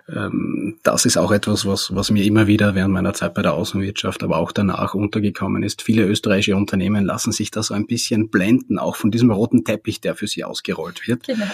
Ähm, 0.08 0.78
das 0.82 1.04
ist 1.04 1.16
auch 1.16 1.32
etwas, 1.32 1.66
was, 1.66 1.94
was 1.94 2.10
mir 2.10 2.24
immer 2.24 2.46
wieder 2.46 2.74
während 2.74 2.92
meiner 2.92 3.14
Zeit 3.14 3.34
bei 3.34 3.42
der 3.42 3.54
Außenwirtschaft, 3.54 4.22
aber 4.22 4.38
auch 4.38 4.52
danach 4.52 4.94
untergekommen 4.94 5.62
ist. 5.62 5.82
Viele 5.82 6.04
österreichische 6.04 6.56
Unternehmen 6.56 7.04
lassen 7.04 7.32
sich 7.32 7.50
da 7.50 7.62
so 7.62 7.74
ein 7.74 7.86
bisschen 7.86 8.28
blenden, 8.28 8.78
auch 8.78 8.96
von 8.96 9.10
diesem 9.10 9.30
roten 9.30 9.64
Teppich, 9.64 10.00
der 10.00 10.14
für 10.14 10.26
sie 10.26 10.44
ausgerollt 10.44 11.06
wird. 11.06 11.26
Genau. 11.26 11.46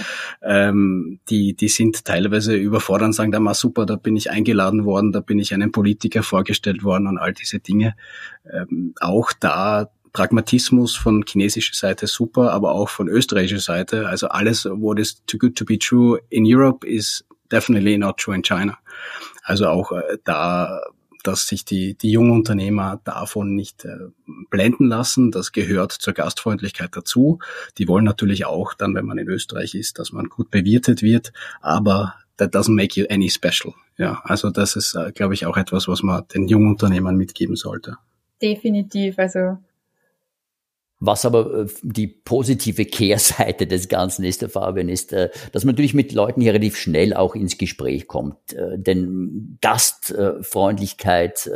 Ähm, 0.43 1.20
die, 1.29 1.55
die 1.55 1.68
sind 1.68 2.05
teilweise 2.05 2.55
überfordert 2.55 3.07
und 3.07 3.12
sagen, 3.12 3.33
da 3.33 3.41
mal 3.41 3.55
super, 3.55 3.87
da 3.87 3.97
bin 3.97 4.16
ich 4.16 4.31
eingeladen 4.31 4.85
worden, 4.85 5.12
da 5.12 5.20
bin 5.20 5.39
ich 5.39 5.55
einem 5.55 5.72
Politiker 5.72 6.22
vorgestellt 6.22 6.83
worden 6.85 7.07
und 7.07 7.18
all 7.18 7.33
diese 7.33 7.59
Dinge. 7.59 7.95
Ähm, 8.51 8.95
auch 9.01 9.33
da 9.39 9.91
Pragmatismus 10.13 10.97
von 10.97 11.25
chinesischer 11.27 11.75
Seite 11.75 12.07
super, 12.07 12.53
aber 12.53 12.73
auch 12.73 12.89
von 12.89 13.09
österreichischer 13.09 13.61
Seite. 13.61 14.09
Also 14.09 14.29
alles, 14.29 14.65
what 14.65 14.99
is 14.99 15.23
too 15.27 15.39
good 15.39 15.57
to 15.57 15.65
be 15.65 15.79
true 15.79 16.21
in 16.31 16.45
Europe 16.47 16.87
is 16.87 17.25
definitely 17.51 17.99
not 17.99 18.19
true 18.19 18.35
in 18.35 18.43
China. 18.43 18.79
Also 19.43 19.69
auch 19.69 19.93
äh, 19.93 20.19
da, 20.25 20.81
dass 21.25 21.47
sich 21.49 21.65
die, 21.65 21.95
die 21.95 22.11
jungen 22.11 22.33
Unternehmer 22.33 23.01
davon 23.05 23.55
nicht 23.55 23.85
äh, 23.85 23.97
blenden 24.51 24.87
lassen, 24.87 25.31
das 25.31 25.53
gehört 25.53 25.93
zur 25.93 26.13
Gastfreundlichkeit 26.13 26.91
dazu. 26.95 27.39
Die 27.79 27.89
wollen 27.89 28.05
natürlich 28.05 28.47
auch 28.47 28.75
dann, 28.75 28.95
wenn 28.95 29.07
man 29.07 29.19
in 29.19 29.29
Österreich 29.29 29.75
ist, 29.75 29.99
dass 29.99 30.13
man 30.13 30.29
gut 30.29 30.51
bewirtet 30.51 31.03
wird, 31.03 31.33
aber 31.61 32.15
that 32.37 32.55
doesn't 32.55 32.75
make 32.75 32.99
you 32.99 33.07
any 33.09 33.31
special. 33.31 33.75
Ja, 33.97 34.21
also 34.25 34.51
das 34.51 34.77
ist, 34.77 34.95
äh, 34.95 35.13
glaube 35.13 35.35
ich, 35.35 35.47
auch 35.47 35.57
etwas, 35.57 35.89
was 35.89 36.03
man 36.03 36.25
den 36.33 36.47
jungen 36.47 36.69
Unternehmern 36.69 37.17
mitgeben 37.17 37.57
sollte. 37.57 37.97
Definitiv. 38.41 39.19
Also 39.19 39.59
was 41.01 41.25
aber 41.25 41.65
äh, 41.65 41.67
die 41.83 42.09
positive 42.09 42.85
Kehrseite 42.85 43.67
des 43.67 43.89
Ganzen 43.89 44.25
ist, 44.25 44.43
der 44.43 44.49
Fabian, 44.49 44.89
ist, 44.89 45.13
äh, 45.13 45.31
dass 45.53 45.65
man 45.65 45.75
natürlich 45.75 45.95
mit 45.95 46.13
Leuten 46.13 46.41
hier 46.41 46.53
relativ 46.53 46.77
schnell 46.77 47.15
auch 47.15 47.35
ins 47.35 47.59
Gespräch 47.59 48.09
kommt. 48.09 48.53
Äh, 48.53 48.79
denn 48.79 49.59
Gastfreundlichkeit 49.61 51.51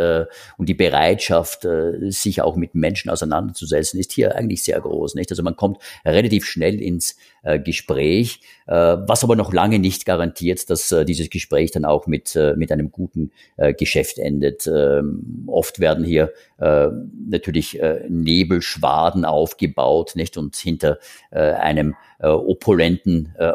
und 0.57 0.68
die 0.68 0.74
Bereitschaft, 0.74 1.66
sich 2.09 2.43
auch 2.43 2.57
mit 2.57 2.74
Menschen 2.74 3.11
auseinanderzusetzen, 3.11 3.99
ist 3.99 4.12
hier 4.12 4.34
eigentlich 4.36 4.62
sehr 4.62 4.80
groß. 4.80 5.14
Nicht? 5.14 5.30
Also 5.30 5.43
man 5.43 5.57
kommt 5.57 5.78
relativ 6.05 6.47
schnell 6.47 6.80
ins 6.80 7.16
Gespräch, 7.64 8.40
was 8.66 9.24
aber 9.24 9.34
noch 9.36 9.53
lange 9.53 9.78
nicht 9.78 10.07
garantiert, 10.07 10.70
dass 10.70 10.95
dieses 11.07 11.28
Gespräch 11.28 11.72
dann 11.72 11.84
auch 11.84 12.07
mit, 12.07 12.38
mit 12.57 12.70
einem 12.70 12.93
guten 12.93 13.32
Geschäft 13.78 14.18
endet. 14.18 14.66
Ähm, 14.66 15.45
oft 15.49 15.80
werden 15.80 16.05
hier 16.05 16.32
natürlich 16.59 17.80
Nebelschwaden 18.09 19.24
aufgebaut, 19.24 20.12
nicht? 20.14 20.36
Und 20.36 20.57
hinter 20.57 20.99
äh, 21.30 21.38
einem 21.40 21.95
äh, 22.18 22.28
opulenten 22.28 23.34
äh, 23.38 23.53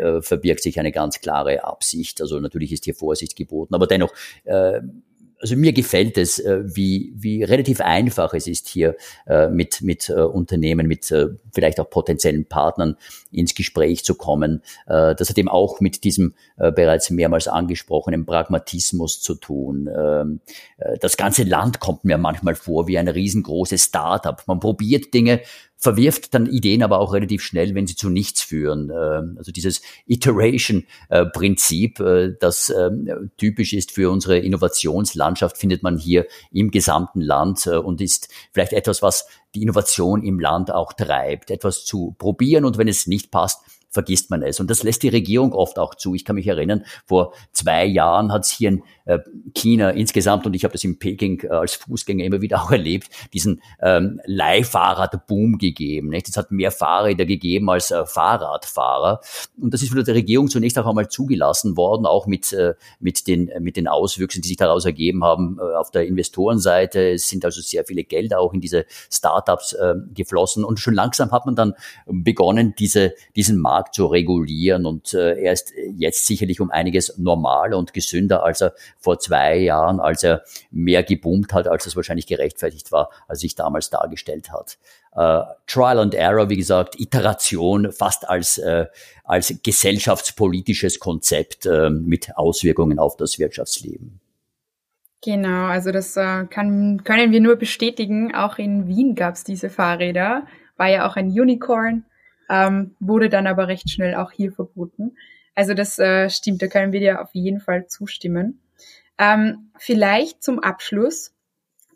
äh, 0.00 0.22
verbirgt 0.22 0.62
sich 0.62 0.78
eine 0.80 0.92
ganz 0.92 1.20
klare 1.20 1.64
Absicht. 1.64 2.20
Also 2.20 2.40
natürlich 2.40 2.72
ist 2.72 2.84
hier 2.84 2.94
Vorsicht 2.94 3.36
geboten, 3.36 3.74
aber 3.74 3.86
dennoch 3.86 4.12
äh, 4.44 4.80
also 5.42 5.56
mir 5.56 5.72
gefällt 5.72 6.16
es, 6.16 6.38
äh, 6.38 6.60
wie, 6.64 7.12
wie 7.16 7.42
relativ 7.42 7.80
einfach 7.80 8.32
es 8.32 8.46
ist, 8.46 8.68
hier 8.68 8.96
äh, 9.26 9.48
mit, 9.48 9.82
mit 9.82 10.08
äh, 10.08 10.22
Unternehmen, 10.22 10.86
mit 10.86 11.12
vielleicht 11.52 11.80
auch 11.80 11.90
potenziellen 11.90 12.46
Partnern 12.46 12.96
ins 13.32 13.54
Gespräch 13.54 14.04
zu 14.04 14.14
kommen. 14.14 14.62
Das 14.86 15.28
hat 15.28 15.36
eben 15.36 15.48
auch 15.48 15.80
mit 15.80 16.04
diesem 16.04 16.34
bereits 16.56 17.10
mehrmals 17.10 17.48
angesprochenen 17.48 18.24
Pragmatismus 18.24 19.20
zu 19.20 19.34
tun. 19.34 19.88
Ähm, 19.94 20.40
das 21.00 21.16
ganze 21.16 21.42
Land 21.42 21.80
kommt 21.80 22.04
mir 22.04 22.18
manchmal 22.18 22.54
vor 22.54 22.86
wie 22.86 22.98
ein 22.98 23.08
riesengroßes 23.08 23.84
Startup. 23.84 24.42
Man 24.46 24.60
probiert 24.60 25.12
Dinge, 25.12 25.40
verwirft 25.82 26.32
dann 26.32 26.46
Ideen 26.46 26.84
aber 26.84 27.00
auch 27.00 27.12
relativ 27.12 27.42
schnell, 27.42 27.74
wenn 27.74 27.88
sie 27.88 27.96
zu 27.96 28.08
nichts 28.08 28.40
führen. 28.40 28.90
Ähm, 28.90 29.34
also 29.36 29.50
dieses 29.50 29.82
Iteration-Prinzip, 30.06 31.98
äh, 31.98 32.34
das 32.38 32.70
ähm, 32.70 33.32
typisch 33.36 33.72
ist 33.72 33.90
für 33.90 34.08
unsere 34.08 34.38
Innovationslandschaft, 34.38 35.58
findet 35.58 35.82
man 35.82 35.98
hier 35.98 36.26
im 36.52 36.70
gesamten 36.70 37.20
Land 37.20 37.66
äh, 37.66 37.76
und 37.76 38.00
ist 38.00 38.28
vielleicht 38.52 38.72
etwas, 38.72 39.02
was 39.02 39.26
die 39.56 39.62
Innovation 39.62 40.22
im 40.22 40.38
Land 40.38 40.72
auch 40.72 40.92
treibt, 40.92 41.50
etwas 41.50 41.84
zu 41.84 42.14
probieren 42.16 42.64
und 42.64 42.78
wenn 42.78 42.86
es 42.86 43.08
nicht 43.08 43.32
passt, 43.32 43.60
vergisst 43.92 44.30
man 44.30 44.42
es. 44.42 44.58
Und 44.58 44.70
das 44.70 44.82
lässt 44.82 45.02
die 45.02 45.08
Regierung 45.08 45.52
oft 45.52 45.78
auch 45.78 45.94
zu. 45.94 46.14
Ich 46.14 46.24
kann 46.24 46.36
mich 46.36 46.46
erinnern, 46.46 46.84
vor 47.06 47.34
zwei 47.52 47.84
Jahren 47.84 48.32
hat 48.32 48.44
es 48.44 48.50
hier 48.50 48.70
in 48.70 48.82
äh, 49.04 49.18
China 49.54 49.90
insgesamt, 49.90 50.46
und 50.46 50.54
ich 50.54 50.64
habe 50.64 50.72
das 50.72 50.82
in 50.84 50.98
Peking 50.98 51.42
äh, 51.44 51.48
als 51.48 51.74
Fußgänger 51.74 52.24
immer 52.24 52.40
wieder 52.40 52.62
auch 52.62 52.70
erlebt, 52.70 53.08
diesen 53.32 53.62
ähm, 53.80 54.20
Leihfahrradboom 54.24 55.58
gegeben. 55.58 56.12
Es 56.12 56.36
hat 56.36 56.50
mehr 56.50 56.70
Fahrräder 56.70 57.26
gegeben 57.26 57.68
als 57.70 57.90
äh, 57.90 58.06
Fahrradfahrer. 58.06 59.20
Und 59.60 59.74
das 59.74 59.82
ist 59.82 59.92
von 59.92 60.02
der 60.02 60.14
Regierung 60.14 60.48
zunächst 60.48 60.78
auch 60.78 60.86
einmal 60.86 61.08
zugelassen 61.08 61.76
worden, 61.76 62.06
auch 62.06 62.26
mit, 62.26 62.56
mit, 63.00 63.26
den, 63.26 63.50
mit 63.60 63.76
den 63.76 63.88
Auswüchsen, 63.88 64.42
die 64.42 64.48
sich 64.48 64.56
daraus 64.56 64.84
ergeben 64.84 65.24
haben 65.24 65.60
auf 65.60 65.90
der 65.90 66.06
Investorenseite. 66.06 67.12
Es 67.12 67.28
sind 67.28 67.44
also 67.44 67.60
sehr 67.60 67.84
viele 67.84 68.04
Gelder 68.04 68.40
auch 68.40 68.52
in 68.52 68.60
diese 68.60 68.86
Startups 69.10 69.72
äh, 69.74 69.94
geflossen. 70.14 70.64
Und 70.64 70.80
schon 70.80 70.94
langsam 70.94 71.30
hat 71.30 71.46
man 71.46 71.54
dann 71.54 71.74
begonnen, 72.06 72.74
diese, 72.78 73.14
diesen 73.36 73.58
Markt 73.58 73.81
Markt 73.82 73.94
zu 73.94 74.06
regulieren. 74.06 74.86
Und 74.86 75.12
äh, 75.14 75.34
er 75.42 75.52
ist 75.52 75.72
jetzt 75.96 76.26
sicherlich 76.26 76.60
um 76.60 76.70
einiges 76.70 77.18
normaler 77.18 77.76
und 77.76 77.92
gesünder, 77.92 78.44
als 78.44 78.60
er 78.60 78.74
vor 78.98 79.18
zwei 79.18 79.56
Jahren, 79.58 79.98
als 79.98 80.22
er 80.22 80.42
mehr 80.70 81.02
geboomt 81.02 81.52
hat, 81.52 81.66
als 81.66 81.86
es 81.86 81.96
wahrscheinlich 81.96 82.26
gerechtfertigt 82.26 82.92
war, 82.92 83.10
als 83.26 83.40
sich 83.40 83.56
damals 83.56 83.90
dargestellt 83.90 84.52
hat. 84.52 84.78
Äh, 85.16 85.42
Trial 85.66 85.98
and 85.98 86.14
Error, 86.14 86.48
wie 86.48 86.56
gesagt, 86.56 87.00
Iteration 87.00 87.90
fast 87.90 88.28
als, 88.28 88.58
äh, 88.58 88.86
als 89.24 89.52
gesellschaftspolitisches 89.62 91.00
Konzept 91.00 91.66
äh, 91.66 91.90
mit 91.90 92.36
Auswirkungen 92.36 92.98
auf 92.98 93.16
das 93.16 93.38
Wirtschaftsleben. 93.38 94.20
Genau, 95.24 95.66
also 95.66 95.92
das 95.92 96.16
äh, 96.16 96.44
kann, 96.46 97.02
können 97.04 97.32
wir 97.32 97.40
nur 97.40 97.56
bestätigen. 97.56 98.34
Auch 98.34 98.58
in 98.58 98.86
Wien 98.86 99.14
gab 99.14 99.34
es 99.34 99.44
diese 99.44 99.70
Fahrräder, 99.70 100.46
war 100.76 100.88
ja 100.88 101.08
auch 101.08 101.16
ein 101.16 101.28
Unicorn 101.28 102.04
ähm, 102.50 102.94
wurde 103.00 103.28
dann 103.28 103.46
aber 103.46 103.68
recht 103.68 103.90
schnell 103.90 104.14
auch 104.14 104.30
hier 104.30 104.52
verboten. 104.52 105.16
Also 105.54 105.74
das 105.74 105.98
äh, 105.98 106.30
stimmt, 106.30 106.62
da 106.62 106.66
können 106.66 106.92
wir 106.92 107.00
dir 107.00 107.20
auf 107.20 107.30
jeden 107.32 107.60
Fall 107.60 107.86
zustimmen. 107.86 108.60
Ähm, 109.18 109.70
vielleicht 109.76 110.42
zum 110.42 110.58
Abschluss 110.58 111.34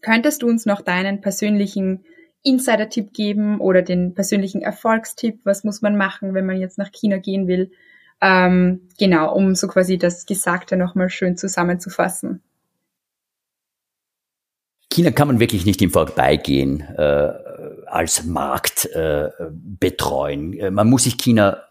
könntest 0.02 0.42
du 0.42 0.48
uns 0.48 0.66
noch 0.66 0.82
deinen 0.82 1.20
persönlichen 1.20 2.04
Insider-Tipp 2.42 3.12
geben 3.12 3.60
oder 3.60 3.82
den 3.82 4.14
persönlichen 4.14 4.62
Erfolgstipp? 4.62 5.40
Was 5.44 5.64
muss 5.64 5.82
man 5.82 5.96
machen, 5.96 6.32
wenn 6.34 6.46
man 6.46 6.60
jetzt 6.60 6.78
nach 6.78 6.92
China 6.92 7.18
gehen 7.18 7.48
will? 7.48 7.72
Ähm, 8.20 8.88
genau, 8.98 9.34
um 9.34 9.54
so 9.54 9.66
quasi 9.66 9.98
das 9.98 10.26
Gesagte 10.26 10.76
nochmal 10.76 11.10
schön 11.10 11.36
zusammenzufassen. 11.36 12.42
China 14.90 15.10
kann 15.10 15.28
man 15.28 15.40
wirklich 15.40 15.66
nicht 15.66 15.82
im 15.82 15.90
Vorbeigehen 15.90 16.80
äh, 16.80 17.32
als 17.86 18.24
Markt 18.24 18.86
äh, 18.86 19.30
betreuen. 19.50 20.52
Äh, 20.54 20.70
man 20.70 20.88
muss 20.88 21.04
sich 21.04 21.18
China 21.18 21.62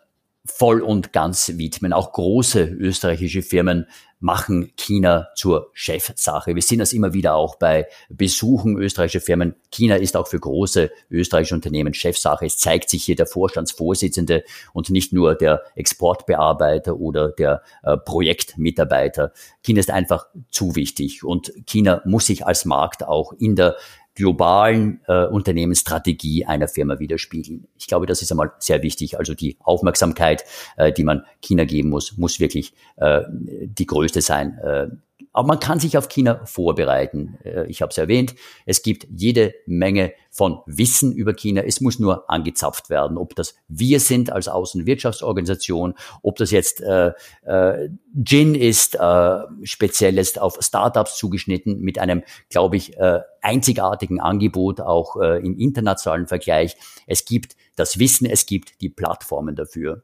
voll 0.45 0.81
und 0.81 1.11
ganz 1.11 1.53
widmen. 1.55 1.91
Auch 1.91 2.13
große 2.13 2.63
österreichische 2.63 3.41
Firmen 3.41 3.87
machen 4.19 4.71
China 4.77 5.27
zur 5.35 5.69
Chefsache. 5.73 6.55
Wir 6.55 6.61
sehen 6.61 6.79
das 6.79 6.93
immer 6.93 7.13
wieder 7.13 7.35
auch 7.35 7.57
bei 7.57 7.87
Besuchen 8.09 8.77
österreichischer 8.77 9.21
Firmen. 9.21 9.55
China 9.71 9.95
ist 9.95 10.15
auch 10.15 10.27
für 10.27 10.39
große 10.39 10.89
österreichische 11.09 11.55
Unternehmen 11.55 11.93
Chefsache. 11.93 12.45
Es 12.45 12.57
zeigt 12.57 12.89
sich 12.89 13.03
hier 13.03 13.15
der 13.15 13.27
Vorstandsvorsitzende 13.27 14.43
und 14.73 14.89
nicht 14.89 15.13
nur 15.13 15.35
der 15.35 15.63
Exportbearbeiter 15.75 16.95
oder 16.97 17.29
der 17.29 17.61
äh, 17.83 17.97
Projektmitarbeiter. 17.97 19.33
China 19.63 19.79
ist 19.79 19.91
einfach 19.91 20.27
zu 20.49 20.75
wichtig 20.75 21.23
und 21.23 21.51
China 21.65 22.01
muss 22.05 22.27
sich 22.27 22.45
als 22.45 22.65
Markt 22.65 23.03
auch 23.03 23.33
in 23.33 23.55
der 23.55 23.75
globalen 24.15 25.01
äh, 25.07 25.25
Unternehmensstrategie 25.25 26.45
einer 26.45 26.67
Firma 26.67 26.99
widerspiegeln. 26.99 27.67
Ich 27.77 27.87
glaube, 27.87 28.05
das 28.05 28.21
ist 28.21 28.31
einmal 28.31 28.53
sehr 28.59 28.81
wichtig. 28.81 29.19
Also 29.19 29.33
die 29.33 29.57
Aufmerksamkeit, 29.59 30.45
äh, 30.77 30.91
die 30.91 31.03
man 31.03 31.23
China 31.41 31.65
geben 31.65 31.89
muss, 31.89 32.17
muss 32.17 32.39
wirklich 32.39 32.73
äh, 32.95 33.21
die 33.29 33.85
größte 33.85 34.21
sein. 34.21 34.57
Äh, 34.59 34.87
aber 35.35 35.49
man 35.49 35.59
kann 35.59 35.81
sich 35.81 35.97
auf 35.97 36.07
China 36.07 36.45
vorbereiten. 36.45 37.37
Äh, 37.43 37.65
ich 37.67 37.81
habe 37.81 37.89
es 37.89 37.97
erwähnt, 37.97 38.35
es 38.65 38.83
gibt 38.83 39.05
jede 39.13 39.53
Menge 39.65 40.13
von 40.31 40.61
Wissen 40.65 41.11
über 41.11 41.33
China. 41.33 41.61
Es 41.61 41.81
muss 41.81 41.99
nur 41.99 42.29
angezapft 42.29 42.89
werden, 42.89 43.17
ob 43.17 43.35
das 43.35 43.53
wir 43.67 43.99
sind 43.99 44.31
als 44.31 44.47
Außenwirtschaftsorganisation, 44.47 45.95
ob 46.21 46.37
das 46.37 46.51
jetzt 46.51 46.79
äh, 46.79 47.11
äh, 47.43 47.89
Gin 48.23 48.55
ist, 48.55 48.95
äh, 48.95 49.39
speziell 49.63 50.17
ist 50.17 50.39
auf 50.39 50.57
Startups 50.61 51.17
zugeschnitten 51.17 51.81
mit 51.81 51.99
einem, 51.99 52.23
glaube 52.49 52.77
ich, 52.77 52.97
äh, 52.97 53.19
einzigartigen 53.41 54.21
Angebot 54.21 54.79
auch 54.79 55.17
äh, 55.21 55.45
im 55.45 55.57
internationalen 55.59 56.27
Vergleich. 56.27 56.77
Es 57.07 57.25
gibt 57.25 57.57
das 57.75 57.99
Wissen, 57.99 58.25
es 58.25 58.45
gibt 58.45 58.79
die 58.79 58.89
Plattformen 58.89 59.57
dafür. 59.57 60.03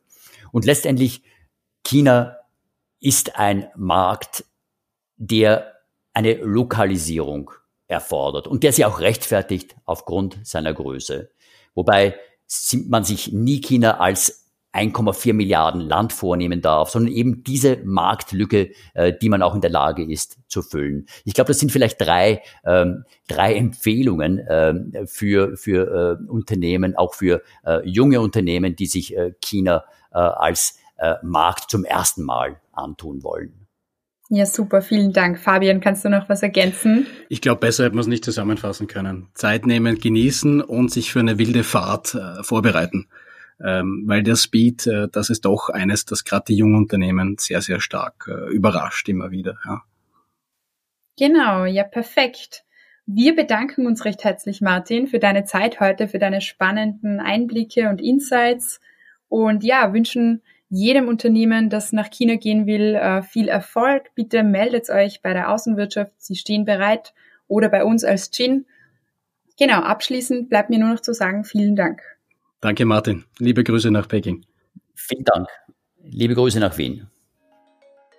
Und 0.52 0.66
letztendlich 0.66 1.24
China 1.84 2.36
ist 3.00 3.38
ein 3.38 3.68
Markt, 3.78 4.44
der 5.22 5.76
eine 6.14 6.34
Lokalisierung 6.34 7.52
erfordert 7.88 8.48
und 8.48 8.64
der 8.64 8.74
sie 8.74 8.86
auch 8.86 9.00
rechtfertigt 9.00 9.76
aufgrund 9.86 10.40
seiner 10.44 10.74
Größe. 10.74 11.30
Wobei 11.76 12.16
man 12.88 13.04
sich 13.04 13.32
nie 13.32 13.62
China 13.62 14.00
als 14.00 14.50
1,4 14.74 15.34
Milliarden 15.34 15.82
Land 15.82 16.12
vornehmen 16.14 16.62
darf, 16.62 16.90
sondern 16.90 17.14
eben 17.14 17.44
diese 17.44 17.78
Marktlücke, 17.84 18.72
äh, 18.94 19.14
die 19.22 19.30
man 19.30 19.44
auch 19.44 19.54
in 19.54 19.62
der 19.62 19.70
Lage 19.70 20.04
ist 20.04 20.40
zu 20.48 20.62
füllen. 20.62 21.06
Ich 21.26 21.34
glaube, 21.34 21.50
das 21.50 21.60
sind 21.60 21.72
vielleicht 21.72 22.02
drei, 22.02 22.42
ähm, 22.66 23.04
drei 23.28 23.56
Empfehlungen 23.56 24.40
äh, 24.40 25.06
für, 25.06 25.56
für 25.58 26.20
äh, 26.22 26.32
Unternehmen, 26.32 26.96
auch 26.96 27.14
für 27.14 27.44
äh, 27.66 27.88
junge 27.88 28.22
Unternehmen, 28.22 28.76
die 28.76 28.88
sich 28.88 29.16
China 29.42 29.84
als 30.14 30.78
Markt 31.24 31.72
zum 31.72 31.86
ersten 31.86 32.24
Mal 32.24 32.60
antun 32.74 33.24
wollen. 33.24 33.61
Ja, 34.34 34.46
super, 34.46 34.82
vielen 34.82 35.12
Dank. 35.12 35.38
Fabian, 35.38 35.82
kannst 35.82 36.06
du 36.06 36.10
noch 36.10 36.30
was 36.30 36.42
ergänzen? 36.42 37.06
Ich 37.28 37.42
glaube, 37.42 37.60
besser 37.60 37.84
hätte 37.84 37.96
man 37.96 38.02
es 38.02 38.08
nicht 38.08 38.24
zusammenfassen 38.24 38.88
können. 38.88 39.28
Zeit 39.34 39.66
nehmen, 39.66 40.00
genießen 40.00 40.62
und 40.62 40.90
sich 40.90 41.12
für 41.12 41.20
eine 41.20 41.38
wilde 41.38 41.64
Fahrt 41.64 42.16
äh, 42.16 42.42
vorbereiten 42.42 43.08
ähm, 43.64 44.04
weil 44.06 44.24
der 44.24 44.36
Speed, 44.36 44.88
äh, 44.88 45.08
das 45.12 45.30
ist 45.30 45.46
doch 45.46 45.70
eines, 45.70 46.06
das 46.06 46.24
gerade 46.24 46.46
die 46.48 46.56
jungen 46.56 46.76
Unternehmen 46.76 47.36
sehr, 47.40 47.62
sehr 47.62 47.80
stark 47.80 48.28
äh, 48.28 48.52
überrascht 48.52 49.08
immer 49.10 49.32
wieder. 49.32 49.58
Ja. 49.66 49.82
Genau, 51.18 51.66
ja, 51.66 51.84
perfekt. 51.84 52.64
Wir 53.06 53.36
bedanken 53.36 53.86
uns 53.86 54.06
recht 54.06 54.24
herzlich, 54.24 54.62
Martin, 54.62 55.08
für 55.08 55.20
deine 55.20 55.44
Zeit 55.44 55.80
heute, 55.80 56.08
für 56.08 56.20
deine 56.20 56.42
spannenden 56.42 57.20
Einblicke 57.20 57.90
und 57.90 58.02
Insights 58.02 58.80
und 59.28 59.64
ja, 59.64 59.94
wünschen 59.94 60.42
jedem 60.72 61.10
Unternehmen, 61.10 61.70
das 61.70 61.92
nach 61.92 62.10
China 62.10 62.36
gehen 62.36 62.66
will, 62.66 62.96
äh, 62.96 63.22
viel 63.22 63.50
Erfolg. 63.50 64.16
Bitte 64.16 64.42
meldet 64.42 64.90
euch 64.90 65.22
bei 65.22 65.34
der 65.34 65.52
Außenwirtschaft, 65.52 66.14
sie 66.18 66.36
stehen 66.36 66.64
bereit 66.64 67.14
oder 67.48 67.68
bei 67.68 67.84
uns 67.84 68.06
als 68.06 68.32
Gin. 68.32 68.66
Genau, 69.60 69.82
abschließend 69.82 70.50
bleibt 70.50 70.70
mir 70.70 70.80
nur 70.80 70.94
noch 70.94 71.02
zu 71.02 71.14
sagen, 71.14 71.44
vielen 71.44 71.76
Dank. 71.76 72.02
Danke, 72.62 72.86
Martin. 72.86 73.26
Liebe 73.38 73.64
Grüße 73.64 73.92
nach 73.92 74.08
Peking. 74.08 74.46
Vielen 74.96 75.26
Dank. 75.26 75.48
Liebe 76.04 76.36
Grüße 76.36 76.60
nach 76.60 76.78
Wien. 76.78 77.08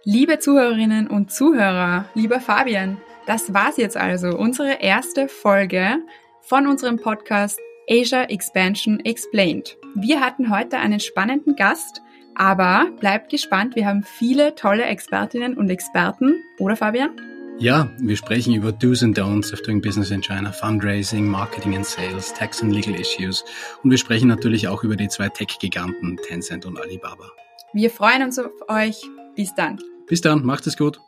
Liebe 0.05 0.39
Zuhörerinnen 0.39 1.07
und 1.07 1.31
Zuhörer, 1.33 2.07
lieber 2.15 2.41
Fabian, 2.41 2.99
das 3.27 3.55
war's 3.55 3.77
jetzt 3.77 3.97
also, 3.97 4.37
unsere 4.37 4.83
erste 4.83 5.29
Folge 5.29 6.01
von 6.43 6.67
unserem 6.67 6.99
Podcast 6.99 7.59
Asia 7.89 8.25
Expansion 8.25 9.01
Explained. 9.01 9.77
Wir 9.95 10.21
hatten 10.21 10.51
heute 10.51 10.79
einen 10.79 11.01
spannenden 11.01 11.57
Gast, 11.57 12.03
aber 12.35 12.91
bleibt 13.01 13.31
gespannt, 13.31 13.77
wir 13.77 13.87
haben 13.87 14.03
viele 14.03 14.55
tolle 14.55 14.85
Expertinnen 14.85 15.57
und 15.57 15.71
Experten, 15.71 16.43
oder 16.59 16.77
Fabian? 16.77 17.11
Ja, 17.59 17.91
wir 17.99 18.17
sprechen 18.17 18.55
über 18.55 18.73
Do's 18.73 19.03
and 19.03 19.17
Don'ts 19.17 19.53
of 19.53 19.63
Doing 19.63 19.81
Business 19.81 20.11
in 20.11 20.23
China, 20.23 20.51
Fundraising, 20.51 21.27
Marketing 21.27 21.77
and 21.77 21.87
Sales, 21.87 22.33
Tax 22.33 22.63
and 22.63 22.73
Legal 22.73 22.95
Issues 22.95 23.45
und 23.83 23.91
wir 23.91 23.99
sprechen 23.99 24.29
natürlich 24.29 24.69
auch 24.69 24.83
über 24.83 24.97
die 24.97 25.09
zwei 25.09 25.29
Tech-Giganten 25.29 26.19
Tencent 26.27 26.67
und 26.67 26.81
Alibaba. 26.81 27.31
Wir 27.73 27.91
freuen 27.91 28.23
uns 28.23 28.39
auf 28.39 28.51
euch. 28.69 29.03
Bis 29.35 29.55
dann. 29.55 29.79
Bis 30.07 30.21
dann, 30.21 30.45
macht 30.45 30.67
es 30.67 30.77
gut. 30.77 31.01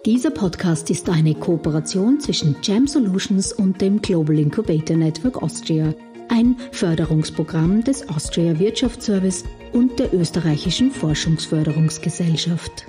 Dieser 0.05 0.30
Podcast 0.30 0.89
ist 0.89 1.09
eine 1.09 1.36
Kooperation 1.36 2.21
zwischen 2.21 2.55
Jam 2.63 2.88
Solutions 2.88 3.51
und 3.51 3.82
dem 3.82 4.01
Global 4.01 4.39
Incubator 4.39 4.95
Network 4.95 5.43
Austria, 5.43 5.93
ein 6.30 6.55
Förderungsprogramm 6.71 7.84
des 7.84 8.07
Austria 8.09 8.57
Wirtschaftsservice 8.59 9.43
und 9.73 9.99
der 9.99 10.13
österreichischen 10.13 10.91
Forschungsförderungsgesellschaft. 10.91 12.88